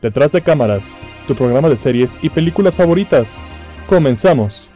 Detrás 0.00 0.32
de 0.32 0.40
cámaras, 0.40 0.82
tu 1.28 1.34
programa 1.34 1.68
de 1.68 1.76
series 1.76 2.16
y 2.22 2.30
películas 2.30 2.74
favoritas. 2.74 3.36
Comenzamos. 3.86 4.70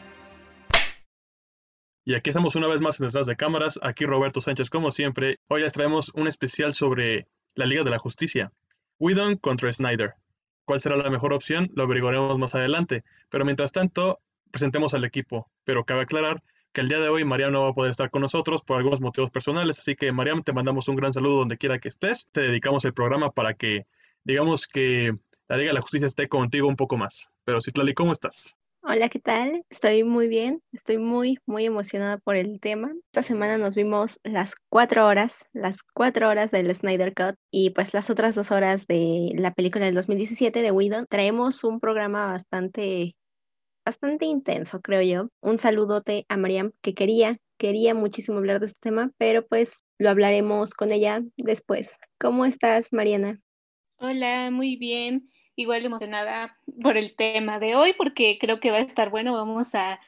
Y 2.04 2.14
aquí 2.14 2.28
estamos 2.28 2.56
una 2.56 2.66
vez 2.66 2.82
más 2.82 3.00
en 3.00 3.06
Detrás 3.06 3.24
de 3.24 3.34
cámaras. 3.34 3.80
Aquí 3.82 4.04
Roberto 4.04 4.42
Sánchez, 4.42 4.68
como 4.68 4.90
siempre. 4.90 5.38
Hoy 5.48 5.62
les 5.62 5.72
traemos 5.72 6.10
un 6.12 6.28
especial 6.28 6.74
sobre 6.74 7.26
la 7.54 7.64
Liga 7.64 7.84
de 7.84 7.90
la 7.90 7.98
Justicia. 7.98 8.52
Whedon 8.98 9.36
contra 9.36 9.72
Snyder. 9.72 10.12
¿Cuál 10.66 10.82
será 10.82 10.94
la 10.96 11.08
mejor 11.08 11.32
opción? 11.32 11.70
Lo 11.74 11.84
averiguaremos 11.84 12.38
más 12.38 12.54
adelante. 12.54 13.02
Pero 13.30 13.46
mientras 13.46 13.72
tanto, 13.72 14.20
presentemos 14.50 14.92
al 14.92 15.04
equipo. 15.04 15.50
Pero 15.64 15.86
cabe 15.86 16.02
aclarar 16.02 16.42
que 16.74 16.82
el 16.82 16.88
día 16.90 17.00
de 17.00 17.08
hoy 17.08 17.24
Mariam 17.24 17.50
no 17.50 17.62
va 17.62 17.70
a 17.70 17.74
poder 17.74 17.92
estar 17.92 18.10
con 18.10 18.20
nosotros 18.20 18.62
por 18.62 18.76
algunos 18.76 19.00
motivos 19.00 19.30
personales. 19.30 19.78
Así 19.78 19.96
que 19.96 20.12
Mariam, 20.12 20.42
te 20.42 20.52
mandamos 20.52 20.86
un 20.88 20.96
gran 20.96 21.14
saludo 21.14 21.38
donde 21.38 21.56
quiera 21.56 21.78
que 21.78 21.88
estés. 21.88 22.28
Te 22.30 22.42
dedicamos 22.42 22.84
el 22.84 22.92
programa 22.92 23.30
para 23.30 23.54
que 23.54 23.86
digamos 24.24 24.66
que 24.66 25.16
la 25.48 25.56
Liga 25.56 25.70
de 25.70 25.74
la 25.74 25.82
Justicia 25.82 26.06
esté 26.06 26.28
contigo 26.28 26.66
un 26.66 26.76
poco 26.76 26.96
más. 26.96 27.30
Pero 27.44 27.60
Citlali, 27.60 27.94
¿cómo 27.94 28.12
estás? 28.12 28.56
Hola, 28.86 29.08
¿qué 29.08 29.18
tal? 29.18 29.64
Estoy 29.70 30.04
muy 30.04 30.28
bien, 30.28 30.62
estoy 30.72 30.98
muy, 30.98 31.38
muy 31.46 31.64
emocionada 31.64 32.18
por 32.18 32.36
el 32.36 32.60
tema. 32.60 32.92
Esta 33.06 33.22
semana 33.22 33.56
nos 33.56 33.74
vimos 33.74 34.20
las 34.24 34.56
cuatro 34.68 35.06
horas, 35.06 35.46
las 35.54 35.78
cuatro 35.94 36.28
horas 36.28 36.50
del 36.50 36.74
Snyder 36.74 37.14
Cut 37.14 37.36
y 37.50 37.70
pues 37.70 37.94
las 37.94 38.10
otras 38.10 38.34
dos 38.34 38.50
horas 38.50 38.86
de 38.86 39.32
la 39.36 39.52
película 39.52 39.86
del 39.86 39.94
2017 39.94 40.60
de 40.60 40.70
Whedon. 40.70 41.06
Traemos 41.08 41.64
un 41.64 41.80
programa 41.80 42.26
bastante, 42.26 43.16
bastante 43.86 44.26
intenso, 44.26 44.80
creo 44.82 45.00
yo. 45.00 45.28
Un 45.40 45.56
saludote 45.56 46.26
a 46.28 46.36
Mariam, 46.36 46.72
que 46.82 46.92
quería, 46.92 47.38
quería 47.58 47.94
muchísimo 47.94 48.36
hablar 48.36 48.60
de 48.60 48.66
este 48.66 48.80
tema, 48.80 49.12
pero 49.16 49.46
pues 49.46 49.82
lo 49.98 50.10
hablaremos 50.10 50.74
con 50.74 50.92
ella 50.92 51.22
después. 51.38 51.96
¿Cómo 52.18 52.44
estás, 52.44 52.92
Mariana? 52.92 53.40
Hola, 54.06 54.50
muy 54.50 54.76
bien. 54.76 55.30
Igual 55.56 55.86
emocionada 55.86 56.58
por 56.82 56.98
el 56.98 57.14
tema 57.16 57.58
de 57.58 57.74
hoy 57.74 57.94
porque 57.96 58.36
creo 58.38 58.60
que 58.60 58.70
va 58.70 58.76
a 58.76 58.80
estar 58.80 59.08
bueno. 59.08 59.32
Vamos 59.32 59.74
a 59.74 59.98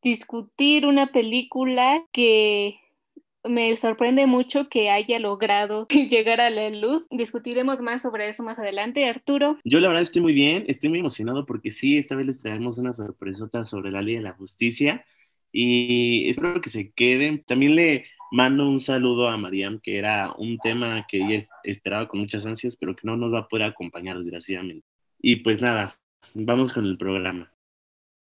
discutir 0.00 0.86
una 0.86 1.10
película 1.10 2.04
que 2.12 2.76
me 3.42 3.76
sorprende 3.76 4.26
mucho 4.26 4.68
que 4.68 4.90
haya 4.90 5.18
logrado 5.18 5.88
llegar 6.08 6.40
a 6.40 6.50
la 6.50 6.70
luz. 6.70 7.08
Discutiremos 7.10 7.80
más 7.80 8.02
sobre 8.02 8.28
eso 8.28 8.44
más 8.44 8.60
adelante. 8.60 9.08
Arturo. 9.08 9.58
Yo 9.64 9.80
la 9.80 9.88
verdad 9.88 10.04
estoy 10.04 10.22
muy 10.22 10.32
bien, 10.32 10.62
estoy 10.68 10.90
muy 10.90 11.00
emocionado 11.00 11.46
porque 11.46 11.72
sí, 11.72 11.98
esta 11.98 12.14
vez 12.14 12.26
les 12.26 12.40
traemos 12.40 12.78
una 12.78 12.92
sorpresota 12.92 13.66
sobre 13.66 13.90
la 13.90 14.02
ley 14.02 14.14
de 14.14 14.22
la 14.22 14.34
justicia 14.34 15.04
y 15.50 16.30
espero 16.30 16.60
que 16.60 16.70
se 16.70 16.92
queden. 16.92 17.42
También 17.42 17.74
le 17.74 18.04
mando 18.36 18.68
un 18.68 18.80
saludo 18.80 19.28
a 19.28 19.36
Mariam, 19.38 19.80
que 19.80 19.96
era 19.96 20.34
un 20.36 20.58
tema 20.58 21.06
que 21.08 21.16
ella 21.16 21.40
esperaba 21.64 22.06
con 22.06 22.20
muchas 22.20 22.44
ansias, 22.44 22.76
pero 22.76 22.94
que 22.94 23.06
no 23.06 23.16
nos 23.16 23.32
va 23.32 23.40
a 23.40 23.48
poder 23.48 23.66
acompañar 23.66 24.18
desgraciadamente. 24.18 24.86
Y 25.22 25.36
pues 25.36 25.62
nada, 25.62 25.98
vamos 26.34 26.74
con 26.74 26.84
el 26.84 26.98
programa. 26.98 27.50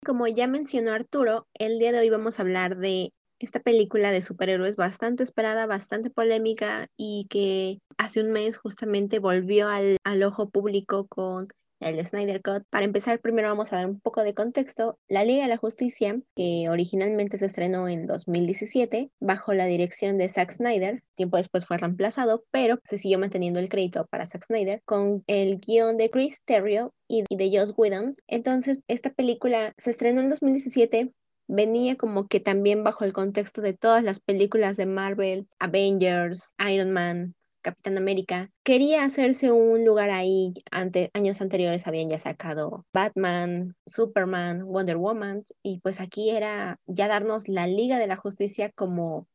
Como 0.03 0.27
ya 0.27 0.47
mencionó 0.47 0.92
Arturo, 0.92 1.47
el 1.53 1.78
día 1.78 1.92
de 1.92 1.98
hoy 1.98 2.09
vamos 2.09 2.39
a 2.39 2.42
hablar 2.42 2.78
de 2.78 3.12
esta 3.39 3.61
película 3.61 4.11
de 4.11 4.23
superhéroes 4.23 4.77
bastante 4.77 5.23
esperada, 5.23 5.67
bastante 5.67 6.09
polémica 6.09 6.87
y 6.97 7.27
que 7.28 7.81
hace 7.98 8.22
un 8.22 8.33
mes 8.33 8.56
justamente 8.56 9.19
volvió 9.19 9.69
al, 9.69 9.98
al 10.05 10.22
ojo 10.22 10.48
público 10.48 11.06
con 11.06 11.48
el 11.81 12.05
Snyder 12.05 12.43
Cut. 12.43 12.65
Para 12.71 12.84
empezar, 12.84 13.21
primero 13.21 13.48
vamos 13.48 13.73
a 13.73 13.77
dar 13.77 13.87
un 13.87 14.01
poco 14.01 14.23
de 14.23 14.34
contexto. 14.34 14.98
La 15.09 15.25
Liga 15.25 15.43
de 15.43 15.48
la 15.48 15.57
Justicia, 15.57 16.21
que 16.37 16.67
originalmente 16.69 17.39
se 17.39 17.47
estrenó 17.47 17.89
en 17.89 18.07
2017 18.07 19.11
bajo 19.21 19.55
la 19.55 19.67
dirección 19.67 20.19
de 20.19 20.29
Zack 20.29 20.53
Snyder, 20.53 21.03
tiempo 21.15 21.37
después 21.37 21.67
fue 21.67 21.79
reemplazado, 21.79 22.45
pero 22.51 22.79
se 22.84 22.99
siguió 22.99 23.19
manteniendo 23.19 23.61
el 23.61 23.69
crédito 23.69 24.06
para 24.11 24.27
Zack 24.27 24.45
Snyder 24.47 24.83
con 24.84 25.23
el 25.27 25.59
guion 25.59 25.97
de 25.97 26.11
Chris 26.11 26.43
Terrio 26.45 26.93
y 27.09 27.25
de 27.29 27.51
Joss 27.56 27.75
Whedon. 27.77 28.17
Entonces, 28.27 28.81
esta 28.89 29.11
película 29.11 29.73
se 29.79 29.91
estrenó 29.91 30.21
en 30.21 30.31
2017 30.31 31.12
venía 31.49 31.97
como 31.97 32.28
que 32.28 32.41
también 32.41 32.84
bajo 32.84 33.05
el 33.05 33.12
contexto 33.12 33.62
de 33.62 33.72
todas 33.72 34.05
las 34.05 34.21
películas 34.21 34.77
de 34.77 34.87
Marvel, 34.87 35.49
Avengers, 35.59 36.53
Iron 36.71 36.93
Man, 36.93 37.34
Capitán 37.62 37.98
América, 37.98 38.50
quería 38.62 39.04
hacerse 39.04 39.52
un 39.52 39.84
lugar 39.84 40.10
ahí. 40.10 40.54
Ante, 40.70 41.10
años 41.14 41.41
anteriores 41.41 41.86
habían 41.86 42.10
ya 42.10 42.19
sacado 42.19 42.86
Batman, 42.92 43.76
Superman, 43.86 44.64
Wonder 44.64 44.96
Woman, 44.96 45.44
y 45.62 45.80
pues 45.80 46.00
aquí 46.00 46.30
era 46.30 46.78
ya 46.86 47.08
darnos 47.08 47.48
la 47.48 47.66
Liga 47.66 47.98
de 47.98 48.06
la 48.06 48.16
Justicia 48.16 48.70
como 48.74 49.26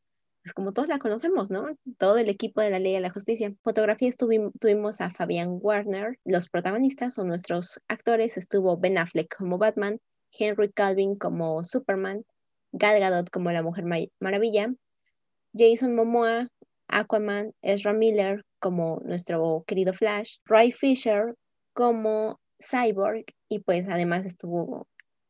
pues 0.44 0.53
como 0.53 0.73
todos 0.73 0.89
la 0.89 1.00
conocemos, 1.00 1.51
¿no? 1.51 1.78
Todo 1.97 2.17
el 2.17 2.28
equipo 2.28 2.59
de 2.59 2.69
la 2.69 2.79
Liga 2.79 2.97
de 2.97 3.01
la 3.01 3.09
Justicia. 3.09 3.53
Fotografías 3.63 4.17
tuvimos 4.17 5.00
a 5.00 5.09
Fabián 5.09 5.57
Warner, 5.61 6.19
los 6.25 6.50
protagonistas 6.50 7.17
o 7.17 7.23
nuestros 7.23 7.79
actores 7.88 8.38
estuvo 8.38 8.78
Ben 8.78 8.97
Affleck 8.97 9.34
como 9.38 9.57
Batman, 9.57 10.01
Henry 10.38 10.72
Calvin 10.73 11.16
como 11.16 11.63
Superman, 11.63 12.25
Gal 12.73 13.00
Gadot 13.00 13.29
como 13.29 13.51
la 13.51 13.63
Mujer 13.63 13.85
Maravilla, 14.19 14.73
Jason 15.53 15.95
Momoa 15.95 16.50
Aquaman, 16.88 17.54
Ezra 17.62 17.94
Miller 17.94 18.44
como 18.60 19.02
nuestro 19.06 19.64
querido 19.68 19.94
Flash, 19.94 20.38
Ray 20.46 20.72
Fisher 20.72 21.36
como 21.74 22.40
Cyborg 22.60 23.26
y 23.50 23.60
pues 23.60 23.88
además 23.90 24.26
estuvo 24.26 24.88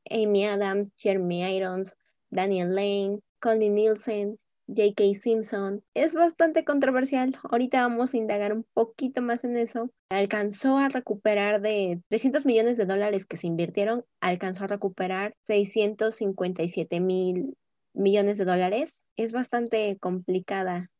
Amy 0.09 0.45
Adams, 0.45 0.91
Jeremy 0.97 1.55
Irons, 1.55 1.97
Daniel 2.29 2.75
Lane, 2.75 3.19
Colin 3.39 3.75
Nielsen, 3.75 4.37
J.K. 4.67 5.13
Simpson. 5.15 5.83
Es 5.93 6.15
bastante 6.15 6.63
controversial. 6.63 7.37
Ahorita 7.43 7.81
vamos 7.81 8.13
a 8.13 8.17
indagar 8.17 8.53
un 8.53 8.65
poquito 8.73 9.21
más 9.21 9.43
en 9.43 9.57
eso. 9.57 9.89
Alcanzó 10.09 10.77
a 10.77 10.89
recuperar 10.89 11.61
de 11.61 12.01
300 12.09 12.45
millones 12.45 12.77
de 12.77 12.85
dólares 12.85 13.25
que 13.25 13.37
se 13.37 13.47
invirtieron, 13.47 14.05
alcanzó 14.21 14.63
a 14.63 14.67
recuperar 14.67 15.35
657 15.47 16.99
mil 16.99 17.57
millones 17.93 18.37
de 18.37 18.45
dólares. 18.45 19.05
Es 19.17 19.31
bastante 19.31 19.97
complicada 19.99 20.91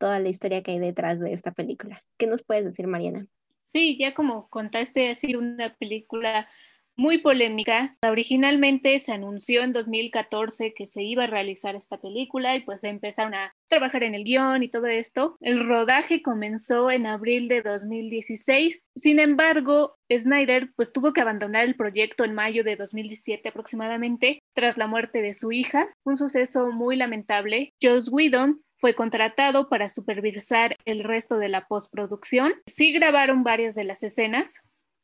toda 0.00 0.18
la 0.18 0.30
historia 0.30 0.62
que 0.62 0.72
hay 0.72 0.78
detrás 0.80 1.20
de 1.20 1.32
esta 1.32 1.52
película. 1.52 2.02
¿Qué 2.16 2.26
nos 2.26 2.42
puedes 2.42 2.64
decir, 2.64 2.86
Mariana? 2.88 3.26
Sí, 3.58 3.96
ya 3.98 4.14
como 4.14 4.48
contaste, 4.48 5.10
ha 5.10 5.14
sido 5.14 5.38
una 5.38 5.76
película 5.76 6.48
muy 6.96 7.18
polémica. 7.18 7.96
Originalmente 8.02 8.98
se 8.98 9.12
anunció 9.12 9.62
en 9.62 9.72
2014 9.72 10.74
que 10.74 10.86
se 10.86 11.02
iba 11.02 11.24
a 11.24 11.26
realizar 11.26 11.74
esta 11.76 11.98
película 11.98 12.56
y 12.56 12.60
pues 12.60 12.84
empezaron 12.84 13.34
a 13.34 13.54
trabajar 13.68 14.02
en 14.02 14.14
el 14.14 14.24
guion 14.24 14.62
y 14.62 14.68
todo 14.68 14.86
esto. 14.86 15.36
El 15.40 15.66
rodaje 15.66 16.20
comenzó 16.20 16.90
en 16.90 17.06
abril 17.06 17.48
de 17.48 17.62
2016. 17.62 18.82
Sin 18.96 19.18
embargo, 19.18 19.96
Snyder 20.12 20.70
pues 20.76 20.92
tuvo 20.92 21.12
que 21.12 21.22
abandonar 21.22 21.64
el 21.64 21.76
proyecto 21.76 22.24
en 22.24 22.34
mayo 22.34 22.64
de 22.64 22.76
2017 22.76 23.48
aproximadamente 23.48 24.40
tras 24.54 24.76
la 24.76 24.86
muerte 24.86 25.22
de 25.22 25.32
su 25.32 25.52
hija. 25.52 25.88
Un 26.04 26.16
suceso 26.16 26.70
muy 26.70 26.96
lamentable. 26.96 27.72
Joss 27.82 28.10
Whedon 28.10 28.60
fue 28.80 28.94
contratado 28.94 29.68
para 29.68 29.88
supervisar 29.88 30.76
el 30.86 31.04
resto 31.04 31.36
de 31.38 31.48
la 31.48 31.66
postproducción. 31.66 32.54
Sí 32.66 32.92
grabaron 32.92 33.44
varias 33.44 33.74
de 33.74 33.84
las 33.84 34.02
escenas, 34.02 34.54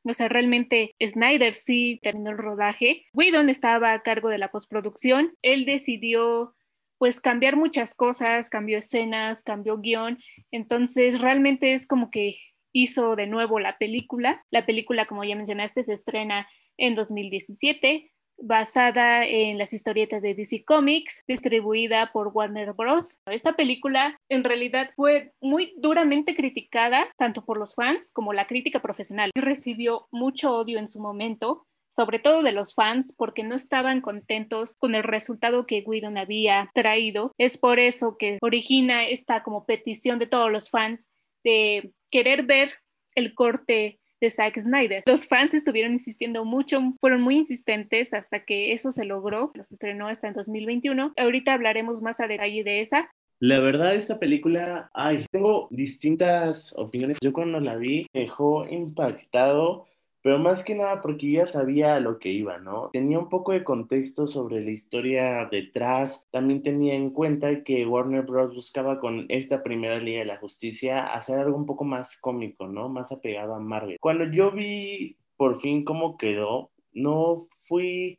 o 0.09 0.15
sea, 0.15 0.29
realmente 0.29 0.95
Snyder 1.05 1.55
sí 1.55 1.99
terminó 2.03 2.31
el 2.31 2.39
rodaje. 2.39 3.05
Whedon 3.13 3.49
estaba 3.49 3.93
a 3.93 4.03
cargo 4.03 4.29
de 4.29 4.39
la 4.39 4.51
postproducción. 4.51 5.35
Él 5.43 5.65
decidió 5.65 6.55
pues 6.99 7.21
cambiar 7.21 7.57
muchas 7.57 7.95
cosas, 7.95 8.49
cambió 8.49 8.79
escenas, 8.79 9.43
cambió 9.43 9.79
guion. 9.79 10.19
Entonces 10.53 11.21
realmente 11.21 11.75
es 11.75 11.87
como 11.87 12.11
que 12.11 12.39
hizo 12.73 13.17
de 13.17 13.27
nuevo 13.27 13.59
la 13.59 13.79
película. 13.79 14.45
La 14.51 14.65
película, 14.65 15.07
como 15.07 15.25
ya 15.25 15.35
mencionaste, 15.35 15.83
se 15.83 15.95
estrena 15.95 16.49
en 16.79 16.95
2017 16.95 18.13
basada 18.39 19.25
en 19.25 19.59
las 19.59 19.73
historietas 19.73 20.23
de 20.23 20.35
DC 20.35 20.65
Comics, 20.65 21.23
distribuida 21.27 22.11
por 22.13 22.29
Warner 22.29 22.73
Bros. 22.75 23.21
Esta 23.27 23.55
película 23.55 24.19
en 24.29 24.45
realidad 24.45 24.91
fue 24.97 25.33
muy 25.41 25.75
duramente 25.79 26.35
criticada 26.35 27.09
tanto 27.17 27.45
por 27.45 27.59
los 27.59 27.75
fans 27.75 28.11
como 28.13 28.33
la 28.33 28.47
crítica 28.47 28.81
profesional. 28.81 29.31
Recibió 29.35 30.07
mucho 30.11 30.53
odio 30.53 30.79
en 30.79 30.89
su 30.89 31.01
momento, 31.01 31.67
sobre 31.89 32.19
todo 32.19 32.43
de 32.43 32.53
los 32.53 32.75
fans, 32.75 33.15
porque 33.17 33.43
no 33.43 33.55
estaban 33.55 34.01
contentos 34.01 34.77
con 34.79 34.95
el 34.95 35.03
resultado 35.03 35.67
que 35.67 35.83
Whedon 35.87 36.19
había 36.19 36.71
traído. 36.75 37.33
Es 37.39 37.59
por 37.59 37.79
eso 37.79 38.17
que 38.19 38.39
origina 38.43 39.07
esta 39.07 39.43
como 39.43 39.65
petición 39.65 40.19
de 40.19 40.27
todos 40.27 40.51
los 40.51 40.71
fans 40.71 41.09
de 41.43 41.93
querer 42.11 42.45
ver 42.45 42.75
el 43.15 43.35
corte 43.35 43.99
de 44.21 44.31
Zack 44.31 44.61
Snyder. 44.61 45.03
Los 45.07 45.27
fans 45.27 45.55
estuvieron 45.55 45.93
insistiendo 45.93 46.45
mucho, 46.45 46.81
fueron 47.01 47.21
muy 47.21 47.37
insistentes 47.37 48.15
hasta 48.15 48.45
que 48.45 48.73
eso 48.73 48.91
se 48.91 49.05
logró. 49.05 49.53
Los 49.55 49.73
estrenó 49.73 50.09
hasta 50.09 50.29
en 50.29 50.35
2021. 50.35 51.13
Ahorita 51.17 51.55
hablaremos 51.55 52.03
más 52.03 52.21
a 52.21 52.27
detalle 52.27 52.65
de 52.65 52.81
esa. 52.81 53.11
La 53.39 53.61
verdad, 53.61 53.95
esta 53.95 54.19
película, 54.19 54.91
ay, 54.95 55.27
tengo 55.31 55.69
distintas 55.71 56.73
opiniones. 56.77 57.19
Yo 57.21 57.35
cuando 57.35 57.61
la 57.61 57.77
vi 57.77 58.07
me 58.15 58.23
dejó 58.23 58.67
impactado 58.67 59.87
pero 60.27 60.41
más 60.41 60.65
que 60.65 60.75
nada 60.75 61.01
porque 61.03 61.31
ya 61.31 61.47
sabía 61.47 61.95
a 61.95 62.01
lo 62.01 62.19
que 62.19 62.31
iba, 62.31 62.59
¿no? 62.59 62.91
Tenía 62.93 63.17
un 63.17 63.29
poco 63.29 63.53
de 63.53 63.63
contexto 63.63 64.27
sobre 64.27 64.61
la 64.65 64.73
historia 64.73 65.47
detrás, 65.49 66.27
también 66.33 66.65
tenía 66.65 66.95
en 66.95 67.11
cuenta 67.11 67.63
que 67.63 67.87
Warner 67.87 68.23
Bros. 68.23 68.53
buscaba 68.53 68.99
con 68.99 69.27
esta 69.29 69.63
primera 69.63 70.01
Liga 70.01 70.19
de 70.19 70.25
la 70.25 70.39
Justicia 70.39 71.15
hacer 71.15 71.39
algo 71.39 71.57
un 71.57 71.65
poco 71.65 71.85
más 71.85 72.17
cómico, 72.17 72.67
¿no? 72.67 72.89
Más 72.89 73.13
apegado 73.13 73.55
a 73.55 73.61
Marvel. 73.61 73.99
Cuando 74.01 74.25
yo 74.25 74.51
vi 74.51 75.17
por 75.37 75.61
fin 75.61 75.85
cómo 75.85 76.17
quedó, 76.19 76.73
no 76.93 77.47
fui 77.69 78.19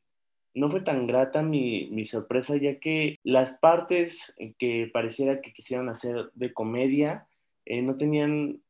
no 0.53 0.69
fue 0.69 0.79
tan 0.79 1.07
grata 1.07 1.41
mi, 1.41 1.89
mi, 1.91 2.05
sorpresa, 2.05 2.55
ya 2.55 2.79
que 2.79 3.19
las 3.25 3.57
partes 3.57 4.33
que 4.57 4.89
pareciera 4.93 5.41
que 5.41 5.51
quisieran 5.51 5.89
hacer 5.89 6.31
de 6.35 6.53
comedia 6.53 7.27
eh, 7.65 7.81
no 7.81 7.97
tenían 7.97 8.61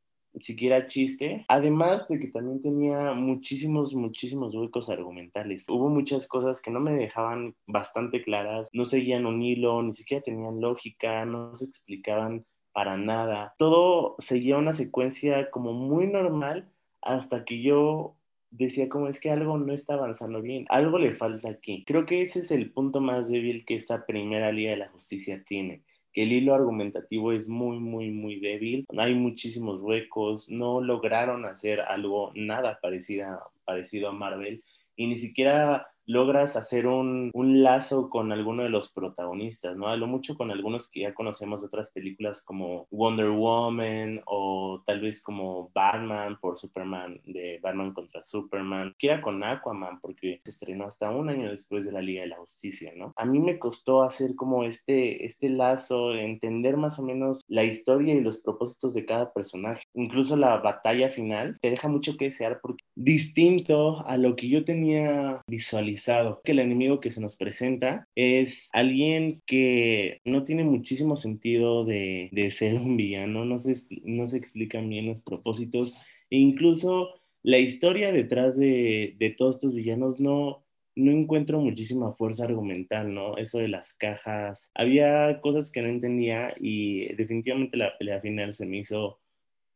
siquiera 0.41 0.85
chiste, 0.87 1.45
además 1.47 2.07
de 2.07 2.19
que 2.19 2.27
también 2.27 2.61
tenía 2.61 3.13
muchísimos, 3.13 3.93
muchísimos 3.93 4.53
huecos 4.55 4.89
argumentales. 4.89 5.67
Hubo 5.69 5.89
muchas 5.89 6.27
cosas 6.27 6.61
que 6.61 6.71
no 6.71 6.79
me 6.79 6.91
dejaban 6.91 7.55
bastante 7.65 8.23
claras, 8.23 8.69
no 8.73 8.85
seguían 8.85 9.25
un 9.25 9.41
hilo, 9.41 9.81
ni 9.83 9.93
siquiera 9.93 10.23
tenían 10.23 10.61
lógica, 10.61 11.25
no 11.25 11.55
se 11.57 11.65
explicaban 11.65 12.45
para 12.73 12.97
nada. 12.97 13.55
Todo 13.57 14.15
seguía 14.19 14.57
una 14.57 14.73
secuencia 14.73 15.49
como 15.49 15.73
muy 15.73 16.07
normal 16.07 16.69
hasta 17.01 17.45
que 17.45 17.61
yo 17.61 18.15
decía 18.51 18.89
como 18.89 19.07
es 19.07 19.19
que 19.19 19.31
algo 19.31 19.57
no 19.57 19.73
está 19.73 19.95
avanzando 19.95 20.41
bien, 20.41 20.65
algo 20.69 20.97
le 20.99 21.15
falta 21.15 21.49
aquí. 21.49 21.83
Creo 21.85 22.05
que 22.05 22.21
ese 22.21 22.39
es 22.39 22.51
el 22.51 22.71
punto 22.71 23.01
más 23.01 23.29
débil 23.29 23.65
que 23.65 23.75
esta 23.75 24.05
primera 24.05 24.51
Liga 24.51 24.71
de 24.71 24.77
la 24.77 24.89
Justicia 24.89 25.43
tiene 25.45 25.83
el 26.23 26.33
hilo 26.33 26.55
argumentativo 26.55 27.31
es 27.31 27.47
muy, 27.47 27.79
muy, 27.79 28.09
muy 28.09 28.39
débil. 28.39 28.85
Hay 28.97 29.13
muchísimos 29.13 29.81
huecos. 29.81 30.49
No 30.49 30.81
lograron 30.81 31.45
hacer 31.45 31.81
algo 31.81 32.31
nada 32.35 32.79
parecido, 32.81 33.51
parecido 33.65 34.09
a 34.09 34.13
Marvel 34.13 34.63
y 34.95 35.07
ni 35.07 35.17
siquiera 35.17 35.87
logras 36.07 36.55
hacer 36.55 36.87
un, 36.87 37.29
un, 37.33 37.61
lazo 37.61 38.09
con 38.09 38.31
alguno 38.31 38.63
de 38.63 38.69
los 38.69 38.91
protagonistas, 38.91 39.75
¿no? 39.75 39.87
Hablo 39.87 40.07
mucho 40.07 40.35
con 40.35 40.51
algunos 40.51 40.89
que 40.89 41.01
ya 41.01 41.13
conocemos 41.13 41.61
de 41.61 41.67
otras 41.67 41.91
películas 41.91 42.41
como 42.41 42.87
Wonder 42.91 43.29
Woman 43.29 44.21
o 44.25 44.83
tal 44.85 45.01
vez 45.01 45.21
como 45.21 45.69
Batman 45.73 46.39
por 46.39 46.57
Superman, 46.57 47.19
de 47.25 47.59
Batman 47.61 47.93
contra 47.93 48.23
Superman, 48.23 48.95
que 48.97 49.19
con 49.21 49.43
Aquaman 49.43 49.99
porque 49.99 50.41
se 50.43 50.51
estrenó 50.51 50.85
hasta 50.85 51.09
un 51.09 51.29
año 51.29 51.49
después 51.49 51.85
de 51.85 51.91
la 51.91 52.01
Liga 52.01 52.21
de 52.21 52.27
la 52.27 52.37
Justicia, 52.37 52.93
¿no? 52.95 53.13
A 53.15 53.25
mí 53.25 53.39
me 53.39 53.59
costó 53.59 54.03
hacer 54.03 54.35
como 54.35 54.63
este, 54.63 55.25
este 55.25 55.49
lazo, 55.49 56.13
entender 56.13 56.77
más 56.77 56.99
o 56.99 57.03
menos 57.03 57.41
la 57.47 57.63
historia 57.63 58.13
y 58.13 58.21
los 58.21 58.39
propósitos 58.39 58.93
de 58.93 59.05
cada 59.05 59.33
personaje. 59.33 59.83
Incluso 59.93 60.37
la 60.37 60.57
batalla 60.57 61.09
final 61.09 61.57
te 61.59 61.69
deja 61.69 61.87
mucho 61.87 62.15
que 62.17 62.25
desear 62.25 62.59
porque 62.61 62.83
distinto 62.97 64.03
a 64.07 64.17
lo 64.17 64.35
que 64.35 64.49
yo 64.49 64.65
tenía 64.65 65.41
visualizado 65.47 66.41
que 66.43 66.53
el 66.53 66.59
enemigo 66.59 66.99
que 66.99 67.11
se 67.11 67.21
nos 67.21 67.35
presenta 67.35 68.07
es 68.15 68.69
alguien 68.73 69.43
que 69.45 70.19
no 70.25 70.43
tiene 70.43 70.63
muchísimo 70.63 71.15
sentido 71.15 71.85
de, 71.85 72.29
de 72.31 72.49
ser 72.49 72.73
un 72.73 72.97
villano, 72.97 73.45
no 73.45 73.59
se, 73.59 73.75
no 74.03 74.25
se 74.25 74.37
explican 74.37 74.89
bien 74.89 75.05
los 75.05 75.21
propósitos 75.21 75.93
e 76.31 76.37
incluso 76.37 77.13
la 77.43 77.59
historia 77.59 78.11
detrás 78.11 78.57
de, 78.57 79.15
de 79.19 79.29
todos 79.29 79.57
estos 79.57 79.75
villanos 79.75 80.19
no, 80.19 80.65
no 80.95 81.11
encuentro 81.11 81.59
muchísima 81.59 82.13
fuerza 82.13 82.45
argumental, 82.45 83.13
¿no? 83.13 83.37
Eso 83.37 83.59
de 83.59 83.67
las 83.67 83.93
cajas. 83.93 84.71
Había 84.73 85.39
cosas 85.41 85.71
que 85.71 85.83
no 85.83 85.87
entendía 85.87 86.55
y 86.59 87.13
definitivamente 87.13 87.77
la 87.77 87.95
pelea 87.99 88.19
final 88.21 88.53
se 88.53 88.65
me 88.65 88.79
hizo 88.79 89.19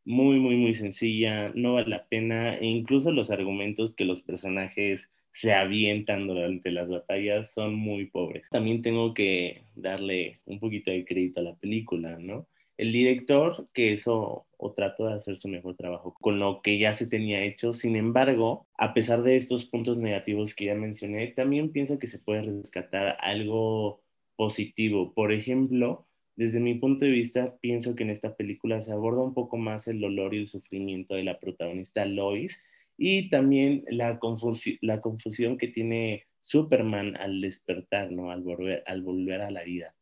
muy, 0.06 0.40
muy, 0.40 0.58
muy 0.58 0.74
sencilla, 0.74 1.52
no 1.56 1.74
vale 1.76 1.90
la 1.90 2.08
pena 2.08 2.56
e 2.56 2.66
incluso 2.66 3.12
los 3.12 3.32
argumentos 3.32 3.94
que 3.94 4.06
los 4.06 4.22
personajes 4.22 5.10
se 5.34 5.54
avientan 5.54 6.28
durante 6.28 6.72
las 6.72 6.90
batallas 6.90 7.54
son 7.54 7.76
muy 7.76 8.06
pobres. 8.08 8.48
También 8.50 8.82
tengo 8.82 9.14
que 9.14 9.64
darle 9.76 10.42
un 10.46 10.60
poquito 10.60 10.92
de 10.92 11.06
crédito 11.06 11.40
a 11.40 11.44
la 11.44 11.56
película, 11.56 12.18
¿no? 12.20 12.48
El 12.78 12.92
director, 12.92 13.68
que 13.74 13.94
eso 13.94 14.48
o 14.58 14.74
trató 14.74 15.08
de 15.08 15.14
hacer 15.14 15.38
su 15.38 15.48
mejor 15.48 15.76
trabajo 15.76 16.16
con 16.20 16.40
lo 16.40 16.62
que 16.62 16.80
ya 16.80 16.94
se 16.94 17.08
tenía 17.08 17.44
hecho. 17.44 17.74
Sin 17.74 17.96
embargo, 17.96 18.68
a 18.78 18.94
pesar 18.94 19.24
de 19.24 19.36
estos 19.36 19.66
puntos 19.66 20.00
negativos 20.00 20.56
que 20.56 20.66
ya 20.66 20.76
mencioné, 20.76 21.28
también 21.28 21.72
pienso 21.72 22.00
que 22.00 22.08
se 22.08 22.20
puede 22.20 22.42
rescatar 22.44 23.18
algo 23.22 24.02
positivo. 24.36 25.14
Por 25.14 25.32
ejemplo, 25.32 26.08
desde 26.36 26.60
mi 26.60 26.76
punto 26.76 27.06
de 27.06 27.12
vista, 27.12 27.58
pienso 27.60 27.96
que 27.96 28.04
en 28.04 28.10
esta 28.10 28.36
película 28.36 28.82
se 28.82 28.92
aborda 28.92 29.22
un 29.22 29.34
poco 29.34 29.58
más 29.58 29.88
el 29.88 30.00
dolor 30.00 30.34
y 30.34 30.40
el 30.40 30.48
sufrimiento 30.48 31.16
de 31.16 31.24
la 31.24 31.40
protagonista 31.40 32.06
Lois 32.06 32.62
y 32.98 33.30
también 33.30 33.84
la, 33.90 34.20
confusión 34.20 35.58
que 35.58 35.68
tiene 35.68 36.26
Superman 36.42 37.16
al 37.18 37.42
despertar, 37.42 38.12
¿no? 38.12 38.32
Al 38.32 38.42
volver, 38.42 38.84
al 38.86 39.02
volver 39.02 39.42
a 39.42 39.52
la 39.52 39.64
vida. 39.64 39.96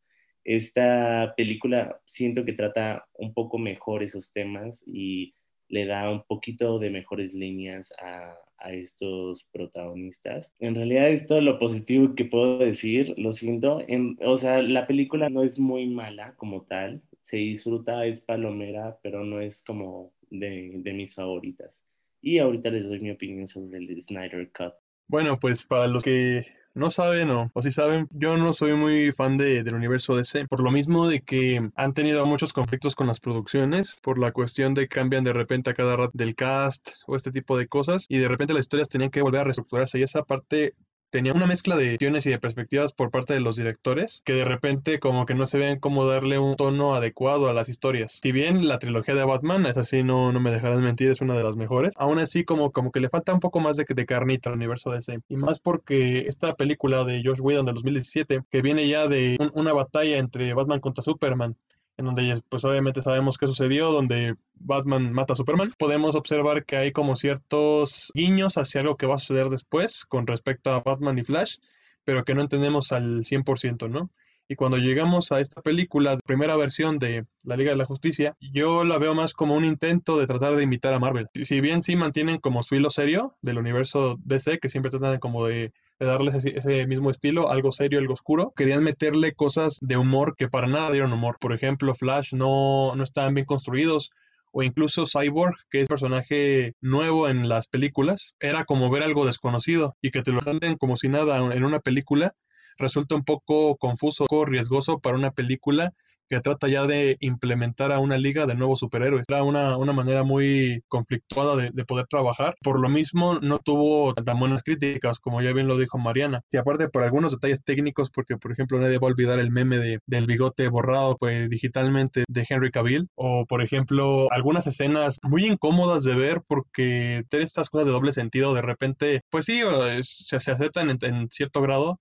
Esta 0.44 1.34
película 1.36 2.02
siento 2.06 2.46
que 2.46 2.54
trata 2.54 3.08
un 3.14 3.34
poco 3.34 3.58
mejor 3.58 4.04
esos 4.04 4.32
temas 4.32 4.84
y 4.86 5.34
le 5.68 5.86
da 5.86 6.12
un 6.12 6.24
poquito 6.24 6.80
de 6.80 6.90
mejores 6.90 7.34
líneas 7.34 7.94
a, 8.02 8.38
a 8.62 8.72
estos 8.72 9.46
protagonistas. 9.52 10.54
En 10.60 10.76
realidad 10.76 11.10
es 11.10 11.26
todo 11.26 11.42
lo 11.42 11.60
positivo 11.60 12.16
que 12.16 12.26
puedo 12.26 12.60
decir, 12.60 13.14
lo 13.18 13.32
siento. 13.32 13.84
En, 13.88 14.18
o 14.22 14.38
sea, 14.38 14.62
la 14.62 14.88
película 14.88 15.30
no 15.30 15.44
es 15.44 15.60
muy 15.60 15.88
mala 15.88 16.36
como 16.36 16.64
tal, 16.64 17.02
se 17.22 17.38
disfruta, 17.38 18.06
es 18.06 18.22
palomera, 18.22 19.00
pero 19.02 19.24
no 19.24 19.40
es 19.40 19.64
como 19.64 20.14
de, 20.30 20.72
de 20.76 20.94
mis 20.94 21.16
favoritas. 21.16 21.84
Y 22.22 22.40
ahorita 22.40 22.70
les 22.70 22.90
doy 22.90 23.00
mi 23.00 23.12
opinión 23.12 23.48
sobre 23.48 23.78
el 23.78 24.02
Snyder 24.02 24.52
Cut. 24.52 24.74
Bueno, 25.08 25.40
pues 25.40 25.64
para 25.64 25.88
los 25.88 26.04
que 26.04 26.46
no 26.80 26.90
saben 26.90 27.30
o, 27.30 27.52
o 27.54 27.62
si 27.62 27.72
saben, 27.72 28.08
yo 28.12 28.38
no 28.38 28.54
soy 28.54 28.74
muy 28.74 29.12
fan 29.12 29.38
de, 29.38 29.64
del 29.64 29.76
universo 29.76 30.16
DC, 30.16 30.48
por 30.48 30.62
lo 30.62 30.72
mismo 30.72 31.08
de 31.08 31.22
que 31.22 31.70
han 31.76 31.94
tenido 31.94 32.26
muchos 32.26 32.54
conflictos 32.54 32.96
con 32.96 33.08
las 33.08 33.20
producciones, 33.20 33.98
por 34.02 34.18
la 34.18 34.32
cuestión 34.32 34.74
de 34.74 34.84
que 34.84 34.96
cambian 34.96 35.24
de 35.24 35.34
repente 35.34 35.70
a 35.70 35.74
cada 35.74 35.96
rato 35.96 36.12
del 36.14 36.36
cast 36.36 36.92
o 37.08 37.16
este 37.16 37.32
tipo 37.32 37.58
de 37.58 37.68
cosas, 37.68 38.06
y 38.10 38.18
de 38.18 38.28
repente 38.28 38.54
las 38.54 38.62
historias 38.66 38.90
tenían 38.90 39.12
que 39.12 39.22
volver 39.22 39.42
a 39.42 39.44
reestructurarse, 39.46 40.00
y 40.00 40.04
esa 40.04 40.24
parte 40.24 40.76
tenía 41.10 41.34
una 41.34 41.48
mezcla 41.48 41.76
de 41.76 41.90
visiones 41.90 42.26
y 42.26 42.30
de 42.30 42.40
perspectivas 42.40 42.94
por 42.94 43.12
parte 43.12 43.34
de 43.34 43.40
los 43.40 43.56
directores 43.56 44.22
que 44.26 44.34
de 44.34 44.46
repente 44.46 45.00
como 45.00 45.26
que 45.26 45.36
no 45.36 45.46
se 45.46 45.58
ven 45.58 45.80
cómo 45.80 46.06
darle 46.06 46.40
un 46.40 46.56
tono 46.56 46.96
adecuado 46.96 47.50
a 47.50 47.54
las 47.54 47.70
historias. 47.70 48.20
Si 48.22 48.32
bien 48.32 48.68
la 48.68 48.80
trilogía 48.80 49.16
de 49.16 49.26
Batman 49.26 49.66
es 49.66 49.78
así, 49.78 50.04
no, 50.04 50.32
no 50.32 50.40
me 50.40 50.52
dejarás 50.52 50.80
mentir, 50.82 51.10
es 51.10 51.22
una 51.22 51.38
de 51.38 51.44
las 51.44 51.56
mejores, 51.56 51.94
aún 51.98 52.20
así 52.20 52.44
como, 52.44 52.72
como 52.72 52.92
que 52.92 53.00
le 53.00 53.10
falta 53.10 53.34
un 53.34 53.40
poco 53.40 53.60
más 53.60 53.78
de, 53.78 53.86
de 53.88 54.06
carnita 54.06 54.50
al 54.50 54.56
universo 54.56 54.92
DC. 54.92 55.20
Y 55.28 55.38
más 55.38 55.60
porque 55.60 56.20
esta 56.28 56.56
película 56.56 57.04
de 57.04 57.22
Josh 57.24 57.42
Whedon 57.42 57.66
de 57.66 57.74
2017, 57.74 58.42
que 58.50 58.62
viene 58.62 58.88
ya 58.88 59.08
de 59.08 59.38
una 59.54 59.74
batalla 59.74 60.18
entre 60.18 60.54
Batman 60.54 60.80
contra 60.80 61.04
Superman, 61.04 61.56
en 62.00 62.06
donde 62.06 62.42
pues 62.48 62.64
obviamente 62.64 63.02
sabemos 63.02 63.38
qué 63.38 63.46
sucedió, 63.46 63.92
donde 63.92 64.36
Batman 64.56 65.12
mata 65.12 65.34
a 65.34 65.36
Superman, 65.36 65.74
podemos 65.78 66.16
observar 66.16 66.64
que 66.64 66.78
hay 66.78 66.94
como 66.94 67.18
ciertos 67.18 68.10
guiños 68.14 68.58
hacia 68.58 68.80
algo 68.80 68.96
que 68.96 69.06
va 69.06 69.16
a 69.16 69.20
suceder 69.20 69.50
después 69.50 70.06
con 70.06 70.26
respecto 70.26 70.72
a 70.72 70.80
Batman 70.80 71.20
y 71.20 71.24
Flash, 71.24 71.58
pero 72.06 72.24
que 72.24 72.36
no 72.36 72.42
entendemos 72.42 72.94
al 72.94 73.26
100%, 73.26 73.90
¿no? 73.90 74.10
Y 74.48 74.56
cuando 74.56 74.78
llegamos 74.78 75.34
a 75.34 75.42
esta 75.42 75.62
película, 75.62 76.18
primera 76.26 76.56
versión 76.56 77.00
de 77.00 77.26
la 77.44 77.58
Liga 77.58 77.72
de 77.72 77.78
la 77.78 77.86
Justicia, 77.86 78.38
yo 78.40 78.86
la 78.86 78.98
veo 78.98 79.14
más 79.14 79.34
como 79.34 79.56
un 79.56 79.66
intento 79.66 80.18
de 80.18 80.26
tratar 80.26 80.56
de 80.56 80.64
imitar 80.64 80.94
a 80.94 81.00
Marvel. 81.00 81.28
Si 81.34 81.60
bien 81.60 81.84
sí 81.84 81.98
mantienen 81.98 82.40
como 82.40 82.64
su 82.64 82.76
hilo 82.76 82.90
serio 82.90 83.36
del 83.42 83.58
universo 83.58 84.18
DC, 84.24 84.60
que 84.60 84.70
siempre 84.70 84.90
tratan 84.90 85.20
como 85.20 85.46
de 85.46 85.74
de 86.00 86.06
darles 86.06 86.46
ese, 86.46 86.88
mismo 86.88 87.12
estilo, 87.12 87.52
algo 87.52 87.72
serio, 87.72 88.00
algo 88.00 88.14
oscuro. 88.14 88.54
Querían 88.56 88.84
meterle 88.84 89.34
cosas 89.34 89.78
de 89.82 89.98
humor 89.98 90.36
que 90.38 90.48
para 90.48 90.68
nada 90.68 90.92
dieron 90.92 91.14
humor. 91.14 91.38
Por 91.40 91.54
ejemplo, 91.54 91.94
Flash 91.94 92.34
no, 92.34 92.96
no 92.96 93.04
estaban 93.04 93.34
bien 93.34 93.46
construidos 93.46 94.10
o 94.52 94.64
incluso 94.64 95.06
Cyborg, 95.06 95.56
que 95.70 95.82
es 95.82 95.88
personaje 95.88 96.74
nuevo 96.82 97.30
en 97.30 97.48
las 97.50 97.68
películas, 97.68 98.36
era 98.40 98.66
como 98.66 98.90
ver 98.90 99.04
algo 99.04 99.26
desconocido 99.26 99.96
y 100.02 100.12
que 100.12 100.24
te 100.24 100.32
lo 100.32 100.42
canten 100.42 100.76
como 100.78 100.98
si 100.98 101.08
nada 101.08 101.38
en 101.54 101.64
una 101.64 101.80
película 101.80 102.34
resulta 102.80 103.14
un 103.14 103.24
poco 103.24 103.76
confuso, 103.78 104.24
un 104.24 104.28
poco 104.28 104.46
riesgoso 104.46 105.00
para 105.00 105.18
una 105.18 105.32
película 105.32 105.94
que 106.30 106.40
trata 106.42 106.68
ya 106.68 106.86
de 106.86 107.18
implementar 107.20 107.92
a 107.92 108.00
una 108.00 108.18
liga 108.18 108.46
de 108.46 108.56
nuevos 108.56 108.80
superhéroes. 108.80 109.26
Era 109.28 109.44
una, 109.44 109.78
una 109.78 109.94
manera 109.94 110.24
muy 110.24 110.84
conflictuada 110.88 111.56
de, 111.56 111.72
de, 111.72 111.86
poder 111.86 112.06
trabajar. 112.08 112.56
Por 112.62 112.80
lo 112.80 112.90
mismo, 112.90 113.40
no 113.40 113.60
tuvo 113.60 114.14
tan 114.14 114.40
buenas 114.40 114.64
críticas, 114.64 115.20
como 115.20 115.42
ya 115.42 115.54
bien 115.54 115.68
lo 115.68 115.78
dijo 115.78 115.98
Mariana. 115.98 116.42
Y 116.52 116.58
aparte 116.58 116.90
por 116.90 117.04
algunos 117.04 117.32
detalles 117.34 117.64
técnicos, 117.64 118.10
porque 118.12 118.38
por 118.38 118.52
ejemplo 118.52 118.80
nadie 118.80 119.00
va 119.00 119.08
a 119.08 119.12
olvidar 119.12 119.40
el 119.40 119.52
meme 119.52 119.80
de, 119.80 120.00
del 120.06 120.28
bigote 120.28 120.68
borrado 120.70 121.18
pues, 121.18 121.50
digitalmente 121.50 122.24
de 122.28 122.46
Henry 122.48 122.72
Cavill, 122.72 123.08
o 123.16 123.46
por 123.48 123.62
ejemplo 123.62 124.32
algunas 124.32 124.68
escenas 124.68 125.20
muy 125.24 125.46
incómodas 125.46 126.04
de 126.04 126.16
ver 126.16 126.42
porque 126.48 127.24
tener 127.30 127.46
estas 127.46 127.70
cosas 127.70 127.88
de 127.88 127.94
doble 127.94 128.12
sentido 128.12 128.54
de 128.54 128.62
repente, 128.62 129.22
pues 129.30 129.46
sí, 129.46 129.62
se, 130.02 130.40
se 130.40 130.52
aceptan 130.52 130.98
en 131.02 131.30
cierto 131.30 131.62
grado, 131.62 132.00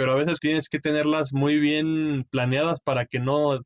pero 0.00 0.12
a 0.12 0.16
veces 0.16 0.40
tienes 0.40 0.68
que 0.68 0.78
tenerlas 0.78 1.32
muy 1.32 1.58
bien 1.60 2.26
planeadas 2.30 2.80
para 2.80 3.06
que 3.06 3.20
no 3.20 3.60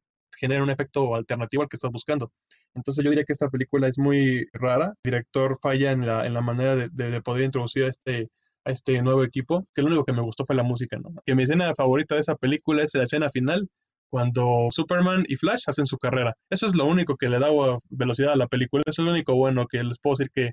genere 0.44 0.62
un 0.62 0.70
efecto 0.70 1.14
alternativo 1.14 1.62
al 1.62 1.68
que 1.68 1.76
estás 1.76 1.90
buscando. 1.90 2.30
Entonces 2.74 3.02
yo 3.04 3.10
diría 3.10 3.24
que 3.24 3.32
esta 3.32 3.48
película 3.48 3.88
es 3.88 3.98
muy 3.98 4.46
rara. 4.52 4.92
El 5.02 5.10
director 5.10 5.58
falla 5.60 5.92
en 5.92 6.06
la, 6.06 6.40
manera 6.40 6.76
de, 6.76 6.88
de, 6.90 7.22
poder 7.22 7.44
introducir 7.44 7.84
a 7.84 7.88
este, 7.88 8.28
a 8.64 8.70
este 8.70 9.00
nuevo 9.02 9.24
equipo, 9.24 9.66
que 9.74 9.82
lo 9.82 9.88
único 9.88 10.04
que 10.04 10.12
me 10.12 10.22
gustó 10.22 10.44
fue 10.44 10.56
la 10.56 10.62
música, 10.62 10.98
¿no? 10.98 11.10
Que 11.24 11.34
mi 11.34 11.44
escena 11.44 11.74
favorita 11.74 12.14
de 12.14 12.22
esa 12.22 12.36
película 12.36 12.82
es 12.82 12.94
la 12.94 13.04
escena 13.04 13.30
final, 13.30 13.68
cuando 14.10 14.68
Superman 14.70 15.24
y 15.28 15.36
Flash 15.36 15.64
hacen 15.66 15.86
su 15.86 15.98
carrera. 15.98 16.34
Eso 16.50 16.66
es 16.66 16.74
lo 16.74 16.86
único 16.86 17.16
que 17.16 17.28
le 17.28 17.38
da 17.38 17.48
velocidad 17.90 18.32
a 18.32 18.36
la 18.36 18.46
película, 18.46 18.82
eso 18.86 19.02
es 19.02 19.06
lo 19.06 19.12
único 19.12 19.34
bueno 19.34 19.66
que 19.66 19.82
les 19.82 19.98
puedo 19.98 20.16
decir 20.16 20.30
que, 20.32 20.52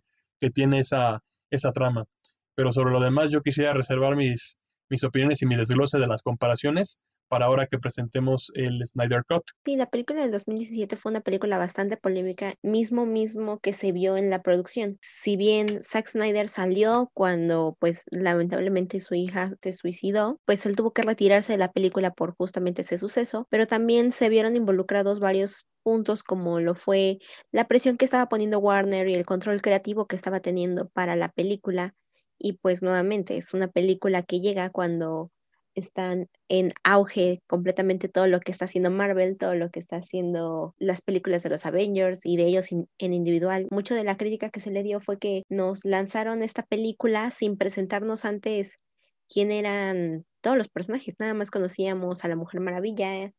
tiene 0.54 0.80
esa, 0.80 1.20
esa 1.52 1.72
trama. 1.72 2.06
Pero 2.56 2.72
sobre 2.72 2.92
lo 2.92 3.00
demás 3.00 3.30
yo 3.30 3.42
quisiera 3.42 3.74
reservar 3.74 4.16
mis, 4.16 4.58
mis 4.90 5.04
opiniones 5.04 5.44
y 5.44 5.46
mi 5.46 5.56
desglose 5.56 6.00
de 6.00 6.08
las 6.08 6.24
comparaciones 6.24 7.00
para 7.32 7.46
ahora 7.46 7.66
que 7.66 7.80
presentemos 7.80 8.52
el 8.56 8.86
Snyder 8.86 9.24
Cut. 9.24 9.44
Sí, 9.64 9.78
la 9.78 9.90
película 9.90 10.20
del 10.20 10.32
2017 10.32 10.98
fue 10.98 11.12
una 11.12 11.22
película 11.22 11.58
bastante 11.58 11.96
polémica, 11.96 12.56
mismo 12.62 13.06
mismo 13.06 13.60
que 13.60 13.72
se 13.72 13.94
vio 13.94 14.18
en 14.18 14.30
la 14.30 14.42
producción. 14.42 14.98
Si 15.02 15.38
bien 15.38 15.82
Zack 15.82 16.10
Snyder 16.10 16.50
salió 16.50 17.10
cuando 17.14 17.78
pues 17.80 18.04
lamentablemente 18.12 19.00
su 19.00 19.16
hija 19.16 19.54
se 19.64 19.72
suicidó, 19.72 20.42
pues 20.44 20.66
él 20.66 20.76
tuvo 20.76 20.92
que 20.92 21.04
retirarse 21.04 21.54
de 21.54 21.58
la 21.58 21.72
película 21.72 22.12
por 22.12 22.36
justamente 22.36 22.82
ese 22.82 22.98
suceso, 22.98 23.48
pero 23.50 23.66
también 23.66 24.12
se 24.12 24.28
vieron 24.28 24.58
involucrados 24.58 25.22
varios 25.22 25.66
puntos 25.84 26.24
como 26.24 26.60
lo 26.60 26.76
fue 26.76 27.20
la 27.54 27.66
presión 27.70 27.96
que 27.96 28.04
estaba 28.04 28.28
poniendo 28.28 28.60
Warner 28.60 29.08
y 29.08 29.14
el 29.14 29.26
control 29.26 29.62
creativo 29.62 30.06
que 30.06 30.18
estaba 30.18 30.42
teniendo 30.42 30.90
para 30.90 31.16
la 31.16 31.30
película. 31.30 31.96
Y 32.38 32.54
pues 32.54 32.84
nuevamente 32.84 33.38
es 33.38 33.54
una 33.54 33.70
película 33.70 34.22
que 34.24 34.42
llega 34.42 34.70
cuando 34.70 35.32
están 35.76 36.28
en 36.50 36.72
auge 36.84 37.42
completamente 37.48 38.10
todo 38.10 38.28
lo 38.28 38.40
que 38.40 38.52
está 38.52 38.66
haciendo 38.66 38.92
Marvel, 38.92 39.38
todo 39.38 39.56
lo 39.56 39.70
que 39.70 39.80
está 39.80 39.98
haciendo 39.98 40.76
las 40.80 41.02
películas 41.02 41.44
de 41.44 41.50
los 41.50 41.66
Avengers 41.66 42.22
y 42.26 42.38
de 42.38 42.46
ellos 42.46 42.70
en 42.72 43.14
individual. 43.14 43.68
Mucho 43.72 43.96
de 43.96 44.04
la 44.04 44.18
crítica 44.18 44.50
que 44.50 44.60
se 44.60 44.72
le 44.72 44.84
dio 44.84 45.00
fue 45.00 45.20
que 45.20 45.44
nos 45.50 45.80
lanzaron 45.84 46.42
esta 46.42 46.64
película 46.64 47.32
sin 47.32 47.58
presentarnos 47.58 48.26
antes 48.26 48.76
quién 49.30 49.52
eran 49.52 50.26
todos 50.42 50.58
los 50.58 50.70
personajes, 50.70 51.16
nada 51.20 51.34
más 51.34 51.52
conocíamos 51.52 52.26
a 52.26 52.28
la 52.28 52.36
Mujer 52.36 52.62
Maravilla, 52.62 53.32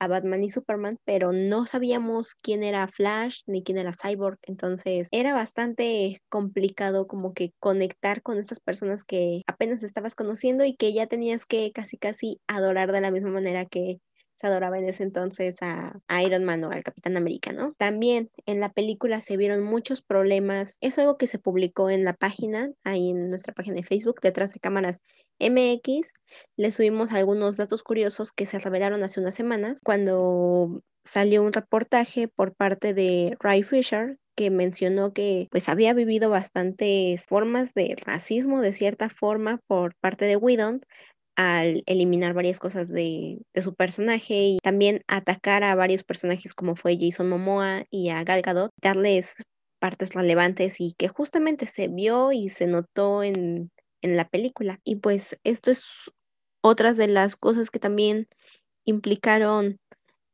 a 0.00 0.08
Batman 0.08 0.42
y 0.42 0.50
Superman, 0.50 0.98
pero 1.04 1.32
no 1.32 1.66
sabíamos 1.66 2.34
quién 2.42 2.62
era 2.62 2.86
Flash 2.88 3.40
ni 3.46 3.62
quién 3.62 3.78
era 3.78 3.92
Cyborg, 3.92 4.38
entonces 4.42 5.08
era 5.12 5.32
bastante 5.34 6.20
complicado 6.28 7.06
como 7.06 7.34
que 7.34 7.52
conectar 7.60 8.22
con 8.22 8.38
estas 8.38 8.60
personas 8.60 9.04
que 9.04 9.42
apenas 9.46 9.82
estabas 9.82 10.14
conociendo 10.14 10.64
y 10.64 10.76
que 10.76 10.92
ya 10.92 11.06
tenías 11.06 11.46
que 11.46 11.72
casi 11.72 11.98
casi 11.98 12.40
adorar 12.46 12.92
de 12.92 13.00
la 13.00 13.10
misma 13.10 13.30
manera 13.30 13.66
que 13.66 13.98
se 14.40 14.46
adoraba 14.46 14.78
en 14.78 14.84
ese 14.84 15.02
entonces 15.02 15.56
a, 15.62 16.00
Iron 16.24 16.44
Man 16.44 16.64
o 16.64 16.70
al 16.70 16.84
Capitán 16.84 17.16
América, 17.16 17.52
¿no? 17.52 17.74
También 17.76 18.30
en 18.46 18.60
la 18.60 18.72
película 18.72 19.20
se 19.20 19.36
vieron 19.36 19.62
muchos 19.62 20.02
problemas. 20.02 20.78
Es 20.80 20.98
algo 20.98 21.18
que 21.18 21.26
se 21.26 21.38
publicó 21.38 21.90
en 21.90 22.04
la 22.04 22.12
página, 22.12 22.70
ahí 22.84 23.10
en 23.10 23.28
nuestra 23.28 23.52
página 23.52 23.76
de 23.76 23.82
Facebook, 23.82 24.20
detrás 24.22 24.52
de 24.52 24.60
cámaras 24.60 25.02
MX. 25.40 26.12
Le 26.56 26.70
subimos 26.70 27.12
algunos 27.12 27.56
datos 27.56 27.82
curiosos 27.82 28.32
que 28.32 28.46
se 28.46 28.58
revelaron 28.58 29.02
hace 29.02 29.20
unas 29.20 29.34
semanas 29.34 29.80
cuando 29.84 30.82
salió 31.04 31.42
un 31.42 31.52
reportaje 31.52 32.28
por 32.28 32.54
parte 32.54 32.94
de 32.94 33.36
Ray 33.40 33.62
Fisher 33.62 34.18
que 34.36 34.50
mencionó 34.50 35.12
que 35.12 35.48
pues 35.50 35.68
había 35.68 35.94
vivido 35.94 36.30
bastantes 36.30 37.24
formas 37.26 37.74
de 37.74 37.96
racismo 38.06 38.60
de 38.60 38.72
cierta 38.72 39.08
forma 39.08 39.60
por 39.66 39.96
parte 39.96 40.26
de 40.26 40.36
Whedon 40.36 40.82
al 41.38 41.84
eliminar 41.86 42.34
varias 42.34 42.58
cosas 42.58 42.88
de, 42.88 43.38
su 43.62 43.74
personaje 43.74 44.34
y 44.34 44.58
también 44.58 45.02
atacar 45.06 45.62
a 45.62 45.76
varios 45.76 46.02
personajes 46.02 46.52
como 46.52 46.74
fue 46.74 46.98
Jason 47.00 47.28
Momoa 47.28 47.84
y 47.90 48.08
a 48.08 48.24
Gal 48.24 48.42
Gadot, 48.42 48.72
darles 48.82 49.36
partes 49.78 50.14
relevantes 50.14 50.80
y 50.80 50.94
que 50.98 51.06
justamente 51.06 51.66
se 51.66 51.86
vio 51.86 52.32
y 52.32 52.48
se 52.48 52.66
notó 52.66 53.22
en, 53.22 53.70
en 54.02 54.16
la 54.16 54.28
película. 54.28 54.80
Y 54.82 54.96
pues 54.96 55.38
esto 55.44 55.70
es 55.70 56.10
otras 56.60 56.96
de 56.96 57.06
las 57.06 57.36
cosas 57.36 57.70
que 57.70 57.78
también 57.78 58.26
implicaron 58.84 59.78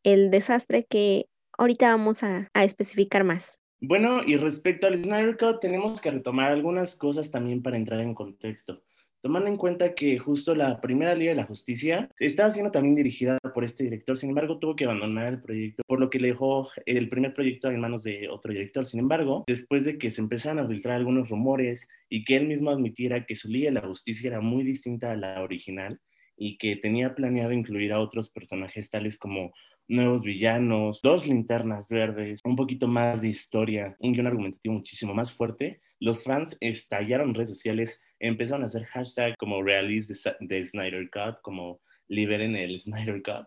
el 0.04 0.30
desastre 0.30 0.86
que 0.88 1.26
ahorita 1.58 1.88
vamos 1.88 2.22
a, 2.22 2.48
a 2.54 2.64
especificar 2.64 3.24
más. 3.24 3.58
Bueno, 3.78 4.22
y 4.24 4.38
respecto 4.38 4.86
al 4.86 4.98
Snyder 4.98 5.36
Cut, 5.36 5.60
tenemos 5.60 6.00
que 6.00 6.10
retomar 6.10 6.50
algunas 6.50 6.96
cosas 6.96 7.30
también 7.30 7.62
para 7.62 7.76
entrar 7.76 8.00
en 8.00 8.14
contexto 8.14 8.82
tomando 9.24 9.48
en 9.48 9.56
cuenta 9.56 9.94
que 9.94 10.18
justo 10.18 10.54
la 10.54 10.82
primera 10.82 11.14
Liga 11.14 11.30
de 11.30 11.36
la 11.38 11.46
Justicia 11.46 12.10
estaba 12.18 12.50
siendo 12.50 12.70
también 12.70 12.94
dirigida 12.94 13.38
por 13.54 13.64
este 13.64 13.84
director, 13.84 14.18
sin 14.18 14.28
embargo 14.28 14.58
tuvo 14.58 14.76
que 14.76 14.84
abandonar 14.84 15.28
el 15.32 15.40
proyecto, 15.40 15.82
por 15.86 15.98
lo 15.98 16.10
que 16.10 16.20
le 16.20 16.28
dejó 16.28 16.68
el 16.84 17.08
primer 17.08 17.32
proyecto 17.32 17.70
en 17.70 17.80
manos 17.80 18.02
de 18.02 18.28
otro 18.28 18.52
director. 18.52 18.84
Sin 18.84 19.00
embargo, 19.00 19.44
después 19.46 19.82
de 19.82 19.96
que 19.96 20.10
se 20.10 20.20
empezaran 20.20 20.58
a 20.58 20.68
filtrar 20.68 20.96
algunos 20.96 21.30
rumores 21.30 21.88
y 22.10 22.26
que 22.26 22.36
él 22.36 22.48
mismo 22.48 22.68
admitiera 22.68 23.24
que 23.24 23.34
su 23.34 23.48
Liga 23.48 23.70
de 23.70 23.80
la 23.80 23.88
Justicia 23.88 24.28
era 24.28 24.42
muy 24.42 24.62
distinta 24.62 25.12
a 25.12 25.16
la 25.16 25.40
original 25.40 25.98
y 26.36 26.58
que 26.58 26.76
tenía 26.76 27.14
planeado 27.14 27.52
incluir 27.52 27.94
a 27.94 28.00
otros 28.00 28.28
personajes 28.28 28.90
tales 28.90 29.16
como 29.16 29.54
nuevos 29.88 30.22
villanos, 30.22 31.00
dos 31.02 31.26
linternas 31.26 31.88
verdes, 31.88 32.42
un 32.44 32.56
poquito 32.56 32.88
más 32.88 33.22
de 33.22 33.28
historia, 33.28 33.96
un 34.00 34.12
guion 34.12 34.26
argumentativo 34.26 34.74
muchísimo 34.74 35.14
más 35.14 35.32
fuerte, 35.32 35.80
los 35.98 36.24
fans 36.24 36.58
estallaron 36.60 37.30
en 37.30 37.34
redes 37.36 37.48
sociales 37.50 37.98
empezaron 38.26 38.62
a 38.62 38.66
hacer 38.66 38.84
hashtag 38.84 39.36
como 39.38 39.62
release 39.62 40.12
de, 40.40 40.66
Snyder 40.66 41.08
Cut, 41.10 41.40
como 41.42 41.80
liberen 42.08 42.56
el 42.56 42.80
Snyder 42.80 43.22
Cut, 43.22 43.46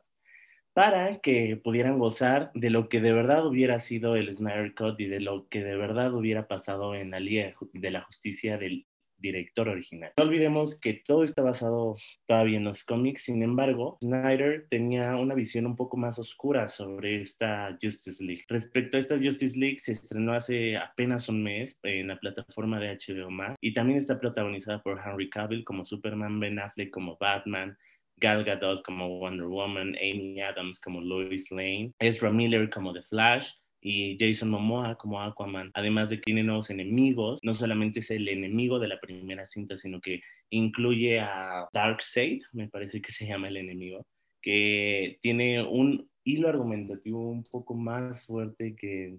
para 0.74 1.20
que 1.20 1.60
pudieran 1.64 2.00
gozar 2.00 2.52
de 2.54 2.70
lo 2.70 2.90
que 2.90 3.02
de 3.02 3.14
verdad 3.14 3.46
hubiera 3.46 3.80
sido 3.80 4.16
el 4.16 4.34
Snyder 4.36 4.74
Cut 4.76 5.00
y 5.00 5.08
de 5.08 5.20
lo 5.20 5.48
que 5.50 5.64
de 5.64 5.76
verdad 5.76 6.14
hubiera 6.14 6.48
pasado 6.48 6.96
en 6.96 7.12
la 7.12 7.20
Liga 7.20 7.54
de 7.74 7.92
la 7.92 8.02
Justicia 8.02 8.58
del 8.58 8.87
director 9.18 9.68
original. 9.70 10.12
No 10.18 10.24
olvidemos 10.24 10.80
que 10.80 10.94
todo 10.94 11.24
está 11.24 11.42
basado 11.42 11.98
todavía 12.26 12.58
en 12.58 12.64
los 12.64 12.84
cómics, 12.84 13.24
sin 13.24 13.44
embargo, 13.44 13.98
Snyder 14.02 14.68
tenía 14.70 15.16
una 15.16 15.36
visión 15.36 15.66
un 15.66 15.76
poco 15.76 15.98
más 15.98 16.20
oscura 16.20 16.70
sobre 16.70 17.22
esta 17.22 17.78
Justice 17.82 18.24
League. 18.24 18.46
Respecto 18.48 18.98
a 18.98 19.00
esta 19.00 19.18
Justice 19.18 19.60
League, 19.60 19.80
se 19.80 19.94
estrenó 19.94 20.34
hace 20.34 20.78
apenas 20.78 21.30
un 21.30 21.44
mes 21.44 21.78
en 21.84 22.08
la 22.08 22.20
plataforma 22.20 22.80
de 22.80 22.98
HBO 22.98 23.30
Max 23.30 23.56
y 23.62 23.74
también 23.74 24.00
está 24.00 24.20
protagonizada 24.20 24.82
por 24.82 25.02
Henry 25.04 25.30
Cavill 25.30 25.64
como 25.64 25.86
Superman, 25.86 26.40
Ben 26.40 26.60
Affleck 26.60 26.92
como 26.92 27.18
Batman, 27.20 27.78
Gal 28.18 28.44
Gadot 28.44 28.84
como 28.84 29.20
Wonder 29.20 29.46
Woman, 29.46 29.96
Amy 29.96 30.42
Adams 30.42 30.80
como 30.80 31.02
Lois 31.02 31.52
Lane, 31.52 31.94
Ezra 32.00 32.32
Miller 32.32 32.70
como 32.70 32.94
The 32.94 33.04
Flash, 33.04 33.54
y 33.82 34.18
Jason 34.20 34.50
Momoa 34.50 34.96
como 34.96 35.22
Aquaman, 35.22 35.72
además 35.74 36.10
de 36.10 36.18
que 36.18 36.24
tiene 36.24 36.44
nuevos 36.44 36.70
enemigos, 36.70 37.40
no 37.44 37.54
solamente 37.54 38.00
es 38.00 38.12
el 38.12 38.28
enemigo 38.28 38.80
de 38.80 38.88
la 38.88 39.00
primera 39.00 39.46
cinta, 39.46 39.78
sino 39.78 40.02
que 40.02 40.22
incluye 40.50 41.20
a 41.20 41.68
Darkseid, 41.74 42.42
me 42.54 42.68
parece 42.68 43.02
que 43.02 43.12
se 43.12 43.28
llama 43.28 43.48
el 43.50 43.58
enemigo, 43.58 44.06
que 44.42 45.20
tiene 45.22 45.64
un 45.64 46.10
hilo 46.24 46.50
argumentativo 46.50 47.30
un 47.30 47.44
poco 47.44 47.76
más 47.76 48.26
fuerte 48.26 48.76
que, 48.76 49.18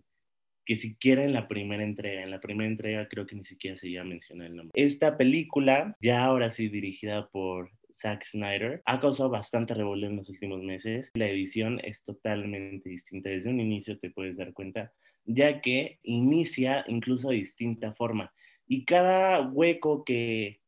que 0.69 0.77
siquiera 0.77 1.25
en 1.25 1.33
la 1.33 1.49
primera 1.49 1.83
entrega. 1.83 2.23
En 2.23 2.31
la 2.31 2.41
primera 2.41 2.69
entrega 2.69 3.09
creo 3.09 3.27
que 3.27 3.35
ni 3.35 3.45
siquiera 3.45 3.79
se 3.79 3.91
ya 3.91 4.05
menciona 4.05 4.47
el 4.47 4.57
nombre. 4.57 4.73
Esta 4.75 5.17
película, 5.17 5.97
ya 6.03 6.25
ahora 6.25 6.51
sí 6.51 6.69
dirigida 6.69 7.29
por 7.29 7.71
Zack 7.99 8.25
Snyder, 8.25 8.83
ha 8.85 9.01
causado 9.01 9.29
bastante 9.29 9.75
revuelo 9.75 10.07
en 10.07 10.17
los 10.17 10.29
últimos 10.29 10.63
meses. 10.63 11.11
La 11.15 11.29
edición 11.29 11.81
es 11.85 12.03
totalmente 12.03 12.89
distinta. 12.89 13.31
Desde 13.31 13.51
un 13.51 13.61
inicio 13.61 13.99
te 13.99 14.11
puedes 14.11 14.37
dar 14.37 14.53
cuenta, 14.53 14.93
ya 15.25 15.61
que 15.61 15.99
inicia 16.03 16.85
incluso 16.87 17.31
de 17.31 17.37
distinta 17.37 17.93
forma. 17.93 18.33
Y 18.67 18.85
cada 18.85 19.41
hueco 19.41 20.05
que 20.05 20.61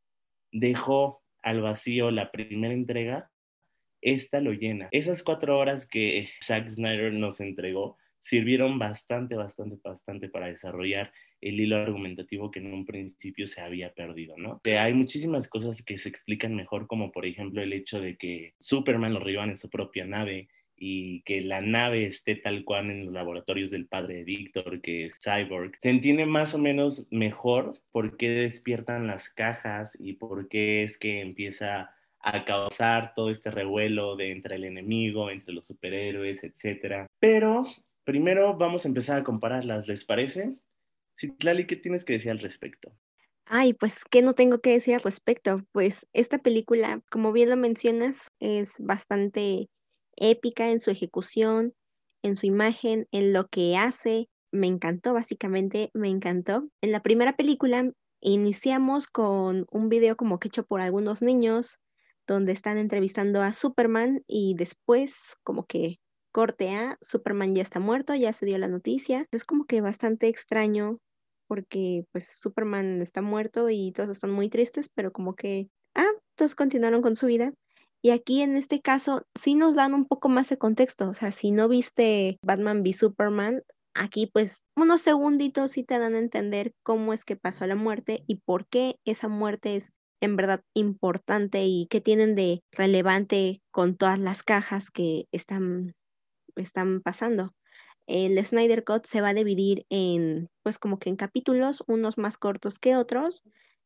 dejó 0.50 1.22
al 1.42 1.60
vacío 1.60 2.10
la 2.10 2.32
primera 2.32 2.74
entrega, 2.74 3.30
esta 4.00 4.40
lo 4.40 4.52
llena. 4.52 4.88
Esas 4.90 5.22
cuatro 5.22 5.58
horas 5.58 5.86
que 5.86 6.30
Zack 6.44 6.68
Snyder 6.68 7.12
nos 7.12 7.40
entregó 7.40 7.98
sirvieron 8.20 8.78
bastante, 8.78 9.34
bastante, 9.34 9.78
bastante 9.82 10.28
para 10.28 10.46
desarrollar 10.46 11.12
el 11.40 11.58
hilo 11.58 11.76
argumentativo 11.76 12.50
que 12.50 12.60
en 12.60 12.72
un 12.72 12.84
principio 12.84 13.46
se 13.46 13.60
había 13.60 13.92
perdido, 13.94 14.36
¿no? 14.36 14.60
hay 14.64 14.94
muchísimas 14.94 15.48
cosas 15.48 15.82
que 15.82 15.98
se 15.98 16.08
explican 16.08 16.54
mejor, 16.54 16.86
como 16.86 17.10
por 17.12 17.26
ejemplo 17.26 17.62
el 17.62 17.72
hecho 17.72 18.00
de 18.00 18.16
que 18.16 18.54
Superman 18.60 19.14
lo 19.14 19.20
revivan 19.20 19.50
en 19.50 19.56
su 19.56 19.70
propia 19.70 20.04
nave 20.04 20.48
y 20.76 21.20
que 21.22 21.42
la 21.42 21.60
nave 21.60 22.06
esté 22.06 22.36
tal 22.36 22.64
cual 22.64 22.90
en 22.90 23.04
los 23.04 23.14
laboratorios 23.14 23.70
del 23.70 23.86
padre 23.86 24.16
de 24.16 24.24
Víctor, 24.24 24.80
que 24.80 25.04
es 25.04 25.18
Cyborg. 25.22 25.72
Se 25.78 25.90
entiende 25.90 26.24
más 26.24 26.54
o 26.54 26.58
menos 26.58 27.06
mejor 27.10 27.78
por 27.92 28.16
qué 28.16 28.30
despiertan 28.30 29.06
las 29.06 29.28
cajas 29.28 29.94
y 30.00 30.14
por 30.14 30.48
qué 30.48 30.82
es 30.82 30.96
que 30.96 31.20
empieza 31.20 31.90
a 32.20 32.44
causar 32.46 33.12
todo 33.14 33.30
este 33.30 33.50
revuelo 33.50 34.16
de 34.16 34.32
entre 34.32 34.56
el 34.56 34.64
enemigo, 34.64 35.30
entre 35.30 35.54
los 35.54 35.66
superhéroes, 35.66 36.42
etc. 36.44 37.06
Pero 37.18 37.64
primero 38.04 38.56
vamos 38.56 38.84
a 38.84 38.88
empezar 38.88 39.20
a 39.20 39.24
compararlas, 39.24 39.88
¿les 39.88 40.04
parece? 40.04 40.56
Citlali, 41.18 41.66
¿qué 41.66 41.76
tienes 41.76 42.04
que 42.04 42.14
decir 42.14 42.30
al 42.30 42.38
respecto? 42.38 42.92
Ay, 43.44 43.74
pues, 43.74 44.04
¿qué 44.10 44.22
no 44.22 44.34
tengo 44.34 44.60
que 44.60 44.70
decir 44.70 44.94
al 44.94 45.00
respecto? 45.00 45.62
Pues 45.72 46.06
esta 46.12 46.38
película, 46.38 47.02
como 47.10 47.32
bien 47.32 47.50
lo 47.50 47.56
mencionas, 47.56 48.30
es 48.38 48.74
bastante 48.78 49.68
épica 50.16 50.70
en 50.70 50.80
su 50.80 50.90
ejecución, 50.90 51.74
en 52.22 52.36
su 52.36 52.46
imagen, 52.46 53.08
en 53.10 53.32
lo 53.32 53.48
que 53.48 53.76
hace, 53.76 54.28
me 54.52 54.66
encantó, 54.66 55.14
básicamente 55.14 55.90
me 55.94 56.08
encantó. 56.08 56.68
En 56.80 56.92
la 56.92 57.02
primera 57.02 57.36
película 57.36 57.90
iniciamos 58.20 59.06
con 59.06 59.66
un 59.70 59.88
video 59.88 60.16
como 60.16 60.38
que 60.38 60.48
hecho 60.48 60.64
por 60.64 60.80
algunos 60.80 61.22
niños 61.22 61.80
donde 62.26 62.52
están 62.52 62.78
entrevistando 62.78 63.42
a 63.42 63.52
Superman 63.52 64.22
y 64.26 64.54
después 64.56 65.14
como 65.42 65.66
que 65.66 65.98
corte 66.32 66.70
a 66.74 66.98
Superman 67.02 67.54
ya 67.54 67.62
está 67.62 67.80
muerto, 67.80 68.14
ya 68.14 68.32
se 68.32 68.46
dio 68.46 68.58
la 68.58 68.68
noticia. 68.68 69.26
Es 69.32 69.44
como 69.44 69.64
que 69.66 69.80
bastante 69.80 70.28
extraño 70.28 70.98
porque 71.48 72.04
pues 72.12 72.28
Superman 72.38 73.02
está 73.02 73.22
muerto 73.22 73.70
y 73.70 73.92
todos 73.92 74.10
están 74.10 74.30
muy 74.30 74.48
tristes, 74.48 74.88
pero 74.94 75.12
como 75.12 75.34
que, 75.34 75.68
ah, 75.96 76.06
todos 76.36 76.54
continuaron 76.54 77.02
con 77.02 77.16
su 77.16 77.26
vida. 77.26 77.52
Y 78.02 78.10
aquí 78.10 78.40
en 78.42 78.56
este 78.56 78.80
caso 78.80 79.22
sí 79.38 79.54
nos 79.54 79.74
dan 79.74 79.92
un 79.94 80.06
poco 80.06 80.28
más 80.28 80.48
de 80.48 80.58
contexto, 80.58 81.08
o 81.10 81.14
sea, 81.14 81.32
si 81.32 81.50
no 81.50 81.68
viste 81.68 82.38
Batman 82.42 82.80
v 82.82 82.92
Superman, 82.94 83.62
aquí 83.94 84.26
pues 84.32 84.62
unos 84.76 85.02
segunditos 85.02 85.72
sí 85.72 85.84
te 85.84 85.98
dan 85.98 86.14
a 86.14 86.18
entender 86.18 86.72
cómo 86.82 87.12
es 87.12 87.24
que 87.24 87.36
pasó 87.36 87.66
la 87.66 87.74
muerte 87.74 88.22
y 88.26 88.36
por 88.36 88.66
qué 88.68 88.96
esa 89.04 89.28
muerte 89.28 89.76
es 89.76 89.92
en 90.22 90.36
verdad 90.36 90.62
importante 90.74 91.64
y 91.64 91.86
qué 91.90 92.00
tienen 92.00 92.34
de 92.34 92.60
relevante 92.72 93.60
con 93.70 93.96
todas 93.96 94.18
las 94.18 94.42
cajas 94.42 94.90
que 94.90 95.26
están, 95.32 95.92
están 96.56 97.00
pasando. 97.02 97.54
El 98.06 98.44
Snyder 98.44 98.84
Cut 98.84 99.04
se 99.06 99.20
va 99.20 99.28
a 99.28 99.34
dividir 99.34 99.86
en, 99.90 100.48
pues 100.62 100.78
como 100.78 100.98
que 100.98 101.10
en 101.10 101.16
capítulos, 101.16 101.84
unos 101.86 102.18
más 102.18 102.38
cortos 102.38 102.78
que 102.78 102.96
otros. 102.96 103.42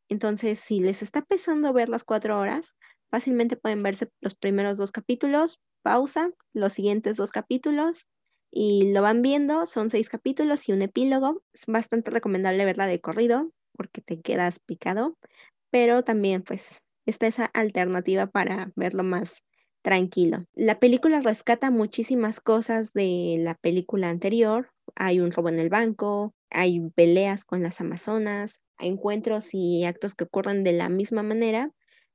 Entonces, 0.09 0.59
si 0.59 0.81
les 0.81 1.03
está 1.03 1.23
pesando 1.23 1.73
ver 1.73 1.89
las 1.89 2.05
cuatro 2.05 2.39
horas, 2.39 2.77
fácilmente 3.11 3.57
pueden 3.57 3.83
verse 3.83 4.09
los 4.21 4.35
primeros 4.35 4.77
dos 4.79 4.93
capítulos, 4.93 5.61
pausa, 5.83 6.31
los 6.55 6.73
siguientes 6.73 7.17
dos 7.17 7.33
capítulos 7.33 8.09
y 8.51 8.93
lo 8.93 9.03
van 9.03 9.21
viendo, 9.21 9.67
son 9.67 9.91
seis 9.91 10.09
capítulos 10.09 10.69
y 10.69 10.73
un 10.73 10.83
epílogo. 10.83 11.43
Es 11.53 11.63
bastante 11.67 12.11
recomendable 12.11 12.65
verla 12.65 12.87
de 12.87 13.01
corrido 13.01 13.51
porque 13.77 14.01
te 14.01 14.21
quedas 14.21 14.61
picado, 14.61 15.17
pero 15.71 16.05
también 16.05 16.43
pues 16.43 16.79
está 17.07 17.27
esa 17.27 17.47
alternativa 17.47 18.29
para 18.29 18.73
verlo 18.77 19.03
más 19.03 19.43
tranquilo. 19.85 20.47
La 20.55 20.81
película 20.81 21.21
rescata 21.21 21.71
muchísimas 21.71 22.41
cosas 22.41 22.95
de 22.95 23.37
la 23.39 23.55
película 23.55 24.09
anterior. 24.09 24.71
Hay 24.97 25.21
un 25.21 25.31
robo 25.31 25.51
en 25.51 25.59
el 25.59 25.69
banco, 25.69 26.35
hay 26.51 26.81
peleas 26.95 27.45
con 27.45 27.63
las 27.63 27.83
amazonas, 27.83 28.63
encuentros 28.79 29.51
y 29.53 29.85
actos 29.85 30.15
que 30.15 30.25
ocurren 30.25 30.65
de 30.65 30.73
la 30.73 30.89
misma 30.89 31.23
manera, 31.23 31.71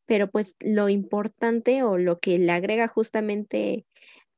pero 0.07 0.31
pues 0.31 0.55
lo 0.61 0.89
importante 0.89 1.83
o 1.83 1.99
lo 1.99 2.19
que 2.19 2.39
le 2.39 2.51
agrega 2.51 2.87
justamente 2.87 3.85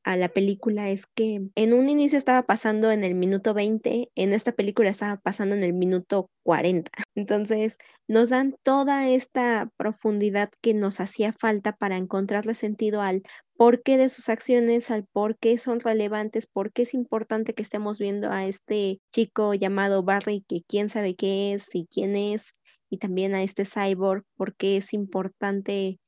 a 0.04 0.18
la 0.18 0.30
película 0.30 0.90
es 0.90 1.06
que 1.06 1.42
en 1.56 1.74
un 1.74 1.90
inicio 1.90 2.18
estaba 2.18 2.44
pasando 2.44 2.92
en 2.92 3.04
el 3.04 3.16
minuto 3.16 3.54
20, 3.54 4.10
en 4.16 4.34
esta 4.34 4.52
película 4.52 4.90
estaba 4.90 5.18
pasando 5.18 5.56
en 5.56 5.64
el 5.64 5.74
minuto 5.74 6.30
40. 6.44 6.92
Entonces 7.16 7.78
nos 8.08 8.30
dan 8.30 8.56
toda 8.64 9.10
esta 9.10 9.70
profundidad 9.78 10.50
que 10.62 10.74
nos 10.74 11.00
hacía 11.00 11.34
falta 11.34 11.74
para 11.74 11.98
encontrarle 11.98 12.54
sentido 12.56 13.02
al 13.02 13.24
por 13.56 13.84
qué 13.84 13.98
de 13.98 14.10
sus 14.10 14.30
acciones, 14.30 14.90
al 14.90 15.06
por 15.06 15.38
qué 15.38 15.58
son 15.58 15.80
relevantes, 15.80 16.48
por 16.48 16.72
qué 16.72 16.82
es 16.84 16.94
importante 16.94 17.54
que 17.54 17.62
estemos 17.62 18.00
viendo 18.00 18.32
a 18.32 18.46
este 18.46 19.00
chico 19.14 19.54
llamado 19.54 20.04
Barry, 20.04 20.44
que 20.48 20.64
quién 20.68 20.90
sabe 20.90 21.16
qué 21.16 21.54
es 21.54 21.76
y 21.76 21.86
quién 21.92 22.16
es, 22.16 22.54
y 22.90 22.98
también 22.98 23.36
a 23.36 23.44
este 23.44 23.66
cyborg, 23.66 24.24
por 24.36 24.56
qué 24.56 24.78
es 24.78 24.94
importante 24.94 26.00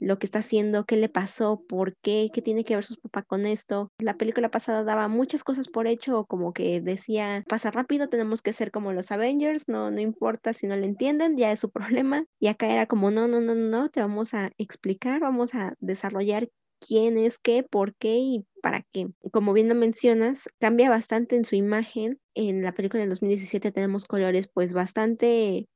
lo 0.00 0.18
que 0.18 0.26
está 0.26 0.40
haciendo, 0.40 0.84
qué 0.84 0.96
le 0.96 1.08
pasó, 1.08 1.62
por 1.68 1.94
qué, 2.02 2.30
qué 2.32 2.42
tiene 2.42 2.64
que 2.64 2.74
ver 2.74 2.84
su 2.84 2.96
papá 3.00 3.22
con 3.22 3.46
esto. 3.46 3.92
La 3.98 4.14
película 4.16 4.50
pasada 4.50 4.82
daba 4.82 5.08
muchas 5.08 5.44
cosas 5.44 5.68
por 5.68 5.86
hecho, 5.86 6.24
como 6.24 6.52
que 6.52 6.80
decía, 6.80 7.44
pasa 7.48 7.70
rápido, 7.70 8.08
tenemos 8.08 8.42
que 8.42 8.52
ser 8.52 8.70
como 8.70 8.92
los 8.92 9.12
Avengers, 9.12 9.68
no, 9.68 9.90
no 9.90 10.00
importa 10.00 10.52
si 10.54 10.66
no 10.66 10.76
lo 10.76 10.84
entienden, 10.84 11.36
ya 11.36 11.52
es 11.52 11.60
su 11.60 11.70
problema. 12.00 12.24
Y 12.40 12.48
acá 12.48 12.68
era 12.68 12.86
como, 12.86 13.10
no, 13.10 13.28
no, 13.28 13.40
no, 13.40 13.54
no, 13.54 13.90
te 13.90 14.00
vamos 14.00 14.34
a 14.34 14.50
explicar, 14.58 15.20
vamos 15.20 15.54
a 15.54 15.74
desarrollar 15.80 16.48
quién 16.80 17.18
es 17.18 17.38
qué, 17.38 17.62
por 17.62 17.94
qué 17.94 18.16
y 18.16 18.46
para 18.62 18.82
qué. 18.92 19.08
Como 19.32 19.52
bien 19.52 19.68
lo 19.68 19.74
mencionas, 19.74 20.48
cambia 20.58 20.90
bastante 20.90 21.36
en 21.36 21.44
su 21.44 21.54
imagen. 21.56 22.18
En 22.34 22.62
la 22.62 22.72
película 22.72 23.00
del 23.00 23.10
2017 23.10 23.70
tenemos 23.70 24.06
colores 24.06 24.48
pues 24.52 24.72
bastante 24.72 25.68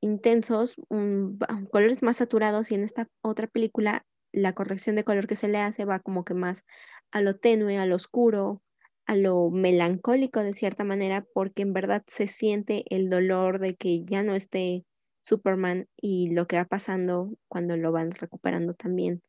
intensos, 0.00 0.76
colores 1.70 2.02
más 2.02 2.16
saturados 2.18 2.70
y 2.70 2.74
en 2.74 2.84
esta 2.84 3.08
otra 3.22 3.46
película 3.46 4.06
la 4.32 4.52
corrección 4.54 4.96
de 4.96 5.04
color 5.04 5.26
que 5.26 5.36
se 5.36 5.48
le 5.48 5.58
hace 5.58 5.84
va 5.84 6.00
como 6.00 6.24
que 6.24 6.34
más 6.34 6.64
a 7.12 7.20
lo 7.22 7.36
tenue, 7.36 7.78
a 7.78 7.86
lo 7.86 7.96
oscuro, 7.96 8.62
a 9.06 9.16
lo 9.16 9.50
melancólico 9.50 10.40
de 10.42 10.52
cierta 10.52 10.84
manera, 10.84 11.24
porque 11.34 11.62
en 11.62 11.72
verdad 11.72 12.04
se 12.06 12.26
siente 12.26 12.84
el 12.94 13.08
dolor 13.10 13.58
de 13.58 13.74
que 13.76 14.04
ya 14.04 14.22
no 14.22 14.34
esté 14.34 14.84
Superman 15.22 15.88
y 15.96 16.30
lo 16.34 16.46
que 16.46 16.56
va 16.56 16.64
pasando 16.66 17.32
cuando 17.48 17.76
lo 17.76 17.90
van 17.92 18.10
recuperando 18.12 18.74
también. 18.74 19.22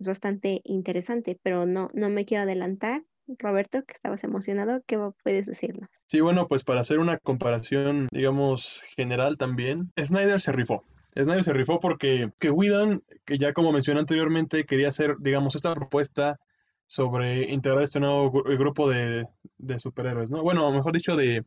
Es 0.00 0.06
bastante 0.06 0.60
interesante, 0.64 1.38
pero 1.42 1.66
no, 1.66 1.88
no 1.94 2.08
me 2.10 2.24
quiero 2.24 2.44
adelantar. 2.44 3.04
Roberto, 3.38 3.84
que 3.84 3.92
estabas 3.92 4.24
emocionado, 4.24 4.82
¿qué 4.86 4.98
puedes 5.22 5.46
decirnos? 5.46 5.88
Sí, 6.06 6.20
bueno, 6.20 6.48
pues 6.48 6.64
para 6.64 6.80
hacer 6.80 6.98
una 6.98 7.18
comparación, 7.18 8.08
digamos, 8.10 8.82
general 8.96 9.36
también, 9.36 9.92
Snyder 9.98 10.40
se 10.40 10.52
rifó. 10.52 10.84
Snyder 11.14 11.44
se 11.44 11.52
rifó 11.52 11.80
porque 11.80 12.30
que 12.38 12.50
Whedon, 12.50 13.02
que 13.24 13.38
ya 13.38 13.52
como 13.52 13.72
mencioné 13.72 14.00
anteriormente, 14.00 14.64
quería 14.64 14.88
hacer, 14.88 15.16
digamos, 15.18 15.56
esta 15.56 15.74
propuesta 15.74 16.38
sobre 16.86 17.50
integrar 17.50 17.82
este 17.82 18.00
nuevo 18.00 18.30
grupo 18.30 18.88
de, 18.88 19.26
de 19.58 19.78
superhéroes, 19.78 20.30
¿no? 20.30 20.42
Bueno, 20.42 20.70
mejor 20.70 20.92
dicho, 20.94 21.16
de 21.16 21.44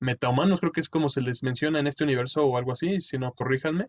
metahumanos, 0.00 0.60
creo 0.60 0.72
que 0.72 0.80
es 0.80 0.88
como 0.88 1.08
se 1.08 1.22
les 1.22 1.42
menciona 1.42 1.78
en 1.78 1.86
este 1.86 2.04
universo 2.04 2.44
o 2.44 2.56
algo 2.58 2.72
así, 2.72 3.00
si 3.00 3.18
no, 3.18 3.32
corríjanme. 3.32 3.88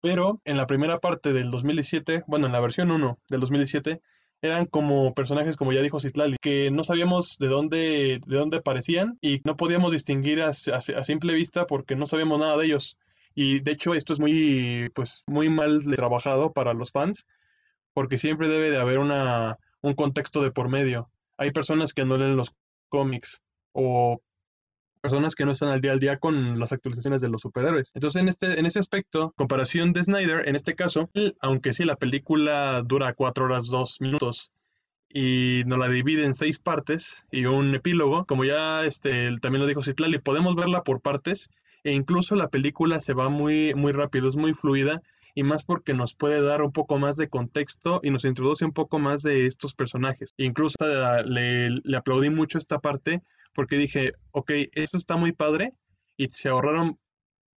Pero 0.00 0.40
en 0.44 0.56
la 0.56 0.66
primera 0.66 0.98
parte 1.00 1.32
del 1.32 1.50
2017, 1.50 2.24
bueno, 2.26 2.46
en 2.46 2.52
la 2.52 2.60
versión 2.60 2.90
1 2.90 3.18
del 3.28 3.40
2017, 3.40 4.02
eran 4.44 4.66
como 4.66 5.14
personajes, 5.14 5.56
como 5.56 5.72
ya 5.72 5.80
dijo 5.80 6.00
Citlali, 6.00 6.36
que 6.38 6.70
no 6.70 6.84
sabíamos 6.84 7.38
de 7.38 7.48
dónde, 7.48 8.20
de 8.26 8.36
dónde 8.36 8.58
aparecían 8.58 9.16
y 9.22 9.40
no 9.44 9.56
podíamos 9.56 9.90
distinguir 9.90 10.42
a, 10.42 10.52
simple 10.52 11.32
vista 11.32 11.66
porque 11.66 11.96
no 11.96 12.06
sabíamos 12.06 12.38
nada 12.38 12.58
de 12.58 12.66
ellos. 12.66 12.98
Y 13.34 13.60
de 13.60 13.72
hecho 13.72 13.94
esto 13.94 14.12
es 14.12 14.20
muy, 14.20 14.90
pues, 14.94 15.24
muy 15.26 15.48
mal 15.48 15.82
trabajado 15.96 16.52
para 16.52 16.74
los 16.74 16.92
fans 16.92 17.26
porque 17.94 18.18
siempre 18.18 18.48
debe 18.48 18.70
de 18.70 18.76
haber 18.76 18.98
una, 18.98 19.58
un 19.80 19.94
contexto 19.94 20.42
de 20.42 20.50
por 20.50 20.68
medio. 20.68 21.08
Hay 21.38 21.50
personas 21.50 21.94
que 21.94 22.04
no 22.04 22.18
leen 22.18 22.36
los 22.36 22.54
cómics 22.90 23.42
o 23.72 24.20
personas 25.04 25.34
que 25.34 25.44
no 25.44 25.52
están 25.52 25.68
al 25.68 25.82
día 25.82 25.92
al 25.92 26.00
día 26.00 26.16
con 26.16 26.58
las 26.58 26.72
actualizaciones 26.72 27.20
de 27.20 27.28
los 27.28 27.42
superhéroes. 27.42 27.92
Entonces, 27.94 28.22
en 28.22 28.28
este, 28.28 28.58
en 28.58 28.64
ese 28.64 28.78
aspecto, 28.78 29.34
comparación 29.36 29.92
de 29.92 30.02
Snyder, 30.02 30.48
en 30.48 30.56
este 30.56 30.74
caso, 30.74 31.10
aunque 31.40 31.74
sí 31.74 31.84
la 31.84 31.96
película 31.96 32.80
dura 32.82 33.12
cuatro 33.12 33.44
horas 33.44 33.66
dos 33.66 34.00
minutos 34.00 34.50
y 35.10 35.62
nos 35.66 35.78
la 35.78 35.90
divide 35.90 36.24
en 36.24 36.32
seis 36.32 36.58
partes 36.58 37.26
y 37.30 37.44
un 37.44 37.74
epílogo, 37.74 38.24
como 38.24 38.46
ya 38.46 38.86
este, 38.86 39.30
también 39.42 39.60
lo 39.60 39.66
dijo 39.66 39.82
Citlali, 39.82 40.20
podemos 40.20 40.56
verla 40.56 40.82
por 40.84 41.02
partes 41.02 41.50
e 41.82 41.92
incluso 41.92 42.34
la 42.34 42.48
película 42.48 42.98
se 42.98 43.12
va 43.12 43.28
muy, 43.28 43.74
muy 43.74 43.92
rápido, 43.92 44.26
es 44.26 44.36
muy 44.36 44.54
fluida 44.54 45.02
y 45.34 45.42
más 45.42 45.64
porque 45.64 45.92
nos 45.92 46.14
puede 46.14 46.40
dar 46.40 46.62
un 46.62 46.72
poco 46.72 46.96
más 46.96 47.16
de 47.16 47.28
contexto 47.28 48.00
y 48.02 48.08
nos 48.08 48.24
introduce 48.24 48.64
un 48.64 48.72
poco 48.72 48.98
más 48.98 49.20
de 49.20 49.44
estos 49.44 49.74
personajes. 49.74 50.32
Incluso 50.38 50.76
le, 51.26 51.68
le 51.68 51.96
aplaudí 51.98 52.30
mucho 52.30 52.56
esta 52.56 52.78
parte 52.78 53.20
porque 53.54 53.76
dije, 53.76 54.12
ok, 54.32 54.50
esto 54.72 54.96
está 54.96 55.16
muy 55.16 55.32
padre 55.32 55.72
y 56.16 56.28
se 56.28 56.48
ahorraron 56.48 56.98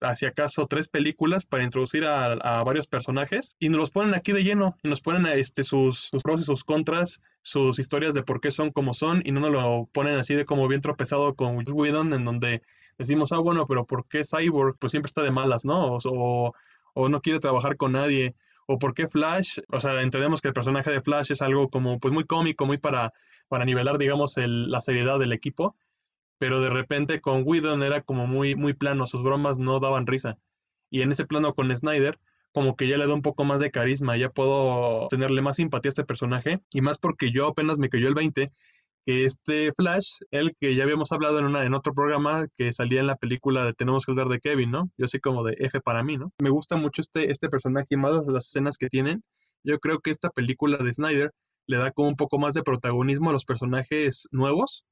hacia 0.02 0.30
acaso 0.30 0.68
tres 0.68 0.88
películas 0.88 1.46
para 1.46 1.64
introducir 1.64 2.06
a, 2.06 2.64
varios 2.64 2.88
personajes 2.88 3.56
y 3.60 3.70
nos 3.70 3.80
los 3.80 3.92
ponen 3.92 4.16
aquí 4.16 4.32
de 4.32 4.44
lleno 4.44 4.78
y 4.84 4.90
nos 4.90 5.02
ponen 5.02 5.26
este, 5.26 5.64
sus, 5.64 6.10
sus 6.12 6.22
pros 6.22 6.42
y 6.42 6.44
sus 6.44 6.64
contras, 6.64 7.22
sus 7.42 7.80
historias 7.80 8.14
de 8.14 8.24
por 8.24 8.42
qué 8.42 8.52
son 8.52 8.72
como 8.72 8.94
son 8.94 9.22
y 9.26 9.32
no 9.32 9.40
nos 9.40 9.52
lo 9.52 9.90
ponen 9.92 10.16
así 10.16 10.36
de 10.36 10.46
como 10.46 10.68
bien 10.68 10.82
tropezado 10.82 11.36
con 11.36 11.64
Whedon 11.68 12.14
en 12.14 12.26
donde 12.26 12.62
decimos, 12.98 13.32
ah, 13.32 13.40
bueno, 13.40 13.66
pero 13.68 13.86
¿por 13.86 14.08
qué 14.08 14.24
Cyborg? 14.24 14.78
Pues 14.80 14.92
siempre 14.92 15.08
está 15.08 15.22
de 15.24 15.32
malas, 15.32 15.66
¿no? 15.66 15.98
O, 15.98 16.54
o 16.94 17.10
no 17.10 17.22
quiere 17.22 17.40
trabajar 17.40 17.78
con 17.78 17.94
nadie. 17.94 18.36
O 18.68 18.80
por 18.80 18.96
qué 18.96 19.08
Flash, 19.08 19.60
o 19.70 19.80
sea, 19.80 20.02
entendemos 20.02 20.42
que 20.42 20.48
el 20.48 20.54
personaje 20.56 20.90
de 20.90 21.02
Flash 21.02 21.32
es 21.32 21.42
algo 21.44 21.70
como 21.70 22.00
pues 22.00 22.14
muy 22.14 22.24
cómico, 22.24 22.66
muy 22.66 22.80
para, 22.80 23.14
para 23.48 23.64
nivelar, 23.64 24.00
digamos, 24.00 24.38
el, 24.38 24.72
la 24.72 24.82
seriedad 24.82 25.20
del 25.20 25.34
equipo 25.34 25.76
pero 26.38 26.62
de 26.62 26.70
repente 26.70 27.22
con 27.22 27.44
Whedon 27.46 27.84
era 27.84 28.02
como 28.02 28.28
muy, 28.28 28.56
muy 28.56 28.74
plano, 28.74 29.08
sus 29.08 29.24
bromas 29.24 29.60
no 29.60 29.80
daban 29.80 30.08
risa. 30.08 30.38
Y 30.90 31.02
en 31.02 31.12
ese 31.12 31.26
plano 31.26 31.54
con 31.54 31.76
Snyder, 31.76 32.20
como 32.52 32.76
que 32.76 32.88
ya 32.88 32.98
le 32.98 33.08
da 33.08 33.14
un 33.14 33.22
poco 33.22 33.44
más 33.44 33.60
de 33.60 33.72
carisma, 33.72 34.18
ya 34.18 34.30
puedo 34.30 35.08
tenerle 35.10 35.42
más 35.42 35.58
simpatía 35.58 35.90
a 35.90 35.94
este 35.94 36.06
personaje, 36.06 36.62
y 36.72 36.82
más 36.82 36.98
porque 36.98 37.32
yo 37.32 37.48
apenas 37.48 37.80
me 37.80 37.90
cayó 37.90 38.08
el 38.08 38.14
20, 38.14 38.52
que 39.06 39.26
este 39.26 39.72
Flash, 39.74 40.20
el 40.32 40.56
que 40.60 40.76
ya 40.76 40.84
habíamos 40.84 41.12
hablado 41.12 41.38
en, 41.40 41.46
una, 41.46 41.66
en 41.66 41.74
otro 41.74 41.94
programa 41.94 42.48
que 42.56 42.72
salía 42.74 43.02
en 43.02 43.08
la 43.08 43.18
película 43.18 43.66
de 43.66 43.74
Tenemos 43.74 44.06
que 44.06 44.12
hablar 44.12 44.30
de 44.30 44.40
Kevin, 44.40 44.72
¿no? 44.72 44.90
Yo 44.98 45.08
soy 45.08 45.20
como 45.20 45.44
de 45.44 45.56
F 45.60 45.80
para 45.82 46.04
mí, 46.04 46.18
¿no? 46.18 46.32
Me 46.42 46.50
gusta 46.50 46.76
mucho 46.76 47.02
este, 47.02 47.30
este 47.30 47.50
personaje 47.50 47.88
y 47.92 47.98
más 47.98 48.26
las 48.28 48.48
escenas 48.48 48.78
que 48.78 48.90
tienen. 48.90 49.24
Yo 49.64 49.80
creo 49.80 50.00
que 50.00 50.10
esta 50.10 50.30
película 50.30 50.78
de 50.78 50.94
Snyder 50.94 51.32
le 51.68 51.78
da 51.78 51.92
como 51.92 52.10
un 52.10 52.16
poco 52.16 52.40
más 52.40 52.54
de 52.56 52.64
protagonismo 52.64 53.30
a 53.30 53.34
los 53.34 53.46
personajes 53.46 54.28
nuevos 54.32 54.86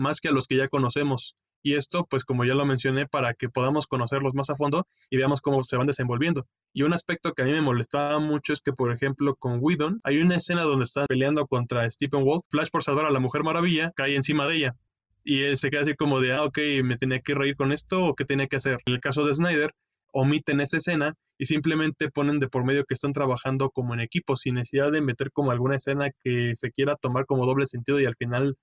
más 0.00 0.20
que 0.20 0.28
a 0.28 0.32
los 0.32 0.46
que 0.46 0.56
ya 0.56 0.68
conocemos. 0.68 1.36
Y 1.62 1.74
esto, 1.74 2.06
pues 2.08 2.24
como 2.24 2.44
ya 2.44 2.54
lo 2.54 2.64
mencioné, 2.64 3.06
para 3.06 3.34
que 3.34 3.50
podamos 3.50 3.86
conocerlos 3.86 4.34
más 4.34 4.48
a 4.48 4.56
fondo 4.56 4.86
y 5.10 5.18
veamos 5.18 5.42
cómo 5.42 5.62
se 5.62 5.76
van 5.76 5.86
desenvolviendo. 5.86 6.46
Y 6.72 6.82
un 6.82 6.94
aspecto 6.94 7.34
que 7.34 7.42
a 7.42 7.44
mí 7.44 7.52
me 7.52 7.60
molestaba 7.60 8.18
mucho 8.18 8.54
es 8.54 8.62
que, 8.62 8.72
por 8.72 8.92
ejemplo, 8.92 9.36
con 9.36 9.58
Whedon 9.60 10.00
hay 10.02 10.18
una 10.22 10.36
escena 10.36 10.62
donde 10.62 10.86
están 10.86 11.06
peleando 11.06 11.46
contra 11.46 11.88
Stephen 11.90 12.24
Wolf. 12.24 12.44
Flash 12.48 12.70
por 12.70 12.82
salvar 12.82 13.04
a 13.04 13.10
la 13.10 13.20
Mujer 13.20 13.44
Maravilla 13.44 13.92
cae 13.94 14.16
encima 14.16 14.48
de 14.48 14.56
ella. 14.56 14.76
Y 15.22 15.42
él 15.42 15.58
se 15.58 15.70
queda 15.70 15.82
así 15.82 15.94
como 15.94 16.20
de, 16.20 16.32
ah, 16.32 16.44
ok, 16.44 16.58
me 16.82 16.96
tenía 16.96 17.20
que 17.20 17.34
reír 17.34 17.56
con 17.56 17.72
esto 17.72 18.06
o 18.06 18.14
qué 18.14 18.24
tenía 18.24 18.46
que 18.46 18.56
hacer. 18.56 18.78
En 18.86 18.94
el 18.94 19.00
caso 19.00 19.26
de 19.26 19.34
Snyder, 19.34 19.74
omiten 20.12 20.60
esa 20.60 20.78
escena 20.78 21.14
y 21.38 21.46
simplemente 21.46 22.10
ponen 22.10 22.38
de 22.38 22.48
por 22.48 22.64
medio 22.64 22.84
que 22.84 22.94
están 22.94 23.12
trabajando 23.12 23.70
como 23.70 23.94
en 23.94 24.00
equipo, 24.00 24.36
sin 24.36 24.54
necesidad 24.54 24.92
de 24.92 25.02
meter 25.02 25.30
como 25.30 25.50
alguna 25.50 25.76
escena 25.76 26.10
que 26.22 26.54
se 26.54 26.72
quiera 26.72 26.96
tomar 26.96 27.26
como 27.26 27.46
doble 27.46 27.66
sentido 27.66 28.00
y 28.00 28.06
al 28.06 28.16
final 28.16 28.56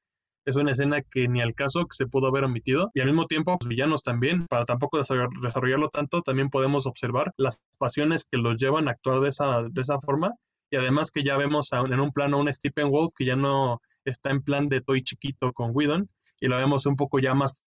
es 0.48 0.56
una 0.56 0.72
escena 0.72 1.02
que 1.02 1.28
ni 1.28 1.42
al 1.42 1.54
caso 1.54 1.86
se 1.92 2.08
pudo 2.08 2.28
haber 2.28 2.46
omitido 2.46 2.90
y 2.94 3.02
al 3.02 3.08
mismo 3.08 3.26
tiempo 3.26 3.58
los 3.60 3.68
villanos 3.68 4.02
también 4.02 4.48
para 4.48 4.64
tampoco 4.64 4.98
desarrollarlo 4.98 5.90
tanto 5.90 6.22
también 6.22 6.50
podemos 6.50 6.86
observar 6.86 7.34
las 7.36 7.64
pasiones 7.78 8.24
que 8.24 8.38
los 8.38 8.56
llevan 8.56 8.88
a 8.88 8.92
actuar 8.92 9.20
de 9.20 9.30
esa 9.30 9.64
de 9.70 9.82
esa 9.82 10.00
forma 10.00 10.32
y 10.70 10.78
además 10.78 11.12
que 11.12 11.24
ya 11.24 11.36
vemos 11.36 11.70
en 11.74 12.00
un 12.00 12.12
plano 12.14 12.40
un 12.40 12.52
Stephen 12.54 12.90
Wolf 12.90 13.12
que 13.18 13.26
ya 13.26 13.36
no 13.36 13.82
está 14.06 14.32
en 14.32 14.42
plan 14.42 14.70
de 14.70 14.80
toy 14.80 15.04
chiquito 15.04 15.52
con 15.52 15.72
Whedon 15.74 16.10
y 16.40 16.48
lo 16.48 16.58
vemos 16.58 16.86
un 16.86 16.96
poco 16.96 17.20
ya 17.20 17.34
más 17.34 17.62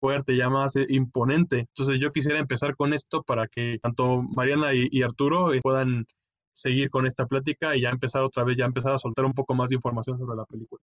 fuerte, 0.00 0.36
ya 0.36 0.48
más 0.50 0.76
eh, 0.76 0.86
imponente. 0.90 1.60
Entonces 1.60 1.98
yo 2.00 2.12
quisiera 2.12 2.38
empezar 2.38 2.76
con 2.76 2.92
esto 2.92 3.22
para 3.22 3.48
que 3.48 3.78
tanto 3.80 4.22
Mariana 4.22 4.74
y, 4.74 4.88
y 4.90 5.02
Arturo 5.02 5.52
eh, 5.54 5.60
puedan 5.62 6.06
seguir 6.52 6.90
con 6.90 7.06
esta 7.06 7.26
plática 7.26 7.76
y 7.76 7.82
ya 7.82 7.90
empezar 7.90 8.22
otra 8.22 8.44
vez, 8.44 8.58
ya 8.58 8.66
empezar 8.66 8.94
a 8.94 8.98
soltar 8.98 9.24
un 9.24 9.32
poco 9.32 9.54
más 9.54 9.70
de 9.70 9.76
información 9.76 10.18
sobre 10.18 10.36
la 10.36 10.44
película. 10.44 10.82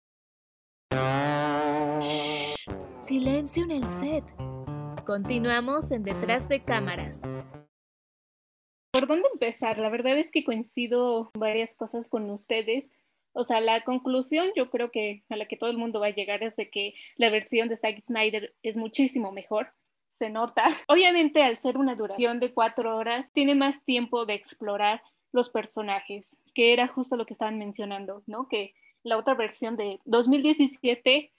Silencio 3.04 3.64
en 3.64 3.72
el 3.72 3.84
set. 4.02 4.26
Continuamos 5.06 5.92
en 5.92 6.04
Detrás 6.04 6.50
de 6.50 6.62
Cámaras. 6.64 7.22
¿Por 8.92 9.08
dónde 9.08 9.30
empezar? 9.32 9.78
La 9.78 9.90
verdad 9.90 10.18
es 10.18 10.30
que 10.30 10.44
coincido 10.44 11.32
varias 11.34 11.74
cosas 11.74 12.10
con 12.10 12.30
ustedes. 12.30 12.90
O 13.32 13.46
sea, 13.46 13.62
la 13.62 13.86
conclusión 13.86 14.48
yo 14.58 14.70
creo 14.70 14.92
que 14.92 15.24
a 15.30 15.38
la 15.38 15.46
que 15.46 15.56
todo 15.56 15.70
el 15.70 15.78
mundo 15.78 16.02
va 16.02 16.08
a 16.08 16.16
llegar 16.16 16.44
es 16.44 16.58
de 16.58 16.70
que 16.70 16.96
la 17.16 17.30
versión 17.30 17.70
de 17.70 17.78
Zack 17.78 18.04
Snyder 18.04 18.54
es 18.62 18.76
muchísimo 18.76 19.32
mejor. 19.32 19.72
Se 20.10 20.30
nota. 20.30 20.66
Obviamente, 20.90 21.44
al 21.44 21.56
ser 21.56 21.78
una 21.78 21.96
duración 21.96 22.42
de 22.42 22.54
cuatro 22.54 22.98
horas, 22.98 23.32
tiene 23.32 23.56
más 23.56 23.86
tiempo 23.86 24.26
de 24.26 24.34
explorar 24.34 25.02
los 25.32 25.50
personajes, 25.50 26.36
que 26.54 26.74
era 26.74 26.88
justo 26.88 27.16
lo 27.16 27.26
que 27.26 27.34
estaban 27.34 27.58
mencionando, 27.58 28.24
¿no? 28.26 28.48
Que 28.50 28.74
la 29.08 29.18
otra 29.18 29.34
versión 29.34 29.78
de 29.78 30.00
2017 30.06 31.32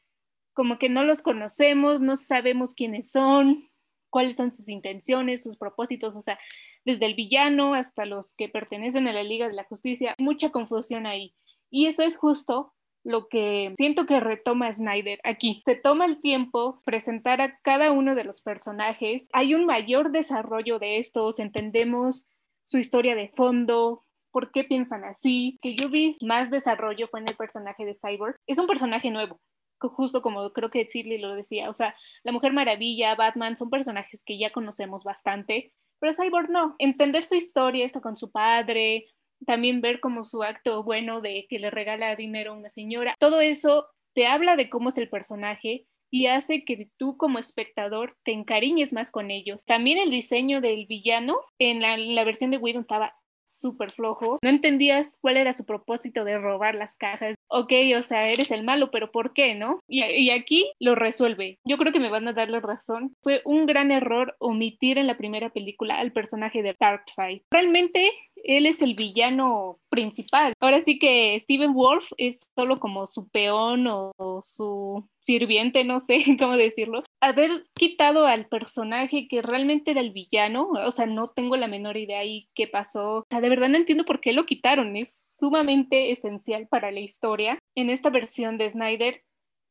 como 0.59 0.78
que 0.78 0.88
no 0.88 1.04
los 1.04 1.22
conocemos, 1.22 2.00
no 2.00 2.16
sabemos 2.16 2.74
quiénes 2.74 3.12
son, 3.12 3.70
cuáles 4.11 4.35
son 4.35 4.50
sus 4.50 4.68
intenciones, 4.68 5.42
sus 5.42 5.57
propósitos, 5.57 6.16
o 6.16 6.20
sea, 6.20 6.37
desde 6.85 7.07
el 7.07 7.14
villano 7.14 7.74
hasta 7.74 8.07
los 8.07 8.35
que 8.35 8.48
pertenecen 8.48 9.07
a 9.07 9.12
la 9.12 9.22
Liga 9.22 9.46
de 9.46 9.54
la 9.54 9.62
Justicia, 9.62 10.16
mucha 10.18 10.50
confusión 10.50 11.07
ahí. 11.07 11.33
Y 11.70 11.87
eso 11.87 12.02
es 12.02 12.16
justo 12.16 12.74
lo 13.04 13.28
que 13.28 13.72
siento 13.76 14.07
que 14.07 14.18
retoma 14.18 14.72
Snyder 14.72 15.20
aquí. 15.22 15.62
Se 15.64 15.76
toma 15.76 16.07
el 16.07 16.20
tiempo 16.20 16.83
presentar 16.85 17.40
a 17.40 17.59
cada 17.61 17.92
uno 17.92 18.16
de 18.16 18.24
los 18.24 18.40
personajes, 18.40 19.28
hay 19.33 19.54
un 19.54 19.64
mayor 19.64 20.11
desarrollo 20.11 20.78
de 20.78 20.98
estos, 20.98 21.38
entendemos 21.38 22.26
su 22.64 22.78
historia 22.78 23.14
de 23.14 23.28
fondo, 23.28 24.04
por 24.30 24.50
qué 24.52 24.64
piensan 24.64 25.04
así, 25.04 25.58
que 25.62 25.74
yo 25.74 25.88
vi 25.88 26.16
más 26.22 26.50
desarrollo 26.50 27.08
fue 27.08 27.20
en 27.20 27.28
el 27.28 27.36
personaje 27.36 27.84
de 27.84 27.94
Cyborg. 27.94 28.36
Es 28.46 28.58
un 28.58 28.66
personaje 28.66 29.10
nuevo, 29.10 29.40
justo 29.80 30.22
como 30.22 30.52
creo 30.52 30.70
que 30.70 30.86
Sidley 30.86 31.18
lo 31.18 31.34
decía, 31.34 31.70
o 31.70 31.72
sea, 31.72 31.94
la 32.24 32.32
Mujer 32.32 32.52
Maravilla, 32.52 33.14
Batman 33.14 33.56
son 33.56 33.70
personajes 33.70 34.22
que 34.24 34.38
ya 34.38 34.50
conocemos 34.50 35.04
bastante, 35.04 35.72
pero 35.98 36.14
Cyborg 36.14 36.50
no. 36.50 36.74
Entender 36.78 37.24
su 37.24 37.34
historia, 37.34 37.84
esto 37.84 38.00
con 38.00 38.16
su 38.16 38.30
padre, 38.30 39.06
también 39.46 39.80
ver 39.80 40.00
como 40.00 40.24
su 40.24 40.42
acto 40.42 40.82
bueno 40.82 41.20
de 41.20 41.46
que 41.48 41.58
le 41.58 41.70
regala 41.70 42.16
dinero 42.16 42.52
a 42.52 42.56
una 42.56 42.68
señora, 42.68 43.14
todo 43.18 43.40
eso 43.40 43.86
te 44.14 44.26
habla 44.26 44.56
de 44.56 44.68
cómo 44.68 44.88
es 44.88 44.98
el 44.98 45.08
personaje 45.08 45.86
y 46.10 46.26
hace 46.26 46.64
que 46.64 46.88
tú 46.96 47.16
como 47.16 47.38
espectador 47.38 48.16
te 48.24 48.32
encariñes 48.32 48.92
más 48.92 49.10
con 49.10 49.30
ellos. 49.30 49.64
También 49.66 49.98
el 49.98 50.10
diseño 50.10 50.60
del 50.60 50.86
villano 50.86 51.38
en 51.58 51.80
la, 51.82 51.96
la 51.96 52.24
versión 52.24 52.50
de 52.50 52.56
Whedon 52.56 52.82
estaba 52.82 53.14
súper 53.48 53.92
flojo. 53.92 54.38
No 54.42 54.50
entendías 54.50 55.16
cuál 55.20 55.37
era 55.37 55.52
su 55.52 55.64
propósito 55.64 56.24
de 56.24 56.38
robar 56.38 56.74
las 56.74 56.96
cajas. 56.96 57.34
Ok, 57.48 57.72
o 57.98 58.02
sea, 58.02 58.28
eres 58.28 58.50
el 58.50 58.64
malo, 58.64 58.90
pero 58.90 59.11
¿por 59.11 59.32
qué, 59.32 59.54
no? 59.54 59.80
Y, 59.88 60.04
y, 60.04 60.30
aquí 60.30 60.70
lo 60.78 60.94
resuelve. 60.94 61.58
Yo 61.64 61.78
creo 61.78 61.92
que 61.92 62.00
me 62.00 62.11
van 62.11 62.28
a 62.28 62.32
dar 62.32 62.50
la 62.50 62.61
razón. 62.61 63.16
Fue 63.22 63.40
un 63.44 63.66
gran 63.66 63.90
error 63.90 64.37
omitir 64.38 64.98
en 64.98 65.06
la 65.06 65.16
primera 65.16 65.50
película 65.50 65.98
al 65.98 66.12
personaje 66.12 66.62
de 66.62 66.76
Darkseid. 66.78 67.42
Realmente 67.50 68.11
él 68.44 68.66
es 68.66 68.83
el 68.83 68.94
villano 68.94 69.79
principal. 69.88 70.55
Ahora 70.61 70.81
sí 70.81 70.98
que 70.98 71.38
Steven 71.40 71.74
Wolf 71.74 72.12
es 72.16 72.40
solo 72.55 72.81
como 72.81 73.07
su 73.07 73.29
peón 73.29 73.87
o, 73.88 74.12
su 74.42 75.09
sirviente, 75.20 75.85
no 75.85 76.01
sé 76.01 76.18
cómo 76.38 76.57
decirlo. 76.57 77.03
Haber 77.20 77.64
quitado 77.74 78.27
al 78.27 78.46
personaje 78.46 79.29
que 79.29 79.42
realmente 79.42 79.90
era 79.90 80.01
el 80.01 80.12
villano, 80.12 80.68
o 80.70 80.90
sea, 80.90 81.07
no 81.07 81.31
tengo 81.31 81.57
la 81.57 81.68
menor 81.68 81.96
idea 81.96 82.20
ahí 82.20 82.48
qué 82.55 82.66
pasó. 82.66 83.18
O 83.18 83.27
sea, 83.31 83.40
de 83.40 83.48
verdad 83.48 83.68
no 83.68 83.77
entiendo 83.77 84.05
por 84.05 84.20
qué 84.20 84.33
lo 84.33 84.46
quitaron. 84.46 84.96
Es 84.96 85.37
sumamente 85.38 86.11
esencial 86.11 86.68
para 86.68 86.90
la 86.90 87.01
historia. 87.01 87.59
En 87.74 87.90
esta 87.90 88.11
versión 88.11 88.59
de 88.59 88.70
Snyder 88.70 89.22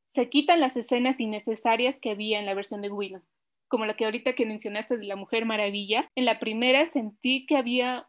se 0.08 0.30
quitan 0.30 0.60
las 0.60 0.78
escenas 0.78 1.20
innecesarias 1.20 2.00
que 2.00 2.12
había 2.12 2.40
en 2.40 2.46
la 2.46 2.54
versión 2.54 2.82
de 2.82 2.90
Whedon 2.90 3.24
como 3.68 3.86
la 3.86 3.96
que 3.96 4.06
ahorita 4.06 4.34
que 4.34 4.46
mencionaste 4.46 4.98
de 4.98 5.06
la 5.06 5.16
Mujer 5.16 5.46
Maravilla. 5.46 6.10
En 6.16 6.26
la 6.26 6.40
primera 6.40 6.86
sentí 6.86 7.46
que 7.46 7.58
había 7.58 8.08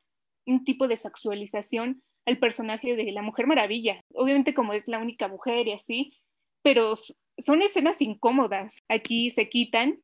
un 0.53 0.65
tipo 0.65 0.89
de 0.89 0.97
sexualización 0.97 2.03
al 2.27 2.39
personaje 2.39 2.95
de 2.97 3.13
la 3.13 3.23
Mujer 3.23 3.47
Maravilla. 3.47 4.03
Obviamente 4.15 4.55
como 4.55 4.73
es 4.73 4.89
la 4.89 4.99
única 4.99 5.29
mujer 5.29 5.67
y 5.69 5.73
así, 5.73 6.13
pero 6.63 6.95
son 7.39 7.63
escenas 7.63 8.01
incómodas. 8.03 8.83
Aquí 8.89 9.31
se 9.31 9.49
quitan 9.49 10.01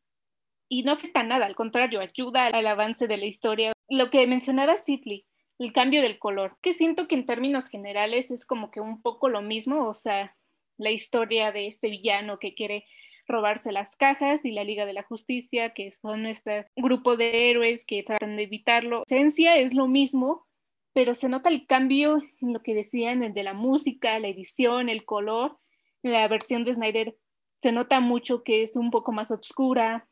y 0.68 0.82
no 0.82 0.92
afecta 0.92 1.22
nada, 1.22 1.46
al 1.46 1.54
contrario, 1.54 2.00
ayuda 2.00 2.46
al 2.46 2.66
avance 2.66 3.06
de 3.06 3.16
la 3.16 3.26
historia. 3.26 3.72
Lo 3.88 4.10
que 4.10 4.26
mencionaba 4.26 4.78
Sidley, 4.78 5.26
el 5.58 5.72
cambio 5.72 6.02
del 6.02 6.18
color, 6.18 6.56
que 6.62 6.74
siento 6.74 7.06
que 7.06 7.14
en 7.14 7.26
términos 7.26 7.68
generales 7.68 8.30
es 8.30 8.46
como 8.46 8.70
que 8.70 8.80
un 8.80 9.02
poco 9.02 9.28
lo 9.28 9.42
mismo, 9.42 9.86
o 9.88 9.94
sea, 9.94 10.36
la 10.78 10.90
historia 10.90 11.52
de 11.52 11.66
este 11.66 11.90
villano 11.90 12.38
que 12.38 12.54
quiere 12.54 12.86
robarse 13.26 13.72
las 13.72 13.96
cajas 13.96 14.44
y 14.44 14.52
la 14.52 14.64
Liga 14.64 14.86
de 14.86 14.92
la 14.92 15.02
Justicia, 15.02 15.74
que 15.74 15.90
son 15.92 16.22
nuestro 16.22 16.64
grupo 16.76 17.16
de 17.16 17.50
héroes 17.50 17.84
que 17.84 18.02
tratan 18.02 18.36
de 18.36 18.44
evitarlo. 18.44 18.98
La 18.98 19.16
esencia 19.16 19.56
es 19.56 19.74
lo 19.74 19.86
mismo, 19.86 20.46
pero 20.92 21.14
se 21.14 21.28
nota 21.28 21.48
el 21.48 21.66
cambio 21.66 22.22
en 22.40 22.52
lo 22.52 22.62
que 22.62 22.74
decían, 22.74 23.22
el 23.22 23.34
de 23.34 23.42
la 23.42 23.54
música, 23.54 24.18
la 24.18 24.28
edición, 24.28 24.88
el 24.88 25.04
color. 25.04 25.58
En 26.02 26.12
la 26.12 26.28
versión 26.28 26.64
de 26.64 26.74
Snyder 26.74 27.16
se 27.60 27.72
nota 27.72 28.00
mucho 28.00 28.42
que 28.42 28.62
es 28.62 28.76
un 28.76 28.90
poco 28.90 29.10
más 29.12 29.30
oscura. 29.30 30.08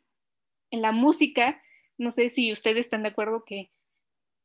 En 0.70 0.82
la 0.82 0.92
música, 0.92 1.62
no 1.98 2.10
sé 2.10 2.28
si 2.30 2.50
ustedes 2.50 2.86
están 2.86 3.02
de 3.02 3.10
acuerdo 3.10 3.44
que 3.44 3.70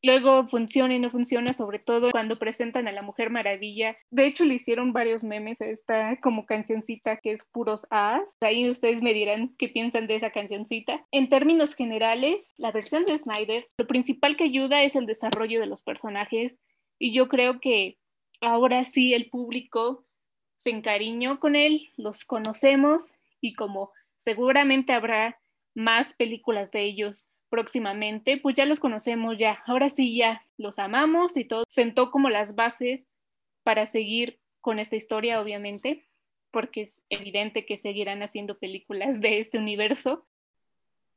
luego 0.08 0.48
funciona 0.48 0.96
y 0.96 1.00
no 1.00 1.10
funciona, 1.10 1.52
sobre 1.52 1.80
todo 1.80 2.12
cuando 2.12 2.40
presentan 2.40 2.88
a 2.88 2.94
la 2.94 3.02
Mujer 3.02 3.30
Maravilla. 3.30 3.98
De 4.10 4.26
hecho, 4.26 4.46
le 4.46 4.56
hicieron 4.56 4.94
varios 4.94 5.24
memes 5.24 5.60
a 5.62 5.66
esta 5.66 6.18
como 6.22 6.46
cancioncita 6.46 7.18
que 7.18 7.34
es 7.34 7.44
puros 7.44 7.86
as. 7.90 8.38
Ahí 8.40 8.70
ustedes 8.70 9.02
me 9.02 9.14
dirán 9.14 9.54
qué 9.58 9.68
piensan 9.68 10.08
de 10.08 10.16
esa 10.16 10.32
cancioncita. 10.32 11.06
En 11.12 11.28
términos 11.28 11.76
generales, 11.76 12.54
la 12.58 12.72
versión 12.72 13.06
de 13.06 13.18
Snyder, 13.18 13.68
lo 13.78 13.86
principal 13.86 14.38
que 14.38 14.46
ayuda 14.46 14.82
es 14.84 14.96
el 14.96 15.06
desarrollo 15.06 15.60
de 15.60 15.68
los 15.68 15.84
personajes 15.84 16.58
y 16.98 17.12
yo 17.12 17.28
creo 17.28 17.60
que 17.60 17.98
ahora 18.40 18.86
sí 18.86 19.14
el 19.14 19.30
público 19.30 20.06
se 20.58 20.70
encariñó 20.70 21.40
con 21.42 21.58
él, 21.58 21.90
los 21.98 22.24
conocemos 22.24 23.12
y 23.42 23.54
como 23.54 23.92
seguramente 24.18 24.94
habrá 24.94 25.38
más 25.76 26.14
películas 26.14 26.72
de 26.72 26.84
ellos 26.84 27.27
próximamente, 27.50 28.38
pues 28.38 28.56
ya 28.56 28.66
los 28.66 28.80
conocemos 28.80 29.38
ya, 29.38 29.64
ahora 29.66 29.90
sí 29.90 30.16
ya 30.16 30.46
los 30.58 30.80
amamos 30.80 31.38
y 31.38 31.46
todo. 31.46 31.64
Sentó 31.68 32.12
como 32.12 32.30
las 32.30 32.56
bases 32.56 33.06
para 33.64 33.86
seguir 33.86 34.40
con 34.62 34.80
esta 34.80 34.96
historia, 34.96 35.42
obviamente, 35.42 36.06
porque 36.52 36.82
es 36.82 37.02
evidente 37.10 37.66
que 37.66 37.78
seguirán 37.78 38.24
haciendo 38.24 38.58
películas 38.58 39.22
de 39.22 39.40
este 39.40 39.58
universo. 39.58 40.26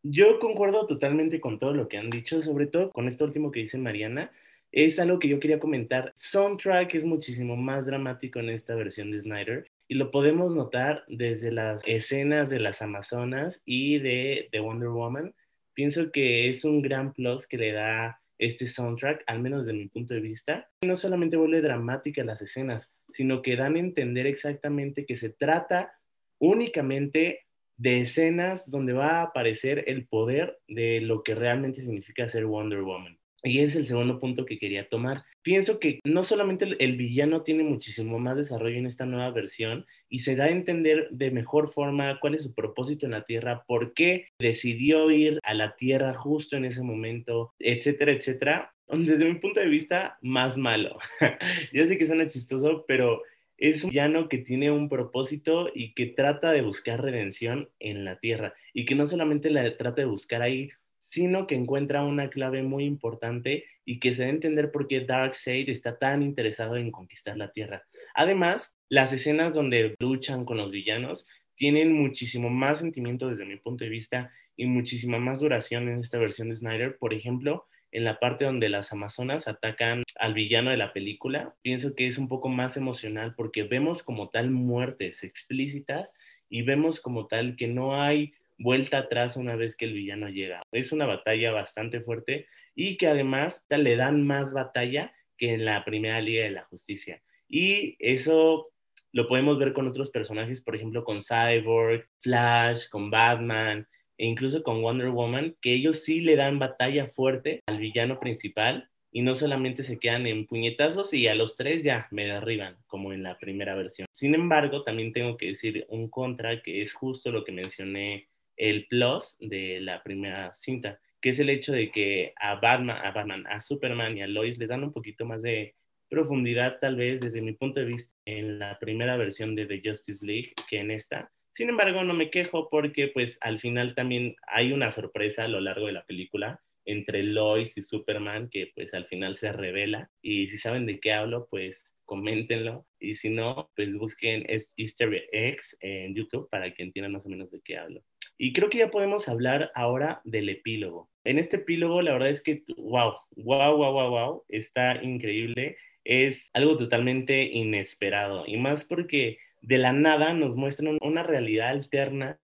Yo 0.03 0.39
concuerdo 0.39 0.87
totalmente 0.87 1.41
con 1.41 1.59
todo 1.59 1.75
lo 1.75 1.89
que 1.89 1.99
han 1.99 2.11
dicho, 2.11 2.41
sobre 2.41 2.67
todo 2.67 2.91
con 2.91 3.07
esto 3.07 3.25
último 3.25 3.51
que 3.51 3.61
dice 3.61 3.79
Mariana. 3.79 4.31
Es 4.73 4.99
algo 4.99 5.19
que 5.19 5.29
yo 5.29 5.41
quería 5.41 5.59
comentar. 5.59 6.13
Soundtrack 6.15 6.95
es 6.95 7.05
muchísimo 7.05 7.57
más 7.57 7.87
dramático 7.87 8.39
en 8.39 8.51
esta 8.51 8.75
versión 8.75 9.11
de 9.11 9.19
Snyder 9.19 9.71
y 9.89 9.97
lo 9.97 10.11
podemos 10.11 10.55
notar 10.55 11.05
desde 11.09 11.51
las 11.51 11.83
escenas 11.85 12.49
de 12.49 12.61
las 12.61 12.81
Amazonas 12.81 13.61
y 13.65 13.99
de, 13.99 14.49
de 14.53 14.61
Wonder 14.61 14.91
Woman 14.91 15.35
pienso 15.75 16.11
que 16.11 16.49
es 16.49 16.65
un 16.65 16.83
gran 16.83 17.13
plus 17.13 17.47
que 17.47 17.59
le 17.59 17.73
da 17.73 18.21
este 18.39 18.67
soundtrack, 18.67 19.23
al 19.27 19.41
menos 19.41 19.67
de 19.67 19.75
mi 19.75 19.89
punto 19.89 20.15
de 20.15 20.21
vista. 20.21 20.69
No 20.83 20.97
solamente 20.97 21.37
vuelve 21.37 21.61
dramática 21.61 22.25
las 22.25 22.41
escenas, 22.43 22.91
sino 23.13 23.43
que 23.43 23.57
dan 23.57 23.77
a 23.77 23.81
entender 23.81 24.27
exactamente 24.27 25.05
que 25.05 25.17
se 25.17 25.31
trata 25.31 25.93
únicamente 26.39 27.47
de 27.77 28.01
escenas 28.01 28.69
donde 28.71 28.93
va 28.93 29.21
a 29.21 29.23
aparecer 29.25 29.85
el 29.87 30.07
poder 30.07 30.59
de 30.69 31.01
lo 31.01 31.23
que 31.23 31.35
realmente 31.35 31.81
significa 31.83 32.29
ser 32.29 32.47
Wonder 32.47 32.83
Woman. 32.83 33.20
Y 33.43 33.61
es 33.61 33.77
el 33.77 33.85
segundo 33.85 34.19
punto 34.21 34.45
que 34.45 34.59
quería 34.59 34.89
tomar. 34.89 35.25
Pienso 35.43 35.79
que 35.81 36.01
no 36.05 36.23
solamente 36.23 36.67
el, 36.79 36.97
villano 36.97 37.43
tiene 37.43 37.63
muchísimo 37.63 38.19
más 38.19 38.37
desarrollo 38.37 38.77
en 38.77 38.87
esta 38.87 39.07
nueva 39.07 39.31
versión 39.31 39.87
y 40.09 40.21
se 40.21 40.37
da 40.37 40.45
a 40.45 40.51
entender 40.51 41.09
de 41.11 41.31
mejor 41.31 41.71
forma 41.73 42.21
cuál 42.21 42.35
es 42.35 42.43
su 42.43 42.55
propósito 42.55 43.07
en 43.07 43.13
la 43.13 43.25
Tierra, 43.25 43.65
por 43.67 43.95
qué 43.95 44.27
decidió 44.39 45.11
ir 45.11 45.39
a 45.43 45.55
la 45.55 45.77
Tierra 45.77 46.13
justo 46.15 46.57
en 46.57 46.67
ese 46.67 46.83
momento, 46.83 47.55
etcétera, 47.59 48.13
etcétera. 48.13 48.75
Desde 48.89 49.25
mi 49.25 49.37
punto 49.37 49.61
de 49.61 49.69
vista, 49.69 50.19
más 50.21 50.59
malo. 50.59 50.99
ya 51.73 51.87
sé 51.87 51.97
que 51.97 52.07
suena 52.07 52.29
chistoso, 52.29 52.85
pero 52.87 53.23
es 53.57 53.85
un 53.85 53.91
villano 53.91 54.29
que 54.29 54.39
tiene 54.39 54.71
un 54.71 54.89
propósito 54.89 55.71
y 55.75 55.93
que 55.93 56.07
trata 56.07 56.51
de 56.51 56.63
buscar 56.63 57.03
redención 57.03 57.69
en 57.79 58.05
la 58.05 58.19
Tierra 58.19 58.55
y 58.73 58.87
que 58.87 58.95
no 58.95 59.07
solamente 59.07 59.51
la 59.51 59.77
trata 59.77 60.01
de 60.01 60.07
buscar 60.07 60.43
ahí 60.43 60.71
sino 61.11 61.49
que 61.49 61.57
encuentra 61.57 62.05
una 62.05 62.31
clave 62.31 62.63
muy 62.63 62.85
importante 62.85 63.65
y 63.85 63.99
que 63.99 64.15
se 64.15 64.23
da 64.23 64.29
a 64.29 64.31
entender 64.31 64.71
por 64.71 64.87
qué 64.87 65.01
Darkseid 65.01 65.69
está 65.69 65.99
tan 65.99 66.23
interesado 66.23 66.77
en 66.77 66.93
conquistar 66.93 67.37
la 67.37 67.51
Tierra. 67.51 67.83
Además, 68.15 68.77
las 68.89 69.13
escenas 69.13 69.55
donde 69.55 69.97
luchan 69.99 70.45
con 70.45 70.59
los 70.59 70.71
villanos 70.71 71.27
tienen 71.57 71.93
muchísimo 71.93 72.49
más 72.49 72.79
sentimiento 72.79 73.29
desde 73.29 73.45
mi 73.45 73.57
punto 73.57 73.83
de 73.83 73.91
vista 73.91 74.31
y 74.57 74.67
muchísima 74.67 75.19
más 75.19 75.41
duración 75.41 75.89
en 75.89 75.99
esta 75.99 76.19
versión 76.19 76.49
de 76.49 76.55
Snyder. 76.55 76.97
Por 76.97 77.13
ejemplo, 77.13 77.67
en 77.91 78.05
la 78.05 78.21
parte 78.21 78.45
donde 78.45 78.69
las 78.69 78.93
Amazonas 78.93 79.49
atacan 79.49 80.05
al 80.17 80.33
villano 80.33 80.71
de 80.71 80.77
la 80.77 80.93
película, 80.93 81.57
pienso 81.61 81.97
que 81.97 82.07
es 82.07 82.19
un 82.19 82.29
poco 82.29 82.49
más 82.49 82.77
emocional 82.77 83.35
porque 83.35 83.65
vemos 83.65 84.05
como 84.05 84.29
tal 84.29 84.53
muertes 84.53 85.25
explícitas 85.25 86.15
y 86.49 86.63
vemos 86.63 87.01
como 87.01 87.27
tal 87.27 87.57
que 87.57 87.67
no 87.67 88.01
hay 88.01 88.33
vuelta 88.61 88.99
atrás 88.99 89.37
una 89.37 89.57
vez 89.57 89.77
que 89.77 89.87
el 89.87 89.95
villano 89.95 90.29
llega. 90.29 90.63
Es 90.71 90.93
una 90.93 91.07
batalla 91.07 91.51
bastante 91.51 92.01
fuerte 92.01 92.47
y 92.75 92.97
que 92.97 93.09
además 93.09 93.65
le 93.69 93.97
dan 93.97 94.25
más 94.25 94.53
batalla 94.53 95.13
que 95.37 95.55
en 95.55 95.65
la 95.65 95.85
primera 95.85 96.21
Liga 96.21 96.45
de 96.45 96.51
la 96.51 96.65
Justicia. 96.65 97.23
Y 97.49 97.97
eso 97.99 98.71
lo 99.13 99.27
podemos 99.27 99.59
ver 99.59 99.73
con 99.73 99.89
otros 99.89 100.11
personajes, 100.11 100.61
por 100.61 100.77
ejemplo, 100.77 101.03
con 101.05 101.21
Cyborg, 101.21 102.07
Flash, 102.19 102.89
con 102.89 103.11
Batman 103.11 103.89
e 104.19 104.27
incluso 104.27 104.63
con 104.63 104.83
Wonder 104.83 105.09
Woman, 105.09 105.57
que 105.63 105.73
ellos 105.73 106.05
sí 106.05 106.21
le 106.21 106.37
dan 106.37 106.59
batalla 106.59 107.09
fuerte 107.09 107.63
al 107.67 107.79
villano 107.79 108.21
principal 108.21 108.91
y 109.11 109.23
no 109.23 109.35
solamente 109.35 109.83
se 109.83 109.99
quedan 109.99 110.27
en 110.27 110.47
puñetazos 110.47 111.13
y 111.15 111.27
a 111.27 111.35
los 111.35 111.57
tres 111.57 111.83
ya 111.83 112.07
me 112.11 112.27
derriban, 112.27 112.77
como 112.87 113.13
en 113.13 113.23
la 113.23 113.39
primera 113.39 113.75
versión. 113.75 114.07
Sin 114.13 114.35
embargo, 114.35 114.85
también 114.85 115.13
tengo 115.13 115.37
que 115.37 115.47
decir 115.47 115.87
un 115.89 116.09
contra, 116.09 116.63
que 116.63 116.83
es 116.83 116.93
justo 116.93 117.33
lo 117.33 117.43
que 117.43 117.53
mencioné 117.53 118.29
el 118.61 118.87
plus 118.89 119.39
de 119.41 119.81
la 119.81 120.03
primera 120.03 120.53
cinta, 120.53 121.01
que 121.21 121.31
es 121.31 121.41
el 121.41 121.49
hecho 121.49 121.73
de 121.73 121.91
que 121.91 122.35
a 122.37 122.57
Batman, 122.57 123.47
a 123.47 123.61
Superman 123.61 124.19
y 124.19 124.23
a 124.23 124.27
Lois 124.27 124.59
les 124.59 124.69
dan 124.69 124.85
un 124.85 124.93
poquito 124.93 125.25
más 125.25 125.41
de 125.41 125.75
profundidad, 126.11 126.79
tal 126.79 126.97
vez 126.97 127.21
desde 127.21 127.41
mi 127.41 127.55
punto 127.55 127.81
de 127.81 127.87
vista, 127.87 128.13
en 128.27 128.59
la 128.59 128.79
primera 128.79 129.17
versión 129.17 129.55
de 129.55 129.65
The 129.65 129.81
Justice 129.83 130.25
League 130.25 130.53
que 130.69 130.79
en 130.79 130.91
esta. 130.91 131.33
Sin 131.53 131.71
embargo, 131.71 132.05
no 132.05 132.13
me 132.13 132.31
quejo 132.31 132.69
porque 132.69 133.09
pues 133.09 133.39
al 133.41 133.59
final 133.59 133.95
también 133.95 134.37
hay 134.47 134.73
una 134.73 134.91
sorpresa 134.91 135.45
a 135.45 135.49
lo 135.49 135.61
largo 135.61 135.87
de 135.87 135.93
la 135.93 136.05
película 136.05 136.61
entre 136.85 137.23
Lois 137.23 137.79
y 137.79 137.83
Superman 137.83 138.51
que 138.51 138.73
pues 138.75 138.93
al 138.93 139.07
final 139.07 139.37
se 139.37 139.53
revela 139.53 140.11
y 140.21 140.49
si 140.49 140.59
saben 140.59 140.85
de 140.85 141.01
qué 141.01 141.13
hablo 141.13 141.47
pues 141.51 141.95
coméntenlo 142.05 142.87
y 142.99 143.15
si 143.15 143.31
no 143.31 143.71
pues 143.75 143.97
busquen 143.97 144.45
Easter 144.77 145.29
eggs 145.33 145.77
en 145.81 146.15
YouTube 146.15 146.49
para 146.51 146.75
que 146.75 146.83
entiendan 146.83 147.13
más 147.13 147.25
o 147.25 147.31
menos 147.31 147.51
de 147.51 147.61
qué 147.63 147.79
hablo. 147.79 148.03
Y 148.43 148.55
creo 148.55 148.71
que 148.71 148.79
ya 148.79 148.91
podemos 148.91 149.29
hablar 149.29 149.71
ahora 149.75 150.23
del 150.25 150.49
epílogo. 150.49 151.11
En 151.25 151.39
este 151.39 151.59
epílogo, 151.59 152.01
la 152.01 152.15
verdad 152.15 152.31
es 152.31 152.41
que, 152.41 152.63
wow, 152.79 153.13
wow, 153.37 153.77
wow, 153.77 153.93
wow, 153.93 154.09
wow, 154.09 154.45
está 154.49 155.03
increíble. 155.03 155.77
Es 156.05 156.49
algo 156.55 156.79
totalmente 156.79 157.43
inesperado. 157.43 158.45
Y 158.47 158.57
más 158.57 158.87
porque 158.87 159.37
de 159.61 159.77
la 159.77 159.93
nada 159.93 160.33
nos 160.33 160.57
muestran 160.57 160.97
una 161.03 161.23
realidad 161.23 161.69
alterna 161.69 162.41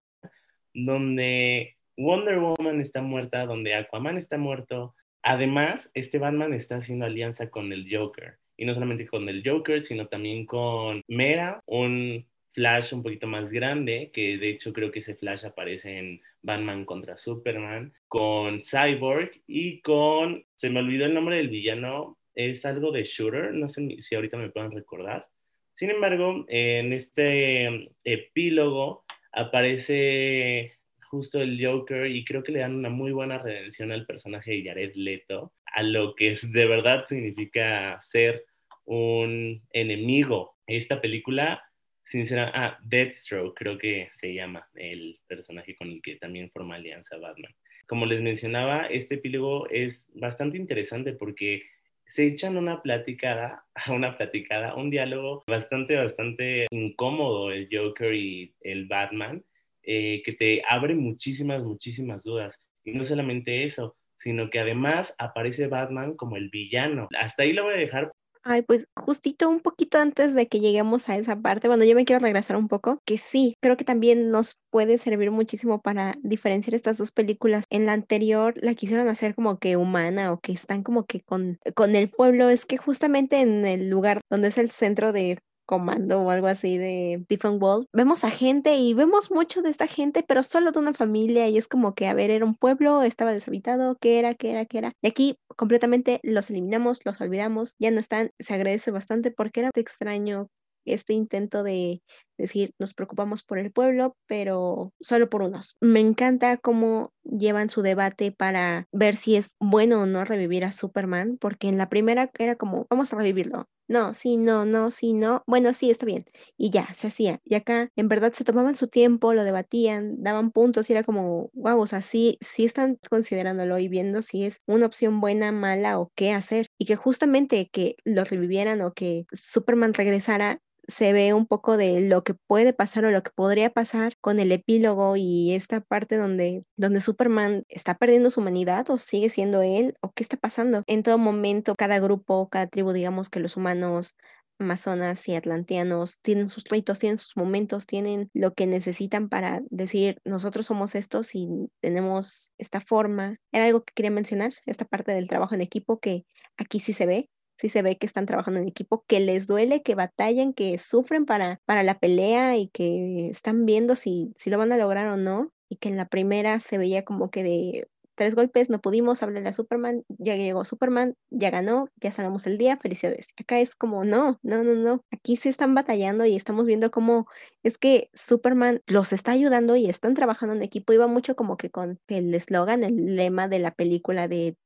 donde 0.71 1.77
Wonder 1.97 2.37
Woman 2.37 2.79
está 2.79 3.01
muerta, 3.01 3.47
donde 3.47 3.73
Aquaman 3.73 4.17
está 4.17 4.37
muerto. 4.37 4.93
Además, 5.23 5.89
este 5.95 6.19
Batman 6.19 6.53
está 6.53 6.75
haciendo 6.75 7.05
alianza 7.05 7.49
con 7.49 7.73
el 7.73 7.87
Joker. 7.91 8.37
Y 8.55 8.65
no 8.65 8.75
solamente 8.75 9.07
con 9.07 9.27
el 9.29 9.41
Joker, 9.43 9.81
sino 9.81 10.07
también 10.07 10.45
con 10.45 11.01
Mera, 11.07 11.63
un 11.65 12.27
Flash 12.57 12.91
un 12.95 13.03
poquito 13.03 13.27
más 13.27 13.51
grande, 13.51 14.09
que 14.11 14.35
de 14.39 14.49
hecho 14.49 14.73
creo 14.73 14.91
que 14.91 14.97
ese 14.97 15.13
Flash 15.13 15.45
aparece 15.45 15.99
en 15.99 16.21
Batman 16.41 16.85
contra 16.85 17.15
Superman, 17.15 17.93
con 18.07 18.59
Cyborg 18.59 19.29
y 19.45 19.79
con, 19.81 20.43
se 20.55 20.71
me 20.71 20.79
olvidó 20.79 21.05
el 21.05 21.13
nombre 21.13 21.37
del 21.37 21.49
villano, 21.49 22.17
es 22.33 22.65
algo 22.65 22.91
de 22.91 23.03
Shooter, 23.03 23.53
no 23.53 23.67
sé 23.69 23.97
si 23.99 24.15
ahorita 24.15 24.37
me 24.37 24.49
pueden 24.49 24.71
recordar. 24.71 25.27
Sin 25.75 25.91
embargo, 25.91 26.45
en 26.47 26.93
este 26.93 27.91
epílogo 28.03 29.05
aparece 29.31 30.79
justo 31.11 31.39
el 31.39 31.63
Joker 31.63 32.07
y 32.07 32.25
creo 32.25 32.41
que 32.41 32.53
le 32.53 32.61
dan 32.61 32.73
una 32.73 32.89
muy 32.89 33.11
buena 33.11 33.37
redención 33.37 33.91
al 33.91 34.07
personaje 34.07 34.53
de 34.53 34.63
Jared 34.63 34.95
Leto, 34.95 35.53
a 35.63 35.83
lo 35.83 36.15
que 36.15 36.31
es, 36.31 36.51
de 36.51 36.65
verdad 36.65 37.05
significa 37.05 38.01
ser 38.01 38.45
un 38.83 39.61
enemigo. 39.73 40.55
Esta 40.65 40.99
película 40.99 41.66
Sinceramente, 42.07 42.57
ah, 42.57 42.79
Deathstroke 42.83 43.53
creo 43.57 43.77
que 43.77 44.09
se 44.17 44.33
llama 44.33 44.67
el 44.75 45.19
personaje 45.27 45.75
con 45.75 45.89
el 45.89 46.01
que 46.01 46.15
también 46.15 46.49
forma 46.51 46.75
alianza 46.75 47.17
Batman. 47.17 47.53
Como 47.85 48.05
les 48.05 48.21
mencionaba, 48.21 48.85
este 48.85 49.15
epílogo 49.15 49.67
es 49.69 50.09
bastante 50.13 50.57
interesante 50.57 51.11
porque 51.11 51.63
se 52.05 52.25
echan 52.25 52.55
una 52.55 52.81
platicada, 52.81 53.65
una 53.93 54.17
platicada, 54.17 54.75
un 54.75 54.89
diálogo 54.89 55.43
bastante, 55.47 55.97
bastante 55.97 56.67
incómodo 56.71 57.51
el 57.51 57.67
Joker 57.69 58.13
y 58.13 58.55
el 58.61 58.87
Batman, 58.87 59.43
eh, 59.83 60.21
que 60.23 60.31
te 60.31 60.63
abre 60.65 60.95
muchísimas, 60.95 61.61
muchísimas 61.61 62.23
dudas. 62.23 62.61
Y 62.85 62.91
no 62.91 63.03
solamente 63.03 63.65
eso, 63.65 63.97
sino 64.17 64.49
que 64.49 64.59
además 64.59 65.13
aparece 65.17 65.67
Batman 65.67 66.15
como 66.15 66.37
el 66.37 66.49
villano. 66.49 67.09
Hasta 67.19 67.43
ahí 67.43 67.51
lo 67.51 67.63
voy 67.65 67.73
a 67.73 67.77
dejar 67.77 68.13
Ay, 68.49 68.61
pues 68.61 68.87
justito 68.95 69.49
un 69.49 69.59
poquito 69.59 69.97
antes 69.97 70.33
de 70.33 70.47
que 70.47 70.61
lleguemos 70.61 71.09
a 71.09 71.17
esa 71.17 71.35
parte, 71.41 71.67
bueno, 71.67 71.83
yo 71.83 71.95
me 71.95 72.05
quiero 72.05 72.21
regresar 72.23 72.55
un 72.55 72.69
poco, 72.69 72.99
que 73.05 73.17
sí, 73.17 73.55
creo 73.61 73.75
que 73.75 73.83
también 73.83 74.29
nos 74.31 74.55
puede 74.71 74.97
servir 74.97 75.31
muchísimo 75.31 75.81
para 75.81 76.15
diferenciar 76.23 76.73
estas 76.73 76.97
dos 76.97 77.11
películas. 77.11 77.65
En 77.69 77.85
la 77.85 77.91
anterior 77.91 78.53
la 78.61 78.73
quisieron 78.73 79.09
hacer 79.09 79.35
como 79.35 79.57
que 79.59 79.75
humana 79.75 80.31
o 80.31 80.39
que 80.39 80.53
están 80.53 80.81
como 80.83 81.05
que 81.05 81.19
con, 81.21 81.57
con 81.75 81.95
el 81.95 82.09
pueblo, 82.09 82.49
es 82.49 82.65
que 82.65 82.77
justamente 82.77 83.41
en 83.41 83.65
el 83.65 83.89
lugar 83.89 84.21
donde 84.29 84.47
es 84.47 84.57
el 84.57 84.71
centro 84.71 85.11
de 85.11 85.39
comando 85.67 86.21
o 86.23 86.31
algo 86.31 86.47
así 86.47 86.79
de 86.79 87.21
Stephen 87.25 87.61
Wall, 87.61 87.87
vemos 87.93 88.23
a 88.23 88.31
gente 88.31 88.75
y 88.77 88.95
vemos 88.95 89.29
mucho 89.29 89.61
de 89.61 89.69
esta 89.69 89.85
gente, 89.85 90.23
pero 90.27 90.41
solo 90.41 90.71
de 90.71 90.79
una 90.79 90.93
familia 90.95 91.47
y 91.49 91.57
es 91.59 91.67
como 91.67 91.93
que, 91.93 92.07
a 92.07 92.15
ver, 92.15 92.31
era 92.31 92.45
un 92.45 92.55
pueblo, 92.55 93.03
estaba 93.03 93.31
deshabitado, 93.33 93.97
¿qué 94.01 94.17
era, 94.19 94.33
qué 94.33 94.51
era, 94.51 94.65
qué 94.65 94.79
era? 94.79 94.93
Y 95.03 95.07
aquí 95.09 95.37
completamente 95.55 96.19
los 96.23 96.49
eliminamos, 96.49 97.01
los 97.05 97.21
olvidamos, 97.21 97.75
ya 97.77 97.91
no 97.91 97.99
están, 97.99 98.31
se 98.39 98.55
agradece 98.55 98.89
bastante 98.91 99.29
porque 99.31 99.59
era 99.59 99.71
extraño 99.75 100.49
este 100.85 101.13
intento 101.13 101.63
de 101.63 102.01
decir, 102.37 102.73
nos 102.79 102.93
preocupamos 102.93 103.43
por 103.43 103.59
el 103.59 103.71
pueblo, 103.71 104.15
pero 104.27 104.93
solo 104.99 105.29
por 105.29 105.41
unos. 105.41 105.75
Me 105.81 105.99
encanta 105.99 106.57
cómo 106.57 107.11
llevan 107.23 107.69
su 107.69 107.81
debate 107.81 108.31
para 108.31 108.87
ver 108.91 109.15
si 109.15 109.35
es 109.35 109.55
bueno 109.59 110.01
o 110.01 110.05
no 110.05 110.25
revivir 110.25 110.65
a 110.65 110.71
Superman, 110.71 111.37
porque 111.39 111.67
en 111.69 111.77
la 111.77 111.89
primera 111.89 112.29
era 112.37 112.55
como, 112.55 112.87
vamos 112.89 113.13
a 113.13 113.17
revivirlo. 113.17 113.67
No, 113.89 114.13
sí, 114.13 114.35
no, 114.35 114.65
no, 114.65 114.91
sí, 114.91 115.13
no. 115.13 115.43
Bueno, 115.47 115.71
sí, 115.71 115.89
está 115.89 116.05
bien. 116.05 116.25
Y 116.57 116.71
ya, 116.71 116.93
se 116.93 117.07
hacía. 117.07 117.39
Y 117.45 117.55
acá, 117.55 117.89
en 117.95 118.09
verdad, 118.09 118.33
se 118.33 118.43
tomaban 118.43 118.75
su 118.75 118.87
tiempo, 118.87 119.33
lo 119.33 119.45
debatían, 119.45 120.21
daban 120.21 120.51
puntos 120.51 120.89
y 120.89 120.93
era 120.93 121.03
como, 121.03 121.49
wow, 121.53 121.79
o 121.79 121.87
sea, 121.87 122.01
sí, 122.01 122.37
sí 122.41 122.65
están 122.65 122.97
considerándolo 123.09 123.79
y 123.79 123.87
viendo 123.87 124.21
si 124.21 124.43
es 124.43 124.61
una 124.65 124.85
opción 124.87 125.21
buena, 125.21 125.53
mala 125.53 125.99
o 125.99 126.11
qué 126.15 126.33
hacer. 126.33 126.67
Y 126.77 126.85
que 126.85 126.97
justamente 126.97 127.69
que 127.71 127.95
lo 128.03 128.25
revivieran 128.25 128.81
o 128.81 128.93
que 128.93 129.25
Superman 129.31 129.93
regresara 129.93 130.59
se 130.87 131.11
ve 131.13 131.33
un 131.33 131.45
poco 131.45 131.77
de 131.77 132.01
lo 132.01 132.23
que 132.23 132.33
puede 132.33 132.73
pasar 132.73 133.05
o 133.05 133.11
lo 133.11 133.21
que 133.21 133.31
podría 133.35 133.69
pasar 133.69 134.13
con 134.21 134.39
el 134.39 134.51
epílogo 134.51 135.15
y 135.17 135.53
esta 135.53 135.81
parte 135.81 136.15
donde, 136.17 136.63
donde 136.77 137.01
Superman 137.01 137.63
está 137.69 137.95
perdiendo 137.95 138.29
su 138.29 138.39
humanidad 138.39 138.89
o 138.89 138.97
sigue 138.97 139.29
siendo 139.29 139.61
él 139.61 139.95
o 140.01 140.11
qué 140.13 140.23
está 140.23 140.37
pasando. 140.37 140.83
En 140.87 141.03
todo 141.03 141.17
momento, 141.17 141.75
cada 141.77 141.99
grupo, 141.99 142.47
cada 142.49 142.67
tribu, 142.67 142.93
digamos 142.93 143.29
que 143.29 143.39
los 143.41 143.57
humanos 143.57 144.15
amazonas 144.59 145.27
y 145.27 145.35
atlanteanos 145.35 146.19
tienen 146.21 146.49
sus 146.49 146.63
ritos, 146.65 146.99
tienen 146.99 147.17
sus 147.19 147.37
momentos, 147.37 147.85
tienen 147.85 148.29
lo 148.33 148.53
que 148.53 148.65
necesitan 148.65 149.29
para 149.29 149.61
decir 149.69 150.19
nosotros 150.25 150.65
somos 150.65 150.95
estos 150.95 151.35
y 151.35 151.47
tenemos 151.81 152.51
esta 152.57 152.81
forma. 152.81 153.37
Era 153.51 153.65
algo 153.65 153.83
que 153.83 153.93
quería 153.93 154.11
mencionar, 154.11 154.53
esta 154.65 154.85
parte 154.85 155.11
del 155.11 155.27
trabajo 155.29 155.53
en 155.53 155.61
equipo 155.61 155.99
que 155.99 156.25
aquí 156.57 156.79
sí 156.79 156.93
se 156.93 157.05
ve 157.05 157.29
sí 157.57 157.69
se 157.69 157.81
ve 157.81 157.97
que 157.97 158.05
están 158.05 158.25
trabajando 158.25 158.59
en 158.59 158.67
equipo, 158.67 159.03
que 159.07 159.19
les 159.19 159.47
duele, 159.47 159.83
que 159.83 159.95
batallan, 159.95 160.53
que 160.53 160.77
sufren 160.77 161.25
para, 161.25 161.59
para 161.65 161.83
la 161.83 161.99
pelea 161.99 162.57
y 162.57 162.69
que 162.69 163.29
están 163.29 163.65
viendo 163.65 163.95
si, 163.95 164.33
si 164.37 164.49
lo 164.49 164.57
van 164.57 164.71
a 164.71 164.77
lograr 164.77 165.07
o 165.09 165.17
no. 165.17 165.51
Y 165.69 165.77
que 165.77 165.89
en 165.89 165.97
la 165.97 166.07
primera 166.07 166.59
se 166.61 166.77
veía 166.77 167.03
como 167.03 167.29
que 167.29 167.43
de 167.43 167.87
tres 168.17 168.35
golpes, 168.35 168.69
no 168.69 168.81
pudimos 168.81 169.21
hablarle 169.21 169.49
a 169.49 169.53
Superman, 169.53 170.03
ya 170.09 170.35
llegó 170.35 170.65
Superman, 170.65 171.15
ya 171.29 171.51
ganó, 171.51 171.89
ya 172.01 172.11
salvamos 172.11 172.47
el 172.47 172.57
día, 172.57 172.77
felicidades. 172.77 173.29
Acá 173.39 173.59
es 173.59 173.75
como, 173.75 174.03
no, 174.05 174.39
no, 174.41 174.63
no, 174.63 174.73
no, 174.73 175.01
aquí 175.11 175.35
se 175.37 175.49
están 175.49 175.75
batallando 175.75 176.25
y 176.25 176.35
estamos 176.35 176.65
viendo 176.65 176.89
cómo 176.89 177.27
es 177.63 177.77
que 177.77 178.09
Superman 178.13 178.81
los 178.87 179.13
está 179.13 179.33
ayudando 179.33 179.75
y 179.75 179.87
están 179.87 180.15
trabajando 180.15 180.55
en 180.55 180.63
equipo. 180.63 180.93
Iba 180.93 181.07
mucho 181.07 181.35
como 181.35 181.57
que 181.57 181.69
con 181.69 181.99
el 182.07 182.33
eslogan, 182.33 182.83
el 182.83 183.15
lema 183.15 183.47
de 183.47 183.59
la 183.59 183.71
película 183.71 184.27
de 184.27 184.57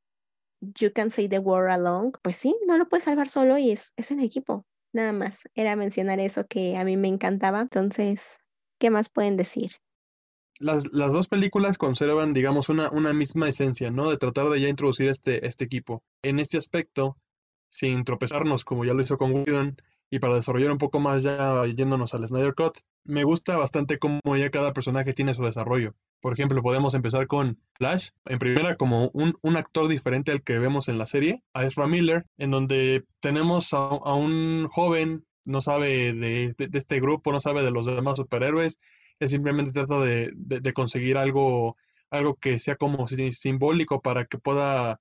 You 0.62 0.92
can 0.94 1.10
say 1.10 1.28
the 1.28 1.40
word 1.40 1.72
along, 1.72 2.14
pues 2.22 2.36
sí, 2.36 2.56
no 2.68 2.78
lo 2.78 2.88
puedes 2.88 3.06
salvar 3.06 3.30
solo 3.30 3.58
y 3.58 3.72
es, 3.72 3.94
es 3.98 4.12
en 4.12 4.20
equipo. 4.20 4.66
Nada 4.94 5.12
más, 5.12 5.40
era 5.56 5.76
mencionar 5.76 6.20
eso 6.20 6.46
que 6.48 6.78
a 6.78 6.84
mí 6.84 6.98
me 6.98 7.08
encantaba. 7.08 7.62
Entonces, 7.62 8.38
¿qué 8.80 8.90
más 8.90 9.10
pueden 9.10 9.38
decir? 9.38 9.72
Las, 10.60 10.92
las 10.94 11.12
dos 11.12 11.28
películas 11.28 11.78
conservan, 11.78 12.34
digamos, 12.34 12.70
una, 12.70 12.92
una 12.92 13.14
misma 13.14 13.50
esencia, 13.50 13.90
¿no? 13.90 14.10
De 14.10 14.18
tratar 14.18 14.50
de 14.50 14.62
ya 14.62 14.68
introducir 14.68 15.10
este, 15.10 15.48
este 15.48 15.66
equipo. 15.66 16.04
En 16.22 16.40
este 16.40 16.58
aspecto, 16.58 17.18
sin 17.70 18.04
tropezarnos 18.04 18.64
como 18.64 18.86
ya 18.86 18.94
lo 18.94 19.02
hizo 19.02 19.18
con 19.18 19.32
Whedon, 19.34 19.78
y 20.12 20.20
para 20.20 20.36
desarrollar 20.36 20.72
un 20.72 20.78
poco 20.78 21.00
más 21.00 21.24
ya 21.24 21.66
yéndonos 21.66 22.14
al 22.14 22.28
Snyder 22.28 22.54
Cut, 22.54 22.80
me 23.06 23.24
gusta 23.24 23.56
bastante 23.58 23.98
cómo 23.98 24.20
ya 24.38 24.52
cada 24.52 24.74
personaje 24.74 25.14
tiene 25.14 25.34
su 25.34 25.44
desarrollo. 25.44 25.96
Por 26.20 26.34
ejemplo, 26.34 26.62
podemos 26.62 26.94
empezar 26.94 27.26
con 27.28 27.60
Flash, 27.74 28.10
en 28.26 28.38
primera 28.38 28.76
como 28.76 29.10
un, 29.14 29.38
un 29.42 29.58
actor 29.58 29.88
diferente 29.88 30.32
al 30.32 30.44
que 30.44 30.60
vemos 30.60 30.90
en 30.90 30.98
la 30.98 31.06
serie, 31.06 31.44
a 31.54 31.66
Ezra 31.66 31.88
Miller, 31.88 32.26
en 32.38 32.52
donde 32.52 33.06
tenemos 33.22 33.74
a, 33.74 33.78
a 33.78 34.14
un 34.14 34.68
joven, 34.70 35.26
no 35.46 35.62
sabe 35.62 36.14
de, 36.14 36.54
de, 36.58 36.68
de, 36.68 36.78
este 36.78 37.00
grupo, 37.00 37.32
no 37.32 37.40
sabe 37.40 37.64
de 37.64 37.72
los 37.72 37.86
demás 37.86 38.18
superhéroes, 38.18 38.80
él 39.20 39.30
simplemente 39.30 39.72
trata 39.72 40.00
de, 40.02 40.32
de 40.36 40.74
conseguir 40.74 41.18
algo, 41.18 41.78
algo 42.10 42.36
que 42.36 42.60
sea 42.60 42.76
como 42.76 43.08
simbólico 43.08 44.02
para 44.02 44.26
que 44.26 44.38
pueda 44.38 45.00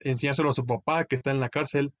enseñárselo 0.00 0.50
a 0.50 0.54
su 0.54 0.66
papá 0.66 1.04
que 1.04 1.16
está 1.16 1.30
en 1.30 1.40
la 1.40 1.48
cárcel 1.48 1.92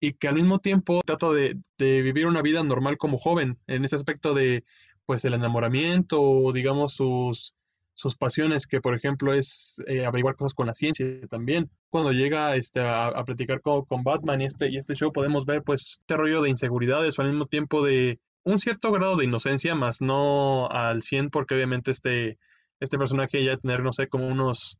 y 0.00 0.14
que 0.14 0.28
al 0.28 0.34
mismo 0.34 0.58
tiempo 0.58 1.00
trata 1.04 1.30
de, 1.30 1.56
de, 1.78 2.02
vivir 2.02 2.26
una 2.26 2.42
vida 2.42 2.62
normal 2.62 2.98
como 2.98 3.18
joven, 3.18 3.58
en 3.66 3.84
ese 3.84 3.96
aspecto 3.96 4.34
de 4.34 4.64
pues 5.06 5.24
el 5.24 5.34
enamoramiento 5.34 6.20
o 6.20 6.52
digamos 6.52 6.94
sus, 6.94 7.54
sus 7.94 8.16
pasiones, 8.16 8.66
que 8.66 8.80
por 8.80 8.94
ejemplo 8.94 9.32
es 9.32 9.82
eh, 9.86 10.04
averiguar 10.04 10.36
cosas 10.36 10.54
con 10.54 10.66
la 10.66 10.74
ciencia 10.74 11.06
también. 11.28 11.70
Cuando 11.88 12.12
llega 12.12 12.56
este, 12.56 12.80
a, 12.80 13.06
a 13.06 13.24
platicar 13.24 13.60
con, 13.62 13.84
con, 13.84 14.02
Batman 14.04 14.40
y 14.42 14.44
este, 14.44 14.70
y 14.70 14.76
este 14.76 14.94
show 14.94 15.12
podemos 15.12 15.46
ver 15.46 15.62
pues 15.62 15.98
este 16.00 16.16
rollo 16.16 16.42
de 16.42 16.50
inseguridades 16.50 17.18
o 17.18 17.22
al 17.22 17.28
mismo 17.28 17.46
tiempo 17.46 17.84
de 17.84 18.20
un 18.44 18.58
cierto 18.58 18.92
grado 18.92 19.16
de 19.16 19.24
inocencia, 19.24 19.74
más 19.74 20.00
no 20.00 20.68
al 20.68 21.02
100 21.02 21.30
porque 21.30 21.54
obviamente 21.54 21.90
este, 21.90 22.38
este 22.80 22.98
personaje 22.98 23.42
ya 23.42 23.56
tener, 23.56 23.82
no 23.82 23.92
sé, 23.92 24.08
como 24.08 24.28
unos 24.28 24.78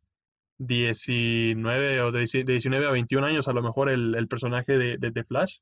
19 0.58 2.00
o 2.00 2.12
de 2.12 2.20
19 2.20 2.86
a 2.86 2.90
21 2.90 3.26
años, 3.26 3.48
a 3.48 3.52
lo 3.52 3.62
mejor 3.62 3.88
el, 3.90 4.14
el 4.14 4.28
personaje 4.28 4.78
de, 4.78 4.96
de, 4.98 5.24
Flash. 5.24 5.58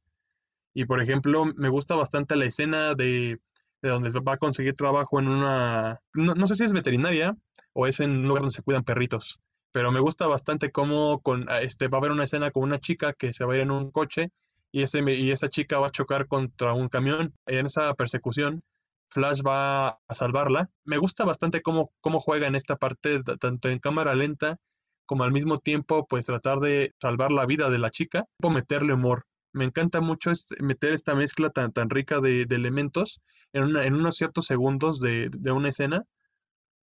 Y 0.74 0.84
por 0.86 1.00
ejemplo, 1.02 1.44
me 1.44 1.68
gusta 1.68 1.94
bastante 1.94 2.36
la 2.36 2.46
escena 2.46 2.94
de, 2.94 3.38
de 3.82 3.88
donde 3.88 4.10
va 4.20 4.34
a 4.34 4.38
conseguir 4.38 4.74
trabajo 4.74 5.20
en 5.20 5.28
una, 5.28 6.00
no, 6.14 6.34
no, 6.34 6.46
sé 6.46 6.56
si 6.56 6.64
es 6.64 6.72
veterinaria 6.72 7.36
o 7.72 7.86
es 7.86 8.00
en 8.00 8.10
un 8.10 8.28
lugar 8.28 8.42
donde 8.42 8.56
se 8.56 8.62
cuidan 8.62 8.84
perritos, 8.84 9.40
pero 9.72 9.92
me 9.92 10.00
gusta 10.00 10.26
bastante 10.26 10.70
cómo 10.72 11.20
con, 11.20 11.46
este, 11.62 11.88
va 11.88 11.98
a 11.98 12.00
haber 12.00 12.12
una 12.12 12.24
escena 12.24 12.50
con 12.50 12.62
una 12.64 12.80
chica 12.80 13.12
que 13.12 13.32
se 13.32 13.44
va 13.44 13.54
a 13.54 13.56
ir 13.56 13.62
en 13.62 13.70
un 13.70 13.90
coche 13.90 14.30
y, 14.72 14.82
ese, 14.82 15.00
y 15.12 15.30
esa 15.30 15.48
chica 15.48 15.78
va 15.78 15.88
a 15.88 15.92
chocar 15.92 16.26
contra 16.26 16.72
un 16.72 16.88
camión. 16.88 17.34
En 17.46 17.66
esa 17.66 17.94
persecución, 17.94 18.64
Flash 19.10 19.42
va 19.46 19.88
a 20.08 20.14
salvarla. 20.14 20.70
Me 20.84 20.98
gusta 20.98 21.24
bastante 21.24 21.62
cómo, 21.62 21.92
cómo 22.00 22.18
juega 22.18 22.48
en 22.48 22.56
esta 22.56 22.76
parte, 22.76 23.22
tanto 23.22 23.68
en 23.68 23.78
cámara 23.78 24.14
lenta 24.14 24.58
como 25.06 25.24
al 25.24 25.32
mismo 25.32 25.58
tiempo 25.58 26.06
pues 26.06 26.26
tratar 26.26 26.60
de 26.60 26.92
salvar 27.00 27.32
la 27.32 27.46
vida 27.46 27.70
de 27.70 27.78
la 27.78 27.90
chica 27.90 28.26
o 28.42 28.50
meterle 28.50 28.94
humor. 28.94 29.24
Me 29.52 29.64
encanta 29.64 30.00
mucho 30.00 30.32
meter 30.58 30.94
esta 30.94 31.14
mezcla 31.14 31.50
tan, 31.50 31.72
tan 31.72 31.88
rica 31.90 32.20
de, 32.20 32.42
elementos 32.42 33.20
en, 33.52 33.76
en, 33.76 33.94
unos 33.94 34.16
ciertos 34.16 34.46
segundos 34.46 35.00
de, 35.00 35.28
de, 35.30 35.52
una 35.52 35.68
escena 35.68 36.04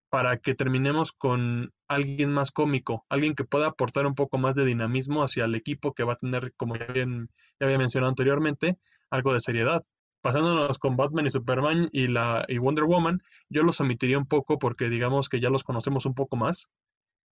para 0.08 0.38
que 0.38 0.54
terminemos 0.54 1.12
con 1.12 1.72
alguien 1.88 2.32
más 2.32 2.50
cómico, 2.50 3.06
alguien 3.08 3.34
que 3.34 3.44
pueda 3.44 3.68
aportar 3.68 4.06
un 4.06 4.14
poco 4.14 4.38
más 4.38 4.54
de 4.54 4.64
dinamismo 4.64 5.22
hacia 5.22 5.44
el 5.44 5.54
equipo 5.54 5.94
que 5.94 6.04
va 6.04 6.14
a 6.14 6.16
tener, 6.16 6.52
como 6.56 6.76
ya, 6.76 6.86
ya 6.94 7.04
había 7.60 7.78
mencionado 7.78 8.10
anteriormente, 8.10 8.78
algo 9.10 9.34
de 9.34 9.40
seriedad. 9.40 9.84
Pasándonos 10.20 10.78
con 10.78 10.96
Batman 10.96 11.26
y 11.26 11.30
Superman 11.30 11.88
y, 11.92 12.08
la, 12.08 12.44
y 12.46 12.58
Wonder 12.58 12.84
Woman, 12.84 13.22
yo 13.48 13.62
los 13.62 13.80
omitiría 13.80 14.18
un 14.18 14.26
poco 14.26 14.58
porque 14.58 14.90
digamos 14.90 15.28
que 15.28 15.40
ya 15.40 15.48
los 15.48 15.64
conocemos 15.64 16.04
un 16.06 16.14
poco 16.14 16.36
más 16.36 16.68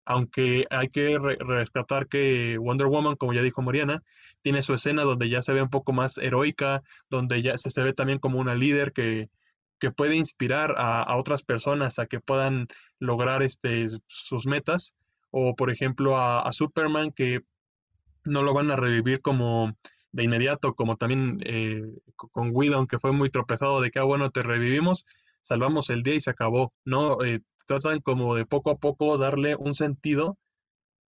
aunque 0.06 0.64
hay 0.70 0.88
que 0.88 1.18
re 1.18 1.36
rescatar 1.40 2.08
que 2.08 2.56
Wonder 2.58 2.86
Woman, 2.86 3.16
como 3.16 3.34
ya 3.34 3.42
dijo 3.42 3.60
Mariana, 3.60 4.02
tiene 4.40 4.62
su 4.62 4.72
escena 4.74 5.02
donde 5.02 5.28
ya 5.28 5.42
se 5.42 5.52
ve 5.52 5.60
un 5.60 5.70
poco 5.70 5.92
más 5.92 6.18
heroica, 6.18 6.82
donde 7.10 7.42
ya 7.42 7.58
se, 7.58 7.70
se 7.70 7.82
ve 7.82 7.92
también 7.92 8.20
como 8.20 8.38
una 8.38 8.54
líder 8.54 8.92
que, 8.92 9.28
que 9.78 9.90
puede 9.90 10.16
inspirar 10.16 10.74
a, 10.76 11.16
otras 11.16 11.42
personas 11.42 11.98
a 11.98 12.06
que 12.06 12.20
puedan 12.20 12.68
lograr 12.98 13.42
este, 13.42 13.86
sus 14.06 14.46
metas, 14.46 14.94
o 15.30 15.54
por 15.54 15.70
ejemplo 15.70 16.16
a, 16.16 16.50
Superman 16.52 17.10
que 17.12 17.40
no 18.24 18.42
lo 18.42 18.54
van 18.54 18.70
a 18.70 18.76
revivir 18.76 19.20
como 19.20 19.76
de 20.12 20.24
inmediato, 20.24 20.74
como 20.74 20.96
también 20.96 21.38
eh, 21.44 21.82
con 22.14 22.50
Widow, 22.52 22.86
que 22.86 22.98
fue 22.98 23.12
muy 23.12 23.28
tropezado 23.28 23.80
de 23.80 23.90
que, 23.90 23.98
ah, 23.98 24.04
bueno, 24.04 24.30
te 24.30 24.42
revivimos, 24.42 25.04
salvamos 25.42 25.90
el 25.90 26.02
día 26.02 26.14
y 26.14 26.20
se 26.20 26.30
acabó, 26.30 26.72
¿no? 26.84 27.22
Eh, 27.22 27.40
tratan 27.66 28.00
como 28.00 28.34
de 28.34 28.46
poco 28.46 28.70
a 28.70 28.78
poco 28.78 29.18
darle 29.18 29.56
un 29.56 29.74
sentido 29.74 30.38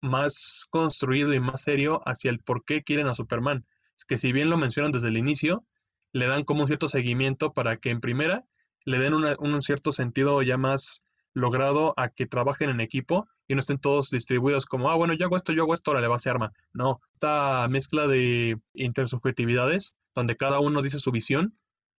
más 0.01 0.65
construido 0.69 1.33
y 1.33 1.39
más 1.39 1.61
serio 1.61 2.01
hacia 2.05 2.29
el 2.29 2.39
por 2.39 2.65
qué 2.65 2.83
quieren 2.83 3.07
a 3.07 3.15
Superman. 3.15 3.65
Es 3.95 4.05
que 4.05 4.17
si 4.17 4.31
bien 4.31 4.49
lo 4.49 4.57
mencionan 4.57 4.91
desde 4.91 5.07
el 5.07 5.17
inicio, 5.17 5.65
le 6.13 6.27
dan 6.27 6.43
como 6.43 6.61
un 6.61 6.67
cierto 6.67 6.89
seguimiento 6.89 7.53
para 7.53 7.77
que 7.77 7.89
en 7.89 8.01
primera 8.01 8.45
le 8.85 8.99
den 8.99 9.13
una, 9.13 9.35
un 9.39 9.61
cierto 9.61 9.91
sentido 9.91 10.41
ya 10.41 10.57
más 10.57 11.03
logrado 11.33 11.93
a 11.97 12.09
que 12.09 12.25
trabajen 12.25 12.69
en 12.69 12.81
equipo 12.81 13.27
y 13.47 13.53
no 13.55 13.59
estén 13.59 13.79
todos 13.79 14.09
distribuidos 14.09 14.65
como, 14.65 14.89
ah, 14.89 14.95
bueno, 14.95 15.13
yo 15.13 15.25
hago 15.25 15.37
esto, 15.37 15.53
yo 15.53 15.63
hago 15.63 15.73
esto, 15.73 15.91
ahora 15.91 16.01
le 16.01 16.07
va 16.07 16.15
a 16.15 16.17
hacer 16.17 16.31
arma. 16.31 16.51
No, 16.73 16.99
esta 17.13 17.67
mezcla 17.69 18.07
de 18.07 18.59
intersubjetividades, 18.73 19.95
donde 20.15 20.35
cada 20.35 20.59
uno 20.59 20.81
dice 20.81 20.99
su 20.99 21.11
visión 21.11 21.57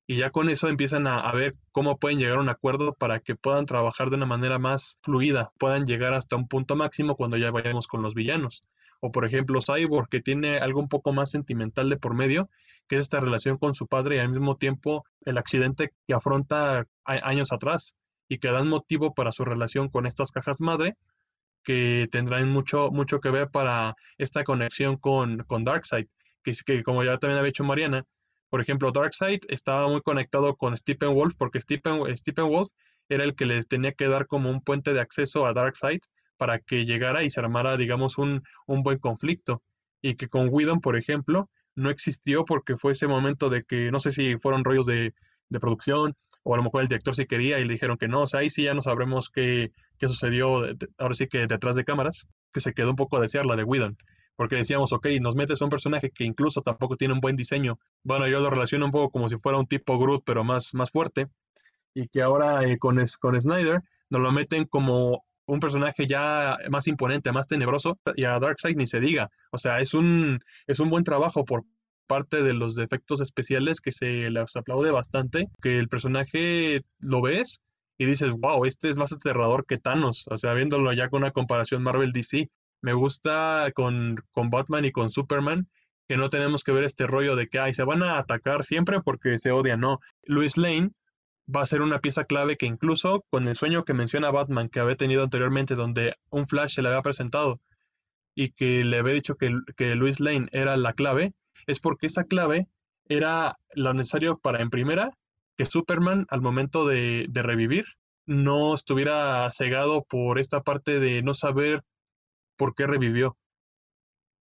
y 0.07 0.15
ya 0.15 0.31
con 0.31 0.49
eso 0.49 0.69
empiezan 0.69 1.05
a, 1.05 1.29
ver 1.33 1.55
cómo 1.73 1.99
pueden 1.99 2.17
llegar 2.17 2.37
a 2.37 2.41
un 2.41 2.47
acuerdo 2.47 2.93
para 2.93 3.19
que 3.19 3.35
puedan 3.35 3.65
trabajar 3.65 4.09
de 4.09 4.15
una 4.15 4.25
manera 4.25 4.57
más 4.57 4.97
fluida, 5.01 5.51
puedan 5.59 5.85
llegar 5.85 6.13
hasta 6.13 6.37
un 6.37 6.47
punto 6.47 6.77
máximo 6.77 7.17
cuando 7.17 7.35
ya 7.35 7.51
vayamos 7.51 7.87
con 7.87 8.01
los 8.01 8.13
villanos. 8.13 8.63
O 9.01 9.11
por 9.11 9.25
ejemplo 9.25 9.59
Cyborg, 9.61 10.07
que 10.07 10.21
tiene 10.21 10.59
algo 10.59 10.79
un 10.79 10.87
poco 10.87 11.11
más 11.11 11.29
sentimental 11.29 11.89
de 11.89 11.97
por 11.97 12.15
medio, 12.15 12.49
que 12.87 12.95
es 12.95 13.01
esta 13.01 13.19
relación 13.19 13.57
con 13.57 13.73
su 13.73 13.85
padre 13.87 14.15
y 14.15 14.19
al 14.19 14.29
mismo 14.29 14.55
tiempo 14.55 15.03
el 15.25 15.37
accidente 15.37 15.91
que 16.07 16.13
afronta 16.13 16.85
años 17.03 17.51
atrás 17.51 17.95
y 18.29 18.37
que 18.37 18.47
dan 18.47 18.69
motivo 18.69 19.13
para 19.13 19.33
su 19.33 19.43
relación 19.43 19.89
con 19.89 20.05
estas 20.05 20.31
cajas 20.31 20.61
madre, 20.61 20.95
que 21.63 22.07
tendrán 22.09 22.49
mucho, 22.49 22.91
mucho 22.91 23.19
que 23.19 23.29
ver 23.29 23.49
para 23.49 23.95
esta 24.17 24.45
conexión 24.45 24.95
con, 24.95 25.39
con 25.39 25.65
Darkseid, 25.65 26.07
que, 26.43 26.53
que 26.65 26.81
como 26.83 27.03
ya 27.03 27.17
también 27.17 27.39
había 27.39 27.47
dicho 27.47 27.65
Mariana, 27.65 28.05
por 28.49 28.61
ejemplo, 28.61 28.91
Darkseid 28.91 29.41
estaba 29.49 29.87
muy 29.87 30.01
conectado 30.01 30.55
con 30.55 30.75
Stephen 30.77 31.13
Wolf 31.13 31.35
porque 31.37 31.59
Stephen, 31.61 32.15
Stephen 32.15 32.47
Wolf 32.47 32.69
era 33.09 33.23
el 33.23 33.35
que 33.35 33.45
les 33.45 33.67
tenía 33.67 33.93
que 33.93 34.07
dar 34.07 34.27
como 34.27 34.49
un 34.49 34.61
puente 34.61 34.93
de 34.93 35.01
acceso 35.01 35.45
a 35.45 35.53
Darkseid 35.53 35.99
para 36.37 36.59
que 36.59 36.85
llegara 36.85 37.23
y 37.23 37.29
se 37.29 37.39
armara, 37.39 37.77
digamos, 37.77 38.17
un, 38.17 38.43
un 38.65 38.83
buen 38.83 38.99
conflicto. 38.99 39.63
Y 40.01 40.15
que 40.15 40.27
con 40.27 40.49
Whedon, 40.49 40.81
por 40.81 40.95
ejemplo, 40.95 41.49
no 41.75 41.89
existió 41.89 42.45
porque 42.45 42.77
fue 42.77 42.91
ese 42.91 43.07
momento 43.07 43.49
de 43.49 43.63
que 43.63 43.91
no 43.91 43.99
sé 43.99 44.11
si 44.11 44.37
fueron 44.37 44.63
rollos 44.63 44.85
de, 44.85 45.13
de 45.49 45.59
producción 45.59 46.15
o 46.43 46.53
a 46.53 46.57
lo 46.57 46.63
mejor 46.63 46.81
el 46.81 46.87
director 46.87 47.15
sí 47.15 47.25
quería 47.25 47.59
y 47.59 47.65
le 47.65 47.73
dijeron 47.73 47.97
que 47.97 48.07
no. 48.07 48.21
O 48.21 48.27
sea, 48.27 48.41
ahí 48.41 48.49
sí 48.49 48.63
ya 48.63 48.73
no 48.73 48.81
sabremos 48.81 49.29
qué, 49.29 49.71
qué 49.97 50.07
sucedió, 50.07 50.63
ahora 50.97 51.15
sí 51.15 51.27
que 51.27 51.47
detrás 51.47 51.75
de 51.75 51.83
cámaras, 51.83 52.27
que 52.53 52.61
se 52.61 52.73
quedó 52.73 52.91
un 52.91 52.95
poco 52.95 53.17
a 53.17 53.21
desear 53.21 53.45
la 53.45 53.55
de 53.55 53.63
Whedon 53.63 53.97
porque 54.37 54.55
decíamos, 54.55 54.93
ok, 54.93 55.07
nos 55.19 55.35
metes 55.35 55.61
a 55.61 55.65
un 55.65 55.71
personaje 55.71 56.11
que 56.11 56.23
incluso 56.23 56.61
tampoco 56.61 56.95
tiene 56.95 57.13
un 57.13 57.19
buen 57.19 57.35
diseño. 57.35 57.79
Bueno, 58.03 58.27
yo 58.27 58.39
lo 58.39 58.49
relaciono 58.49 58.85
un 58.85 58.91
poco 58.91 59.11
como 59.11 59.27
si 59.27 59.35
fuera 59.37 59.57
un 59.57 59.67
tipo 59.67 59.99
Groot, 59.99 60.23
pero 60.25 60.45
más, 60.45 60.73
más 60.73 60.91
fuerte, 60.91 61.27
y 61.93 62.07
que 62.07 62.21
ahora 62.21 62.63
eh, 62.63 62.77
con, 62.77 63.03
con 63.19 63.41
Snyder 63.41 63.81
nos 64.09 64.21
lo 64.21 64.31
meten 64.31 64.65
como 64.65 65.25
un 65.47 65.59
personaje 65.59 66.05
ya 66.05 66.57
más 66.69 66.87
imponente, 66.87 67.31
más 67.31 67.47
tenebroso, 67.47 67.97
y 68.15 68.25
a 68.25 68.39
Darkseid 68.39 68.77
ni 68.77 68.85
se 68.85 68.99
diga. 68.99 69.29
O 69.51 69.57
sea, 69.57 69.79
es 69.81 69.93
un, 69.93 70.39
es 70.67 70.79
un 70.79 70.89
buen 70.89 71.03
trabajo 71.03 71.43
por 71.43 71.63
parte 72.05 72.43
de 72.43 72.53
los 72.53 72.75
defectos 72.75 73.21
especiales 73.21 73.81
que 73.81 73.91
se 73.91 74.29
les 74.29 74.55
aplaude 74.55 74.91
bastante, 74.91 75.47
que 75.61 75.79
el 75.79 75.89
personaje 75.89 76.81
lo 76.99 77.21
ves 77.21 77.61
y 77.97 78.05
dices, 78.05 78.33
wow, 78.33 78.65
este 78.65 78.89
es 78.89 78.97
más 78.97 79.11
aterrador 79.11 79.65
que 79.65 79.77
Thanos, 79.77 80.25
o 80.29 80.37
sea, 80.37 80.53
viéndolo 80.53 80.93
ya 80.93 81.09
con 81.09 81.23
una 81.23 81.31
comparación 81.31 81.81
Marvel 81.81 82.11
DC, 82.11 82.49
me 82.81 82.93
gusta 82.93 83.71
con, 83.73 84.23
con 84.31 84.49
Batman 84.49 84.85
y 84.85 84.91
con 84.91 85.11
Superman 85.11 85.67
que 86.07 86.17
no 86.17 86.29
tenemos 86.29 86.63
que 86.63 86.71
ver 86.71 86.83
este 86.83 87.05
rollo 87.05 87.35
de 87.35 87.49
que 87.49 87.59
ay, 87.59 87.73
se 87.73 87.83
van 87.83 88.01
a 88.01 88.17
atacar 88.17 88.63
siempre 88.63 89.01
porque 89.01 89.39
se 89.39 89.51
odian, 89.51 89.81
no. 89.81 89.99
Luis 90.23 90.57
Lane 90.57 90.91
va 91.53 91.61
a 91.61 91.65
ser 91.65 91.81
una 91.81 91.99
pieza 91.99 92.25
clave 92.25 92.57
que 92.57 92.65
incluso 92.65 93.25
con 93.29 93.47
el 93.47 93.55
sueño 93.55 93.83
que 93.83 93.93
menciona 93.93 94.31
Batman 94.31 94.69
que 94.69 94.79
había 94.79 94.95
tenido 94.95 95.23
anteriormente, 95.23 95.75
donde 95.75 96.15
un 96.29 96.47
Flash 96.47 96.75
se 96.75 96.81
le 96.81 96.89
había 96.89 97.01
presentado 97.01 97.59
y 98.35 98.51
que 98.51 98.83
le 98.83 98.99
había 98.99 99.13
dicho 99.13 99.35
que, 99.35 99.53
que 99.75 99.95
Luis 99.95 100.19
Lane 100.19 100.47
era 100.51 100.77
la 100.77 100.93
clave, 100.93 101.33
es 101.65 101.79
porque 101.79 102.07
esa 102.07 102.23
clave 102.25 102.67
era 103.09 103.53
lo 103.73 103.93
necesario 103.93 104.37
para, 104.37 104.61
en 104.61 104.69
primera, 104.69 105.11
que 105.57 105.65
Superman 105.65 106.25
al 106.29 106.41
momento 106.41 106.85
de, 106.85 107.25
de 107.29 107.43
revivir 107.43 107.85
no 108.25 108.75
estuviera 108.75 109.49
cegado 109.51 110.03
por 110.03 110.39
esta 110.39 110.61
parte 110.61 110.99
de 110.99 111.21
no 111.23 111.33
saber 111.33 111.83
por 112.57 112.75
qué 112.75 112.87
revivió 112.87 113.37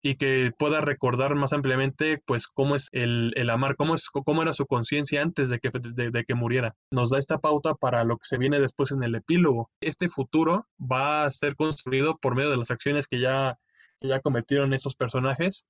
y 0.03 0.15
que 0.15 0.53
pueda 0.57 0.81
recordar 0.81 1.35
más 1.35 1.53
ampliamente 1.53 2.23
pues 2.27 2.47
cómo 2.47 2.77
es 2.77 2.89
el, 2.93 3.33
el 3.35 3.51
amar, 3.51 3.75
cómo, 3.75 3.97
es, 3.97 4.09
cómo 4.09 4.43
era 4.43 4.53
su 4.53 4.67
conciencia 4.67 5.21
antes 5.21 5.49
de 5.49 5.59
que, 5.59 5.71
de, 5.73 6.25
que 6.25 6.35
muriera. 6.35 6.77
Nos 6.93 7.11
da 7.11 7.19
esta 7.19 7.39
pauta 7.39 7.75
para 7.75 8.05
lo 8.05 8.17
que 8.17 8.27
se 8.27 8.39
viene 8.39 8.61
después 8.61 8.93
en 8.93 9.03
el 9.03 9.17
epílogo. 9.17 9.71
Este 9.81 10.09
futuro 10.09 10.69
va 10.81 11.25
a 11.25 11.31
ser 11.33 11.57
construido 11.57 12.19
por 12.19 12.37
medio 12.37 12.51
de 12.51 12.57
las 12.57 12.71
acciones 12.71 13.09
que 13.09 13.19
ya, 13.21 13.59
ya 14.01 14.21
cometieron 14.21 14.75
estos 14.75 14.95
personajes 14.95 15.67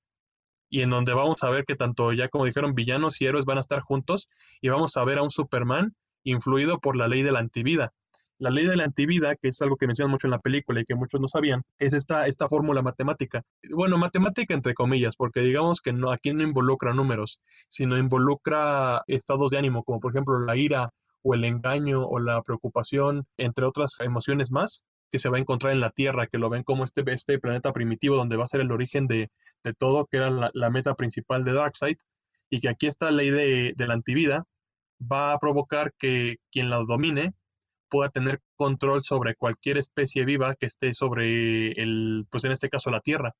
y 0.69 0.81
en 0.81 0.91
donde 0.91 1.13
vamos 1.13 1.41
a 1.43 1.49
ver 1.49 1.65
que 1.65 1.75
tanto 1.75 2.13
ya 2.13 2.27
como 2.27 2.45
dijeron 2.45 2.75
villanos 2.75 3.19
y 3.21 3.25
héroes 3.25 3.45
van 3.45 3.57
a 3.57 3.61
estar 3.61 3.79
juntos 3.79 4.29
y 4.61 4.69
vamos 4.69 4.97
a 4.97 5.03
ver 5.03 5.17
a 5.17 5.23
un 5.23 5.31
Superman 5.31 5.95
influido 6.23 6.79
por 6.79 6.95
la 6.95 7.07
ley 7.07 7.23
de 7.23 7.31
la 7.31 7.39
antivida. 7.39 7.93
La 8.39 8.49
ley 8.51 8.65
de 8.65 8.75
la 8.75 8.83
antivida, 8.83 9.35
que 9.35 9.47
es 9.47 9.61
algo 9.61 9.77
que 9.77 9.87
mencionan 9.87 10.11
mucho 10.11 10.27
en 10.27 10.31
la 10.31 10.39
película 10.39 10.79
y 10.79 10.85
que 10.85 10.95
muchos 10.95 11.19
no 11.19 11.27
sabían, 11.27 11.63
es 11.79 11.93
esta, 11.93 12.27
esta 12.27 12.47
fórmula 12.47 12.81
matemática. 12.81 13.43
Bueno, 13.71 13.97
matemática 13.97 14.53
entre 14.53 14.73
comillas, 14.75 15.15
porque 15.15 15.41
digamos 15.41 15.81
que 15.81 15.91
no, 15.93 16.11
aquí 16.11 16.33
no 16.33 16.43
involucra 16.43 16.93
números, 16.93 17.41
sino 17.67 17.97
involucra 17.97 19.01
estados 19.07 19.49
de 19.49 19.57
ánimo, 19.57 19.83
como 19.83 19.99
por 19.99 20.11
ejemplo 20.11 20.39
la 20.39 20.55
ira 20.55 20.91
o 21.23 21.33
el 21.33 21.45
engaño 21.45 22.05
o 22.05 22.19
la 22.19 22.41
preocupación, 22.43 23.25
entre 23.37 23.65
otras 23.65 23.99
emociones 24.01 24.51
más, 24.51 24.83
que 25.11 25.19
se 25.19 25.29
va 25.29 25.37
a 25.37 25.39
encontrar 25.39 25.73
en 25.73 25.81
la 25.81 25.89
Tierra, 25.89 26.27
que 26.27 26.37
lo 26.37 26.49
ven 26.49 26.63
como 26.63 26.83
este, 26.83 27.03
este 27.11 27.39
planeta 27.39 27.73
primitivo 27.73 28.15
donde 28.15 28.37
va 28.37 28.43
a 28.43 28.47
ser 28.47 28.61
el 28.61 28.71
origen 28.71 29.07
de, 29.07 29.29
todo, 29.77 30.05
que 30.05 30.17
era 30.17 30.29
la, 30.29 30.69
meta 30.69 30.95
principal 30.95 31.43
de 31.43 31.53
Darkseid, 31.53 31.97
y 32.49 32.59
que 32.59 32.69
aquí 32.69 32.87
esta 32.87 33.11
ley 33.11 33.29
de, 33.29 33.73
de 33.75 33.87
la 33.87 33.93
antivida 33.93 34.45
va 34.99 35.33
a 35.33 35.39
provocar 35.39 35.93
que 35.97 36.37
quien 36.51 36.69
la 36.69 36.77
domine 36.77 37.33
pueda 37.89 38.09
tener 38.09 38.41
control 38.55 39.03
sobre 39.03 39.35
cualquier 39.35 39.77
especie 39.77 40.25
viva 40.25 40.55
que 40.55 40.65
esté 40.65 40.93
sobre 40.93 41.71
el, 41.71 42.25
pues 42.29 42.43
en 42.43 42.51
este 42.51 42.69
caso 42.69 42.89
la 42.89 43.01
Tierra. 43.01 43.33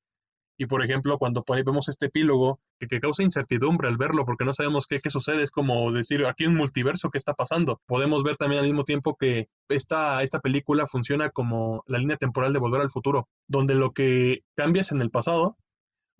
Y 0.60 0.66
por 0.66 0.84
ejemplo, 0.84 1.18
cuando 1.18 1.44
vemos 1.46 1.88
este 1.88 2.06
epílogo, 2.06 2.58
que, 2.80 2.98
causa 2.98 3.22
incertidumbre 3.22 3.86
al 3.86 3.96
verlo, 3.96 4.24
porque 4.24 4.44
no 4.44 4.52
sabemos 4.52 4.88
qué, 4.88 4.98
qué, 4.98 5.08
sucede, 5.08 5.44
es 5.44 5.52
como 5.52 5.92
decir, 5.92 6.26
aquí 6.26 6.46
un 6.46 6.56
multiverso, 6.56 7.10
¿qué 7.10 7.18
está 7.18 7.34
pasando? 7.34 7.80
Podemos 7.86 8.24
ver 8.24 8.36
también 8.36 8.60
al 8.60 8.66
mismo 8.66 8.82
tiempo 8.82 9.16
que 9.16 9.48
esta, 9.68 10.20
esta 10.24 10.40
película 10.40 10.88
funciona 10.88 11.30
como 11.30 11.84
la 11.86 11.98
línea 11.98 12.16
temporal 12.16 12.52
de 12.52 12.58
Volver 12.58 12.80
al 12.80 12.90
Futuro, 12.90 13.28
donde 13.46 13.76
lo 13.76 13.92
que 13.92 14.42
cambias 14.56 14.90
en 14.90 15.00
el 15.00 15.10
pasado 15.10 15.56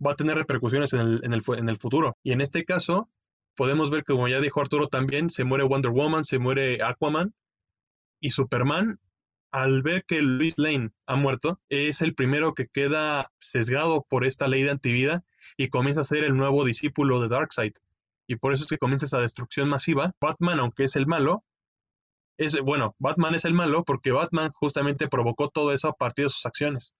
va 0.05 0.13
a 0.13 0.15
tener 0.15 0.37
repercusiones 0.37 0.93
en 0.93 1.01
el, 1.01 1.21
en 1.25 1.33
el, 1.33 1.41
en 1.57 1.67
el 1.67 1.77
futuro. 1.77 2.15
Y 2.23 2.31
en 2.31 2.39
este 2.39 2.63
caso, 2.63 3.09
podemos 3.57 3.89
ver 3.89 4.05
que, 4.05 4.13
como 4.13 4.29
ya 4.29 4.39
dijo 4.39 4.61
Arturo 4.61 4.87
también, 4.87 5.29
se 5.29 5.43
muere 5.43 5.65
Wonder 5.65 5.91
Woman, 5.91 6.23
se 6.23 6.39
muere 6.39 6.81
Aquaman, 6.81 7.33
y 8.19 8.31
Superman, 8.31 8.99
al 9.51 9.81
ver 9.81 10.03
que 10.05 10.21
Luis 10.21 10.57
Lane 10.57 10.91
ha 11.07 11.15
muerto, 11.15 11.59
es 11.69 12.01
el 12.01 12.13
primero 12.13 12.53
que 12.53 12.67
queda 12.67 13.31
sesgado 13.39 14.05
por 14.07 14.25
esta 14.25 14.47
ley 14.47 14.63
de 14.63 14.71
antivida 14.71 15.23
y 15.57 15.69
comienza 15.69 16.01
a 16.01 16.05
ser 16.05 16.23
el 16.23 16.37
nuevo 16.37 16.65
discípulo 16.65 17.19
de 17.19 17.29
Darkseid. 17.29 17.73
Y 18.27 18.35
por 18.35 18.53
eso 18.53 18.63
es 18.63 18.69
que 18.69 18.77
comienza 18.77 19.07
esa 19.07 19.19
destrucción 19.19 19.69
masiva. 19.69 20.13
Batman, 20.21 20.59
aunque 20.59 20.83
es 20.83 20.95
el 20.95 21.07
malo, 21.07 21.43
es, 22.37 22.59
bueno, 22.61 22.95
Batman 22.99 23.35
es 23.35 23.43
el 23.43 23.53
malo 23.53 23.83
porque 23.83 24.11
Batman 24.11 24.51
justamente 24.53 25.07
provocó 25.07 25.49
todo 25.49 25.73
eso 25.73 25.89
a 25.89 25.93
partir 25.93 26.25
de 26.25 26.29
sus 26.29 26.45
acciones. 26.45 26.95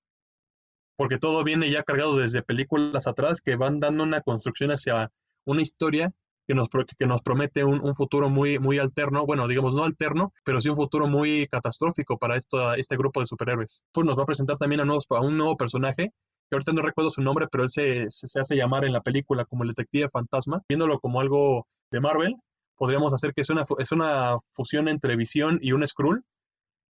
Porque 0.97 1.17
todo 1.17 1.43
viene 1.43 1.70
ya 1.70 1.84
cargado 1.84 2.17
desde 2.17 2.41
películas 2.41 3.07
atrás 3.07 3.41
que 3.41 3.55
van 3.55 3.80
dando 3.80 4.03
una 4.03 4.22
construcción 4.22 4.72
hacia 4.72 5.11
una 5.45 5.61
historia 5.61 6.11
que 6.50 6.56
nos, 6.56 6.68
que 6.68 7.06
nos 7.06 7.22
promete 7.22 7.64
un, 7.64 7.93
futuro 7.93 8.28
muy, 8.28 8.58
muy 8.58 8.80
alterno, 8.80 9.24
bueno, 9.24 9.47
digamos 9.47 9.76
no 9.76 9.84
alterno, 9.84 10.34
pero 10.43 10.60
sí 10.60 10.68
un 10.68 10.76
futuro 10.76 11.06
muy 11.06 11.45
catastrófico 11.45 12.18
para 12.18 12.38
esto, 12.38 12.74
este 12.74 12.97
grupo 12.97 13.20
de 13.20 13.28
superhéroes. 13.28 13.84
Pues 13.91 14.08
nos 14.08 14.18
va 14.18 14.24
a 14.24 14.26
presentar 14.26 14.58
también 14.58 14.82
a, 14.82 14.86
nuevos, 14.86 15.06
a 15.12 15.22
un 15.22 15.38
nuevo 15.38 15.56
personaje, 15.58 16.12
que 16.50 16.56
ahorita 16.56 16.74
no 16.74 16.82
recuerdo 16.82 17.12
su 17.12 17.22
nombre, 17.22 17.45
pero 17.52 17.66
él 17.66 17.70
se, 17.70 18.10
se, 18.10 18.39
hace 18.39 18.56
llamar 18.56 18.84
en 18.84 18.93
la 18.93 19.02
película 19.02 19.45
como 19.45 19.62
el 19.62 19.70
detective 19.70 20.10
fantasma, 20.10 20.64
viéndolo 20.68 20.97
como 21.00 21.22
algo 21.22 21.68
de 21.91 22.00
Marvel, 22.00 22.36
podríamos 22.76 23.14
hacer 23.14 23.32
que 23.36 23.41
es 23.41 23.50
una, 23.52 23.64
es 23.78 23.91
una 23.91 24.38
fusión 24.52 24.88
entre 24.88 25.16
visión 25.16 25.60
y 25.62 25.74
un 25.74 25.86
Skrull, 25.86 26.24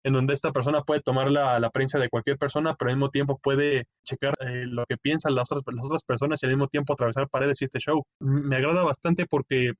en 0.03 0.13
donde 0.13 0.33
esta 0.33 0.51
persona 0.51 0.81
puede 0.83 1.01
tomar 1.01 1.29
la, 1.29 1.59
la 1.59 1.69
prensa 1.69 1.99
de 1.99 2.09
cualquier 2.09 2.37
persona, 2.37 2.75
pero 2.75 2.89
al 2.89 2.97
mismo 2.97 3.09
tiempo 3.09 3.37
puede 3.37 3.85
checar 4.03 4.35
eh, 4.39 4.65
lo 4.65 4.85
que 4.85 4.97
piensan 4.97 5.35
las 5.35 5.51
otras, 5.51 5.63
las 5.75 5.85
otras 5.85 6.03
personas 6.03 6.41
y 6.41 6.45
al 6.45 6.53
mismo 6.53 6.67
tiempo 6.67 6.93
atravesar 6.93 7.29
paredes 7.29 7.61
y 7.61 7.65
este 7.65 7.79
show. 7.79 8.03
Me 8.19 8.55
agrada 8.55 8.83
bastante 8.83 9.25
porque 9.25 9.73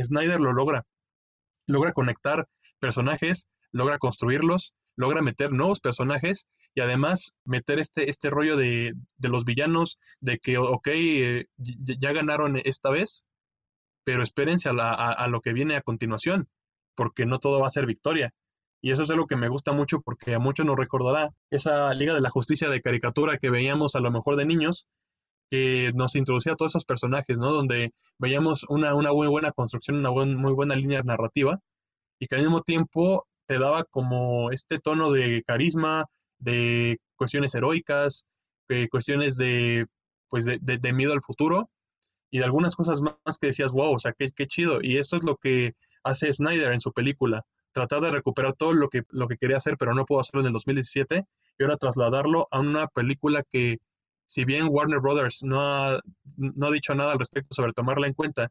Snyder 0.00 0.40
lo 0.40 0.52
logra. 0.52 0.84
Logra 1.66 1.92
conectar 1.92 2.46
personajes, 2.78 3.46
logra 3.72 3.98
construirlos, 3.98 4.72
logra 4.96 5.20
meter 5.22 5.52
nuevos 5.52 5.80
personajes 5.80 6.46
y 6.74 6.80
además 6.80 7.34
meter 7.44 7.80
este, 7.80 8.10
este 8.10 8.30
rollo 8.30 8.56
de, 8.56 8.92
de 9.16 9.28
los 9.28 9.44
villanos, 9.44 9.98
de 10.20 10.38
que, 10.38 10.58
ok, 10.58 10.88
eh, 10.88 11.46
ya 11.56 12.12
ganaron 12.12 12.60
esta 12.64 12.90
vez, 12.90 13.24
pero 14.04 14.22
espérense 14.22 14.68
a, 14.68 14.72
a 14.72 15.26
lo 15.28 15.40
que 15.40 15.52
viene 15.52 15.74
a 15.74 15.82
continuación, 15.82 16.48
porque 16.94 17.26
no 17.26 17.40
todo 17.40 17.60
va 17.60 17.66
a 17.66 17.70
ser 17.70 17.86
victoria 17.86 18.32
y 18.86 18.92
eso 18.92 19.02
es 19.02 19.10
algo 19.10 19.26
que 19.26 19.34
me 19.34 19.48
gusta 19.48 19.72
mucho 19.72 20.00
porque 20.00 20.34
a 20.36 20.38
muchos 20.38 20.64
nos 20.64 20.76
recordará 20.76 21.34
esa 21.50 21.92
Liga 21.92 22.14
de 22.14 22.20
la 22.20 22.30
Justicia 22.30 22.68
de 22.68 22.80
caricatura 22.80 23.36
que 23.36 23.50
veíamos 23.50 23.96
a 23.96 24.00
lo 24.00 24.12
mejor 24.12 24.36
de 24.36 24.46
niños, 24.46 24.86
que 25.50 25.90
nos 25.96 26.14
introducía 26.14 26.52
a 26.52 26.54
todos 26.54 26.70
esos 26.70 26.84
personajes, 26.84 27.36
¿no? 27.36 27.50
Donde 27.50 27.92
veíamos 28.16 28.62
una, 28.68 28.94
una 28.94 29.12
muy 29.12 29.26
buena 29.26 29.50
construcción, 29.50 29.96
una 29.96 30.12
muy 30.12 30.52
buena 30.52 30.76
línea 30.76 31.02
narrativa, 31.02 31.58
y 32.20 32.28
que 32.28 32.36
al 32.36 32.42
mismo 32.42 32.62
tiempo 32.62 33.26
te 33.46 33.58
daba 33.58 33.82
como 33.82 34.52
este 34.52 34.78
tono 34.78 35.10
de 35.10 35.42
carisma, 35.44 36.04
de 36.38 37.00
cuestiones 37.16 37.56
heroicas, 37.56 38.24
de 38.68 38.88
cuestiones 38.88 39.36
de, 39.36 39.86
pues 40.28 40.44
de, 40.44 40.60
de, 40.60 40.92
miedo 40.92 41.12
al 41.12 41.22
futuro, 41.22 41.70
y 42.30 42.38
de 42.38 42.44
algunas 42.44 42.76
cosas 42.76 43.00
más 43.00 43.38
que 43.40 43.48
decías, 43.48 43.72
wow, 43.72 43.94
o 43.94 43.98
sea, 43.98 44.12
qué, 44.12 44.30
qué 44.30 44.46
chido. 44.46 44.78
Y 44.80 44.98
esto 44.98 45.16
es 45.16 45.24
lo 45.24 45.38
que 45.38 45.74
hace 46.04 46.32
Snyder 46.32 46.72
en 46.72 46.78
su 46.78 46.92
película 46.92 47.44
tratar 47.76 48.00
de 48.00 48.10
recuperar 48.10 48.54
todo 48.54 48.72
lo 48.72 48.88
que, 48.88 49.02
lo 49.10 49.28
que 49.28 49.36
quería 49.36 49.58
hacer, 49.58 49.76
pero 49.76 49.94
no 49.94 50.06
pudo 50.06 50.20
hacerlo 50.20 50.40
en 50.40 50.46
el 50.46 50.54
2017, 50.54 51.26
y 51.58 51.62
ahora 51.62 51.76
trasladarlo 51.76 52.46
a 52.50 52.60
una 52.60 52.86
película 52.86 53.42
que, 53.42 53.80
si 54.24 54.46
bien 54.46 54.68
Warner 54.70 54.98
Brothers 54.98 55.42
no 55.42 55.60
ha, 55.60 56.00
no 56.38 56.66
ha 56.66 56.70
dicho 56.70 56.94
nada 56.94 57.12
al 57.12 57.18
respecto 57.18 57.54
sobre 57.54 57.74
tomarla 57.74 58.06
en 58.06 58.14
cuenta, 58.14 58.48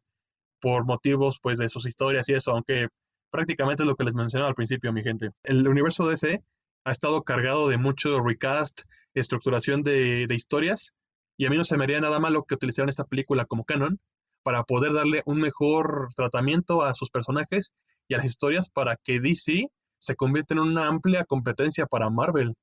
por 0.60 0.84
motivos 0.84 1.40
pues 1.42 1.58
de 1.58 1.68
sus 1.68 1.86
historias 1.86 2.28
y 2.28 2.34
eso, 2.34 2.52
aunque 2.52 2.86
prácticamente 3.30 3.82
es 3.82 3.88
lo 3.88 3.96
que 3.96 4.04
les 4.04 4.14
mencionaba 4.14 4.48
al 4.48 4.54
principio, 4.54 4.92
mi 4.92 5.02
gente. 5.02 5.30
El 5.42 5.66
universo 5.66 6.06
DC 6.06 6.44
ha 6.84 6.92
estado 6.92 7.24
cargado 7.24 7.68
de 7.68 7.78
mucho 7.78 8.20
recast, 8.20 8.82
estructuración 9.12 9.82
de, 9.82 10.26
de 10.28 10.34
historias, 10.36 10.94
y 11.36 11.46
a 11.46 11.50
mí 11.50 11.56
no 11.56 11.64
se 11.64 11.76
me 11.76 11.82
haría 11.82 12.00
nada 12.00 12.20
malo 12.20 12.44
que 12.44 12.54
utilizaran 12.54 12.90
esta 12.90 13.04
película 13.04 13.44
como 13.44 13.64
canon 13.64 13.98
para 14.44 14.62
poder 14.62 14.92
darle 14.92 15.24
un 15.26 15.40
mejor 15.40 16.10
tratamiento 16.14 16.84
a 16.84 16.94
sus 16.94 17.10
personajes 17.10 17.72
y 18.08 18.14
a 18.14 18.18
las 18.18 18.26
historias 18.26 18.70
para 18.70 18.96
que 18.96 19.20
DC 19.20 19.68
se 19.98 20.16
convierta 20.16 20.54
en 20.54 20.60
una 20.60 20.86
amplia 20.86 21.24
competencia 21.24 21.86
para 21.86 22.10
Marvel 22.10 22.54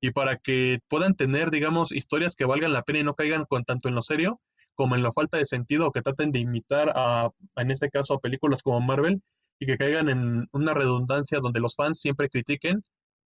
y 0.00 0.12
para 0.12 0.36
que 0.38 0.78
puedan 0.88 1.14
tener, 1.14 1.50
digamos, 1.50 1.92
historias 1.92 2.34
que 2.34 2.46
valgan 2.46 2.72
la 2.72 2.82
pena 2.82 3.00
y 3.00 3.04
no 3.04 3.14
caigan 3.14 3.44
con 3.44 3.64
tanto 3.64 3.88
en 3.88 3.94
lo 3.94 4.02
serio 4.02 4.40
como 4.74 4.96
en 4.96 5.02
la 5.02 5.12
falta 5.12 5.36
de 5.36 5.44
sentido 5.44 5.88
o 5.88 5.92
que 5.92 6.00
traten 6.00 6.32
de 6.32 6.38
imitar 6.38 6.92
a, 6.94 7.28
en 7.56 7.70
este 7.70 7.90
caso, 7.90 8.14
a 8.14 8.18
películas 8.18 8.62
como 8.62 8.80
Marvel 8.80 9.20
y 9.58 9.66
que 9.66 9.76
caigan 9.76 10.08
en 10.08 10.48
una 10.52 10.72
redundancia 10.72 11.40
donde 11.40 11.60
los 11.60 11.76
fans 11.76 12.00
siempre 12.00 12.30
critiquen 12.30 12.82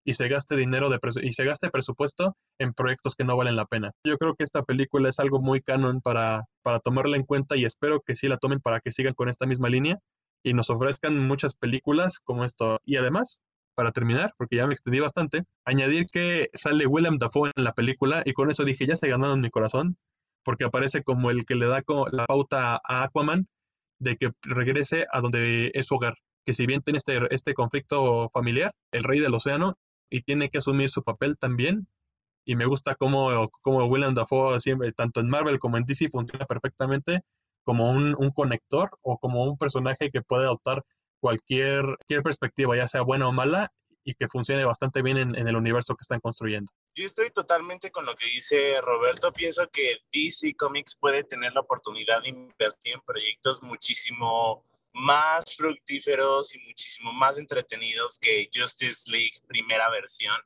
y 0.05 0.15
se 0.15 0.29
gaste 0.29 0.57
dinero 0.57 0.89
y 1.21 1.33
se 1.33 1.45
gaste 1.45 1.71
presupuesto 1.71 2.37
en 2.59 2.73
proyectos 2.73 3.17
que 3.17 3.25
no 3.25 3.37
valen 3.37 3.57
la 3.57 3.67
pena. 3.67 3.91
Yo 4.07 4.17
creo 4.17 4.35
que 4.37 4.45
esta 4.45 4.63
película 4.63 5.09
es 5.09 5.19
algo 5.19 5.41
muy 5.41 5.61
canon 5.61 6.01
para, 6.01 6.45
para 6.63 6.79
tomarla 6.79 7.17
en 7.17 7.25
cuenta 7.25 7.57
y 7.57 7.65
espero 7.65 8.01
que 8.01 8.15
sí 8.15 8.29
la 8.29 8.39
tomen 8.39 8.61
para 8.61 8.81
que 8.81 8.93
sigan 8.93 9.15
con 9.15 9.29
esta 9.29 9.47
misma 9.47 9.69
línea 9.69 9.99
y 10.43 10.55
nos 10.55 10.71
ofrezcan 10.71 11.19
muchas 11.19 11.55
películas 11.55 12.19
como 12.19 12.45
esto. 12.45 12.81
Y 12.85 12.97
además, 12.97 13.43
para 13.75 13.93
terminar, 13.93 14.35
porque 14.37 14.57
ya 14.57 14.67
me 14.67 14.75
extendí 14.75 15.01
bastante, 15.01 15.45
añadir 15.65 16.07
que 16.07 16.49
sale 16.55 16.87
William 16.87 17.19
Dafoe 17.19 17.51
en 17.55 17.65
la 17.65 17.73
película 17.73 18.23
y 18.25 18.33
con 18.33 18.51
eso 18.51 18.65
dije, 18.65 18.87
ya 18.87 18.97
se 18.97 19.09
ganaron 19.09 19.41
mi 19.41 19.51
corazón, 19.51 19.97
porque 20.45 20.65
aparece 20.65 21.03
como 21.03 21.31
el 21.31 21.45
que 21.45 21.55
le 21.55 21.67
da 21.67 21.83
la 22.13 22.27
pauta 22.27 22.81
a 22.85 23.05
Aquaman 23.05 23.49
de 23.99 24.17
que 24.17 24.33
regrese 24.43 25.07
a 25.13 25.21
donde 25.21 25.71
es 25.75 25.87
su 25.87 25.95
hogar, 25.97 26.15
que 26.45 26.55
si 26.55 26.67
bien 26.67 26.83
tiene 26.83 26.99
este, 26.99 27.21
este 27.35 27.55
conflicto 27.55 28.31
familiar, 28.31 28.75
el 28.93 29.05
rey 29.05 29.21
del 29.21 29.35
océano, 29.35 29.77
y 30.11 30.23
tiene 30.23 30.51
que 30.51 30.59
asumir 30.59 30.91
su 30.91 31.03
papel 31.05 31.39
también 31.39 31.87
y 32.45 32.57
me 32.57 32.67
gusta 32.67 32.97
cómo, 32.97 33.49
cómo 33.63 33.85
William 33.87 34.15
Dafoe 34.15 34.59
siempre, 34.59 34.93
tanto 34.93 35.21
en 35.21 35.29
Marvel 35.29 35.59
como 35.59 35.77
en 35.77 35.85
DC, 35.85 36.09
funciona 36.11 36.47
perfectamente 36.47 37.21
como 37.65 37.91
un, 37.91 38.15
un 38.19 38.31
conector 38.31 38.91
o 39.03 39.19
como 39.19 39.45
un 39.45 39.59
personaje 39.59 40.11
que 40.11 40.23
puede 40.23 40.45
adoptar 40.45 40.83
cualquier, 41.21 41.85
cualquier 41.85 42.23
perspectiva, 42.23 42.77
ya 42.77 42.89
sea 42.89 43.03
buena 43.03 43.29
o 43.29 43.33
mala, 43.33 43.73
y 44.03 44.15
que 44.15 44.29
funcione 44.29 44.65
bastante 44.65 45.03
bien 45.03 45.19
en, 45.19 45.39
en, 45.39 45.47
el 45.47 45.57
universo 45.57 45.95
que 45.95 46.03
están 46.03 46.21
construyendo. 46.21 46.73
Yo 46.95 47.05
estoy 47.05 47.31
totalmente 47.31 47.91
con 47.91 48.07
lo 48.07 48.17
que 48.17 48.27
dice 48.27 48.81
Roberto. 48.81 49.33
Pienso 49.33 49.69
que 49.69 49.99
DC 50.13 50.55
Comics 50.57 50.97
puede 50.97 51.23
tener 51.23 51.53
la 51.53 51.61
oportunidad 51.61 52.23
de 52.23 52.31
invertir 52.31 52.95
en 52.95 53.01
proyectos 53.03 53.63
muchísimo 53.63 54.65
más 54.93 55.55
fructíferos 55.55 56.55
y 56.55 56.59
muchísimo 56.59 57.13
más 57.13 57.39
entretenidos 57.39 58.19
que 58.19 58.49
Justice 58.53 59.11
League 59.11 59.41
primera 59.47 59.89
versión. 59.91 60.37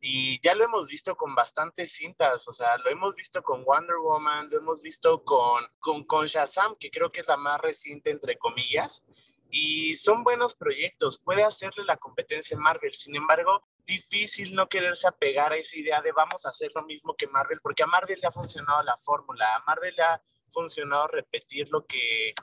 Y 0.00 0.40
ya 0.42 0.54
lo 0.54 0.64
hemos 0.64 0.88
visto 0.88 1.14
con 1.14 1.34
bastantes 1.34 1.92
cintas, 1.92 2.48
o 2.48 2.52
sea, 2.52 2.78
lo 2.78 2.88
hemos 2.88 3.14
visto 3.14 3.42
con 3.42 3.64
Wonder 3.64 3.96
Woman, 3.98 4.48
lo 4.50 4.58
hemos 4.58 4.80
visto 4.80 5.22
con, 5.24 5.62
con, 5.78 6.04
con 6.04 6.26
Shazam, 6.26 6.74
que 6.76 6.90
creo 6.90 7.12
que 7.12 7.20
es 7.20 7.28
la 7.28 7.36
más 7.36 7.60
reciente, 7.60 8.10
entre 8.10 8.38
comillas, 8.38 9.04
y 9.50 9.96
son 9.96 10.24
buenos 10.24 10.54
proyectos, 10.54 11.20
puede 11.20 11.42
hacerle 11.42 11.84
la 11.84 11.98
competencia 11.98 12.56
a 12.56 12.60
Marvel, 12.60 12.92
sin 12.92 13.14
embargo, 13.14 13.66
difícil 13.84 14.54
no 14.54 14.68
quererse 14.68 15.08
apegar 15.08 15.52
a 15.52 15.56
esa 15.56 15.78
idea 15.78 16.00
de 16.00 16.12
vamos 16.12 16.46
a 16.46 16.50
hacer 16.50 16.70
lo 16.74 16.84
mismo 16.84 17.14
que 17.14 17.26
Marvel, 17.26 17.60
porque 17.60 17.82
a 17.82 17.86
Marvel 17.86 18.20
le 18.20 18.26
ha 18.26 18.32
funcionado 18.32 18.82
la 18.82 18.96
fórmula, 18.96 19.56
a 19.56 19.62
Marvel 19.66 19.94
le 19.96 20.02
ha 20.02 20.22
funcionado 20.48 21.08
repetir 21.08 21.68
lo 21.70 21.84
que, 21.84 22.34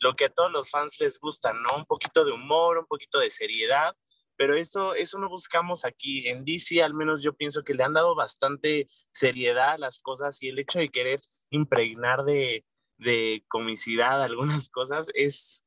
lo 0.00 0.12
que 0.14 0.26
a 0.26 0.28
todos 0.28 0.50
los 0.50 0.70
fans 0.70 0.98
les 1.00 1.18
gusta, 1.18 1.52
¿no? 1.52 1.76
Un 1.76 1.86
poquito 1.86 2.24
de 2.24 2.32
humor, 2.32 2.78
un 2.78 2.86
poquito 2.86 3.18
de 3.18 3.30
seriedad, 3.30 3.96
pero 4.38 4.56
eso, 4.56 4.94
eso 4.94 5.18
no 5.18 5.28
buscamos 5.28 5.84
aquí. 5.84 6.28
En 6.28 6.44
DC 6.44 6.80
al 6.82 6.94
menos 6.94 7.22
yo 7.22 7.34
pienso 7.34 7.64
que 7.64 7.74
le 7.74 7.82
han 7.82 7.92
dado 7.92 8.14
bastante 8.14 8.86
seriedad 9.12 9.72
a 9.72 9.78
las 9.78 9.98
cosas 9.98 10.40
y 10.42 10.48
el 10.48 10.60
hecho 10.60 10.78
de 10.78 10.90
querer 10.90 11.20
impregnar 11.50 12.24
de, 12.24 12.64
de 12.98 13.44
comicidad 13.48 14.22
algunas 14.22 14.70
cosas 14.70 15.08
es, 15.14 15.66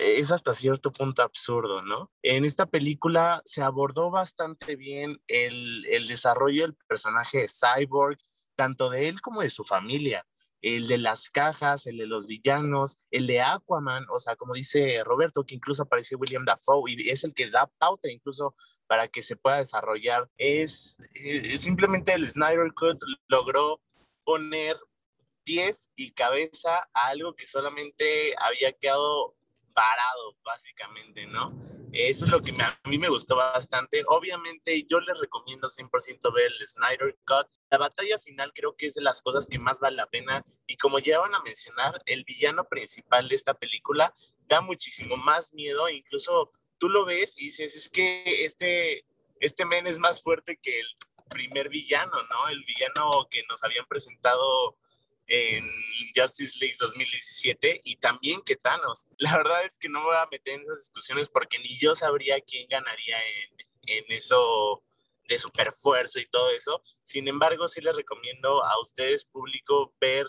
es 0.00 0.30
hasta 0.30 0.54
cierto 0.54 0.92
punto 0.92 1.22
absurdo, 1.22 1.82
¿no? 1.82 2.12
En 2.22 2.44
esta 2.44 2.66
película 2.66 3.42
se 3.44 3.62
abordó 3.62 4.12
bastante 4.12 4.76
bien 4.76 5.20
el, 5.26 5.84
el 5.86 6.06
desarrollo 6.06 6.62
del 6.62 6.76
personaje 6.86 7.38
de 7.38 7.48
Cyborg, 7.48 8.16
tanto 8.54 8.90
de 8.90 9.08
él 9.08 9.20
como 9.20 9.40
de 9.40 9.50
su 9.50 9.64
familia 9.64 10.24
el 10.64 10.88
de 10.88 10.96
las 10.96 11.28
cajas, 11.28 11.86
el 11.86 11.98
de 11.98 12.06
los 12.06 12.26
villanos, 12.26 12.96
el 13.10 13.26
de 13.26 13.42
Aquaman, 13.42 14.06
o 14.10 14.18
sea, 14.18 14.34
como 14.34 14.54
dice 14.54 15.04
Roberto, 15.04 15.44
que 15.44 15.54
incluso 15.54 15.82
aparece 15.82 16.16
William 16.16 16.46
Dafoe 16.46 16.90
y 16.90 17.10
es 17.10 17.22
el 17.24 17.34
que 17.34 17.50
da 17.50 17.70
pauta 17.78 18.10
incluso 18.10 18.54
para 18.86 19.08
que 19.08 19.22
se 19.22 19.36
pueda 19.36 19.58
desarrollar. 19.58 20.30
Es, 20.38 20.96
es 21.14 21.60
simplemente 21.60 22.14
el 22.14 22.26
Snyder 22.26 22.72
Cut 22.74 22.98
logró 23.28 23.82
poner 24.24 24.76
pies 25.44 25.90
y 25.96 26.12
cabeza 26.12 26.88
a 26.94 27.08
algo 27.08 27.36
que 27.36 27.46
solamente 27.46 28.34
había 28.38 28.72
quedado 28.72 29.36
parado, 29.74 30.36
básicamente, 30.42 31.26
¿no? 31.26 31.52
Eso 31.92 32.24
es 32.24 32.30
lo 32.30 32.40
que 32.40 32.52
a 32.62 32.80
mí 32.88 32.98
me 32.98 33.08
gustó 33.08 33.36
bastante. 33.36 34.02
Obviamente, 34.06 34.84
yo 34.88 35.00
les 35.00 35.18
recomiendo 35.18 35.68
100% 35.68 36.32
ver 36.32 36.50
el 36.50 36.66
Snyder 36.66 37.16
Cut. 37.26 37.48
La 37.70 37.78
batalla 37.78 38.18
final 38.18 38.52
creo 38.54 38.74
que 38.76 38.86
es 38.86 38.94
de 38.94 39.02
las 39.02 39.20
cosas 39.20 39.48
que 39.48 39.58
más 39.58 39.80
vale 39.80 39.96
la 39.96 40.06
pena. 40.06 40.42
Y 40.66 40.76
como 40.76 40.98
ya 40.98 41.18
van 41.18 41.34
a 41.34 41.42
mencionar, 41.42 42.00
el 42.06 42.24
villano 42.24 42.64
principal 42.64 43.28
de 43.28 43.34
esta 43.34 43.54
película 43.54 44.14
da 44.46 44.60
muchísimo 44.60 45.16
más 45.16 45.52
miedo. 45.52 45.88
Incluso 45.88 46.52
tú 46.78 46.88
lo 46.88 47.04
ves 47.04 47.34
y 47.38 47.46
dices, 47.46 47.76
es 47.76 47.88
que 47.88 48.44
este, 48.44 49.04
este 49.40 49.64
men 49.64 49.86
es 49.86 49.98
más 49.98 50.22
fuerte 50.22 50.56
que 50.56 50.80
el 50.80 50.86
primer 51.28 51.68
villano, 51.68 52.22
¿no? 52.30 52.48
El 52.48 52.64
villano 52.64 53.28
que 53.30 53.42
nos 53.48 53.62
habían 53.64 53.86
presentado 53.86 54.76
en 55.26 55.70
Justice 56.14 56.58
League 56.58 56.76
2017 56.78 57.80
y 57.84 57.96
también 57.96 58.40
que 58.42 58.56
Thanos. 58.56 59.06
La 59.18 59.36
verdad 59.36 59.64
es 59.64 59.78
que 59.78 59.88
no 59.88 60.00
me 60.00 60.06
voy 60.06 60.16
a 60.16 60.28
meter 60.30 60.54
en 60.54 60.62
esas 60.62 60.80
discusiones 60.80 61.30
porque 61.30 61.58
ni 61.58 61.78
yo 61.78 61.94
sabría 61.94 62.40
quién 62.40 62.66
ganaría 62.68 63.16
en, 63.18 63.66
en 63.86 64.04
eso 64.08 64.82
de 65.28 65.38
superfuerza 65.38 66.20
y 66.20 66.26
todo 66.26 66.50
eso. 66.50 66.82
Sin 67.02 67.28
embargo, 67.28 67.68
sí 67.68 67.80
les 67.80 67.96
recomiendo 67.96 68.64
a 68.64 68.80
ustedes, 68.80 69.26
público, 69.26 69.94
ver 70.00 70.26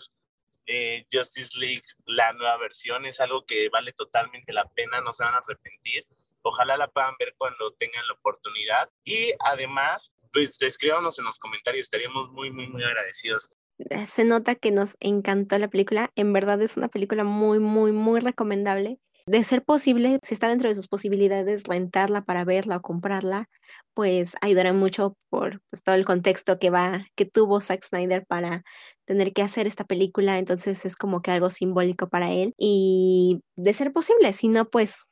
eh, 0.66 1.06
Justice 1.12 1.58
League, 1.58 1.82
la 2.06 2.32
nueva 2.32 2.56
versión. 2.56 3.04
Es 3.06 3.20
algo 3.20 3.44
que 3.44 3.68
vale 3.68 3.92
totalmente 3.92 4.52
la 4.52 4.68
pena, 4.70 5.00
no 5.00 5.12
se 5.12 5.24
van 5.24 5.34
a 5.34 5.38
arrepentir. 5.38 6.06
Ojalá 6.42 6.76
la 6.76 6.88
puedan 6.88 7.14
ver 7.18 7.34
cuando 7.36 7.70
tengan 7.72 8.06
la 8.06 8.14
oportunidad. 8.14 8.90
Y 9.04 9.32
además, 9.40 10.12
pues 10.32 10.60
escríbanos 10.62 11.18
en 11.18 11.24
los 11.24 11.38
comentarios, 11.38 11.84
estaríamos 11.84 12.30
muy, 12.30 12.50
muy, 12.50 12.66
muy 12.68 12.82
agradecidos. 12.82 13.55
Eh, 13.78 14.06
se 14.06 14.24
nota 14.24 14.54
que 14.54 14.70
nos 14.70 14.96
encantó 15.00 15.58
la 15.58 15.68
película. 15.68 16.10
En 16.16 16.32
verdad 16.32 16.60
es 16.62 16.76
una 16.76 16.88
película 16.88 17.24
muy, 17.24 17.58
muy, 17.58 17.92
muy 17.92 18.20
recomendable. 18.20 18.98
De 19.26 19.42
ser 19.42 19.64
posible, 19.64 20.20
si 20.22 20.34
está 20.34 20.48
dentro 20.48 20.68
de 20.68 20.76
sus 20.76 20.86
posibilidades, 20.86 21.64
rentarla 21.64 22.24
para 22.24 22.44
verla 22.44 22.76
o 22.76 22.80
comprarla, 22.82 23.48
pues 23.92 24.34
ayudará 24.40 24.72
mucho 24.72 25.16
por 25.30 25.62
pues, 25.68 25.82
todo 25.82 25.96
el 25.96 26.04
contexto 26.04 26.60
que 26.60 26.70
va, 26.70 27.04
que 27.16 27.24
tuvo 27.26 27.60
Zack 27.60 27.84
Snyder 27.84 28.24
para 28.24 28.62
tener 29.04 29.32
que 29.32 29.42
hacer 29.42 29.66
esta 29.66 29.84
película. 29.84 30.38
Entonces 30.38 30.84
es 30.84 30.94
como 30.96 31.22
que 31.22 31.32
algo 31.32 31.50
simbólico 31.50 32.08
para 32.08 32.30
él. 32.32 32.54
Y 32.56 33.40
de 33.56 33.74
ser 33.74 33.92
posible, 33.92 34.32
si 34.32 34.46
no, 34.48 34.70
pues 34.70 35.06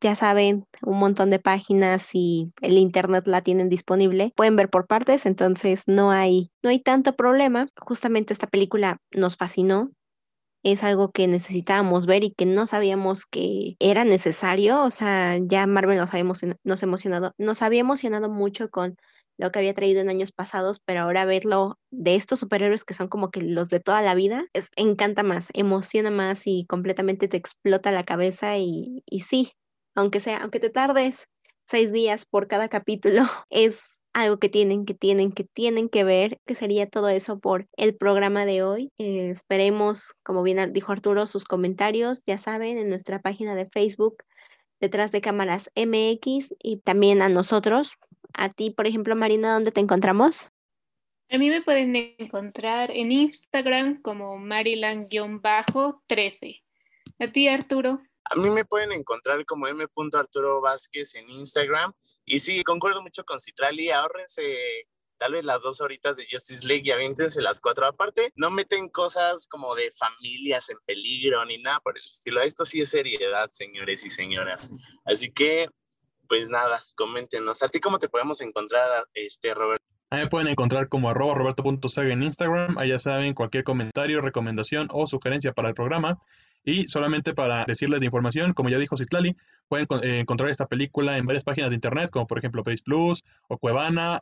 ya 0.00 0.14
saben, 0.14 0.66
un 0.82 0.98
montón 0.98 1.30
de 1.30 1.38
páginas 1.38 2.10
y 2.12 2.52
el 2.60 2.78
internet 2.78 3.26
la 3.26 3.42
tienen 3.42 3.68
disponible, 3.68 4.32
pueden 4.36 4.56
ver 4.56 4.70
por 4.70 4.86
partes, 4.86 5.26
entonces 5.26 5.82
no 5.86 6.10
hay, 6.10 6.50
no 6.62 6.70
hay 6.70 6.80
tanto 6.80 7.16
problema. 7.16 7.68
Justamente 7.76 8.32
esta 8.32 8.46
película 8.46 8.98
nos 9.10 9.36
fascinó. 9.36 9.90
Es 10.64 10.82
algo 10.82 11.12
que 11.12 11.28
necesitábamos 11.28 12.06
ver 12.06 12.24
y 12.24 12.32
que 12.32 12.44
no 12.44 12.66
sabíamos 12.66 13.26
que 13.26 13.76
era 13.78 14.04
necesario. 14.04 14.82
O 14.82 14.90
sea, 14.90 15.38
ya 15.40 15.66
Marvel 15.66 15.98
nos, 15.98 16.10
habíamos, 16.10 16.40
nos, 16.64 16.82
emocionado, 16.82 17.32
nos 17.38 17.62
había 17.62 17.80
emocionado 17.80 18.28
mucho 18.28 18.68
con 18.68 18.96
lo 19.38 19.52
que 19.52 19.60
había 19.60 19.74
traído 19.74 20.00
en 20.00 20.08
años 20.08 20.32
pasados, 20.32 20.80
pero 20.84 21.02
ahora 21.02 21.24
verlo 21.24 21.78
de 21.92 22.16
estos 22.16 22.40
superhéroes 22.40 22.84
que 22.84 22.94
son 22.94 23.06
como 23.08 23.30
que 23.30 23.40
los 23.40 23.68
de 23.68 23.78
toda 23.78 24.02
la 24.02 24.16
vida, 24.16 24.46
encanta 24.76 25.22
más, 25.22 25.48
emociona 25.54 26.10
más 26.10 26.42
y 26.46 26.66
completamente 26.66 27.28
te 27.28 27.36
explota 27.36 27.92
la 27.92 28.04
cabeza 28.04 28.58
y 28.58 29.04
sí, 29.24 29.52
aunque 29.94 30.20
sea, 30.20 30.38
aunque 30.38 30.60
te 30.60 30.70
tardes 30.70 31.26
seis 31.66 31.92
días 31.92 32.26
por 32.26 32.48
cada 32.48 32.68
capítulo, 32.68 33.22
es 33.50 33.98
algo 34.14 34.38
que 34.38 34.48
tienen, 34.48 34.84
que 34.84 34.94
tienen, 34.94 35.32
que 35.32 35.44
tienen 35.44 35.88
que 35.88 36.04
ver, 36.04 36.38
que 36.46 36.54
sería 36.54 36.88
todo 36.88 37.08
eso 37.08 37.38
por 37.38 37.66
el 37.76 37.96
programa 37.96 38.46
de 38.46 38.62
hoy. 38.62 38.90
Eh, 38.98 39.30
esperemos, 39.30 40.14
como 40.22 40.42
bien 40.42 40.72
dijo 40.72 40.92
Arturo, 40.92 41.26
sus 41.26 41.44
comentarios, 41.44 42.22
ya 42.26 42.38
saben, 42.38 42.78
en 42.78 42.88
nuestra 42.88 43.20
página 43.20 43.54
de 43.54 43.66
Facebook, 43.66 44.24
detrás 44.80 45.12
de 45.12 45.20
cámaras 45.20 45.70
MX 45.74 46.54
y 46.62 46.78
también 46.78 47.22
a 47.22 47.28
nosotros. 47.28 47.96
A 48.34 48.48
ti, 48.48 48.70
por 48.70 48.86
ejemplo, 48.86 49.16
Marina, 49.16 49.52
¿dónde 49.52 49.72
te 49.72 49.80
encontramos? 49.80 50.52
A 51.30 51.36
mí 51.36 51.50
me 51.50 51.60
pueden 51.60 51.94
encontrar 52.18 52.90
en 52.90 53.12
Instagram 53.12 54.00
como 54.00 54.38
Marilan-13. 54.38 56.62
A 57.18 57.32
ti, 57.32 57.48
Arturo. 57.48 58.00
A 58.30 58.34
mí 58.36 58.50
me 58.50 58.64
pueden 58.64 58.92
encontrar 58.92 59.44
como 59.46 59.66
m. 59.66 59.84
Arturo 60.14 60.60
Vázquez 60.60 61.14
en 61.14 61.28
Instagram. 61.30 61.92
Y 62.24 62.40
sí, 62.40 62.62
concuerdo 62.62 63.02
mucho 63.02 63.24
con 63.24 63.40
Citrali. 63.40 63.90
Ahórrense 63.90 64.86
tal 65.18 65.32
vez 65.32 65.44
las 65.44 65.62
dos 65.62 65.80
horitas 65.80 66.16
de 66.16 66.26
Justice 66.30 66.66
League 66.66 66.82
y 66.84 66.90
avíntense 66.92 67.42
las 67.42 67.60
cuatro. 67.60 67.86
Aparte, 67.86 68.32
no 68.36 68.50
meten 68.50 68.88
cosas 68.88 69.46
como 69.46 69.74
de 69.74 69.90
familias 69.90 70.70
en 70.70 70.78
peligro 70.86 71.44
ni 71.44 71.58
nada 71.58 71.80
por 71.80 71.98
el 71.98 72.04
estilo. 72.04 72.40
Esto 72.40 72.64
sí 72.64 72.80
es 72.80 72.90
seriedad, 72.90 73.50
señores 73.50 74.04
y 74.06 74.10
señoras. 74.10 74.70
Así 75.04 75.30
que, 75.30 75.68
pues 76.28 76.48
nada, 76.48 76.82
coméntenos. 76.96 77.62
¿A 77.62 77.68
ti 77.68 77.80
cómo 77.80 77.98
te 77.98 78.08
podemos 78.08 78.40
encontrar, 78.40 79.06
este 79.12 79.52
Roberto? 79.54 79.84
Ahí 80.10 80.20
me 80.20 80.28
pueden 80.28 80.48
encontrar 80.48 80.88
como 80.88 81.10
arroba 81.10 81.34
roberto.saga 81.34 82.12
en 82.12 82.22
Instagram. 82.22 82.78
Allá 82.78 82.98
saben 82.98 83.34
cualquier 83.34 83.64
comentario, 83.64 84.22
recomendación 84.22 84.88
o 84.90 85.06
sugerencia 85.06 85.52
para 85.52 85.68
el 85.68 85.74
programa. 85.74 86.18
Y 86.68 86.86
solamente 86.88 87.32
para 87.32 87.64
decirles 87.64 88.00
de 88.00 88.06
información, 88.06 88.52
como 88.52 88.68
ya 88.68 88.78
dijo 88.78 88.98
Citlali, 88.98 89.34
pueden 89.68 89.86
eh, 90.02 90.20
encontrar 90.20 90.50
esta 90.50 90.66
película 90.66 91.16
en 91.16 91.24
varias 91.24 91.44
páginas 91.44 91.70
de 91.70 91.76
internet, 91.76 92.10
como 92.10 92.26
por 92.26 92.36
ejemplo 92.36 92.62
Pace 92.62 92.82
Plus 92.84 93.24
o 93.48 93.56
Cuevana, 93.56 94.20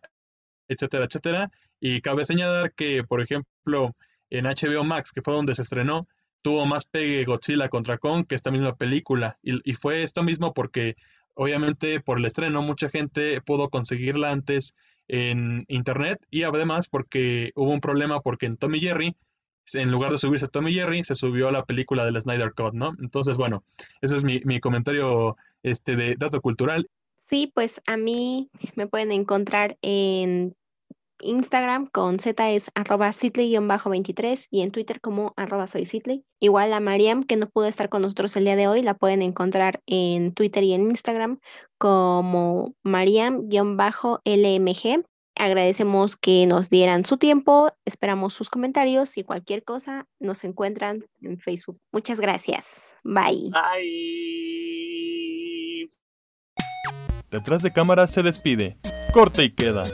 etcétera, 0.69 1.07
etcétera. 1.07 1.51
Y 1.81 2.01
cabe 2.03 2.25
señalar 2.25 2.73
que, 2.73 3.03
por 3.03 3.21
ejemplo, 3.21 3.97
en 4.31 4.45
HBO 4.45 4.85
Max, 4.85 5.11
que 5.11 5.23
fue 5.23 5.35
donde 5.35 5.57
se 5.57 5.63
estrenó, 5.63 6.07
tuvo 6.41 6.67
más 6.67 6.85
pegue 6.85 7.25
Godzilla 7.25 7.69
contra 7.69 7.99
Kong 7.99 8.27
que 8.29 8.37
esta 8.37 8.53
misma 8.53 8.77
película. 8.77 9.39
Y, 9.43 9.69
y 9.69 9.75
fue 9.75 10.05
esto 10.05 10.23
mismo 10.23 10.55
porque, 10.55 10.95
obviamente, 11.35 12.01
por 12.01 12.19
el 12.19 12.27
estreno, 12.27 12.63
mucha 12.63 12.91
gente 12.91 13.41
pudo 13.41 13.71
conseguirla 13.71 14.31
antes 14.31 14.77
en 15.09 15.65
internet 15.67 16.25
y 16.31 16.45
además 16.45 16.89
porque 16.89 17.51
hubo 17.57 17.73
un 17.73 17.81
problema 17.81 18.21
porque 18.21 18.47
en 18.47 18.57
Tommy 18.57 18.79
Jerry 18.79 19.17
en 19.75 19.91
lugar 19.91 20.13
de 20.13 20.19
subirse 20.19 20.47
a 20.47 20.49
Tommy 20.49 20.73
Jerry, 20.73 21.05
se 21.05 21.17
subió 21.17 21.49
a 21.49 21.53
la 21.53 21.65
película 21.65 22.05
del 22.05 22.21
Snyder 22.21 22.53
Cut, 22.55 22.75
¿no? 22.75 22.93
Entonces, 23.01 23.37
bueno, 23.37 23.65
ese 24.01 24.17
es 24.17 24.25
mi, 24.25 24.41
mi 24.45 24.61
comentario 24.61 25.37
este, 25.63 25.97
de 25.97 26.17
dato 26.17 26.41
cultural. 26.41 26.89
Sí, 27.19 27.51
pues 27.55 27.81
a 27.87 27.97
mí 27.97 28.51
me 28.77 28.87
pueden 28.87 29.11
encontrar 29.11 29.77
en 29.83 30.55
Instagram 31.21 31.87
con 31.87 32.19
Z 32.19 32.51
es 32.51 32.71
arroba 32.75 33.13
Sitley-23 33.13 34.49
y 34.51 34.63
en 34.63 34.71
Twitter 34.71 35.01
como 35.01 35.33
arroba 35.37 35.67
soy 35.67 35.87
Sitley. 35.87 36.25
Igual 36.41 36.73
a 36.73 36.81
Mariam, 36.81 37.25
que 37.25 37.37
no 37.37 37.49
pudo 37.49 37.67
estar 37.67 37.89
con 37.89 38.03
nosotros 38.03 38.37
el 38.37 38.45
día 38.45 38.57
de 38.57 38.69
hoy, 38.69 38.83
la 38.83 38.95
pueden 38.95 39.23
encontrar 39.23 39.81
en 39.87 40.35
Twitter 40.35 40.65
y 40.65 40.75
en 40.75 40.91
Instagram 40.91 41.39
como 41.79 42.75
Mariam-LMG. 42.83 45.05
Agradecemos 45.39 46.17
que 46.17 46.47
nos 46.47 46.71
dieran 46.71 47.05
su 47.05 47.19
tiempo, 47.19 47.71
esperamos 47.85 48.33
sus 48.33 48.49
comentarios 48.49 49.19
y 49.19 49.25
cualquier 49.25 49.65
cosa 49.65 50.09
nos 50.19 50.45
encuentran 50.45 51.05
en 51.21 51.39
Facebook. 51.39 51.79
Muchas 51.93 52.21
gracias. 52.21 52.97
Bye. 53.05 53.51
Bye. 53.51 53.87
Detrás 57.31 57.63
de 57.63 57.73
cámara 57.73 58.07
se 58.07 58.23
despide. 58.23 58.79
Corte 59.13 59.45
y 59.45 59.51
queda. 59.51 59.85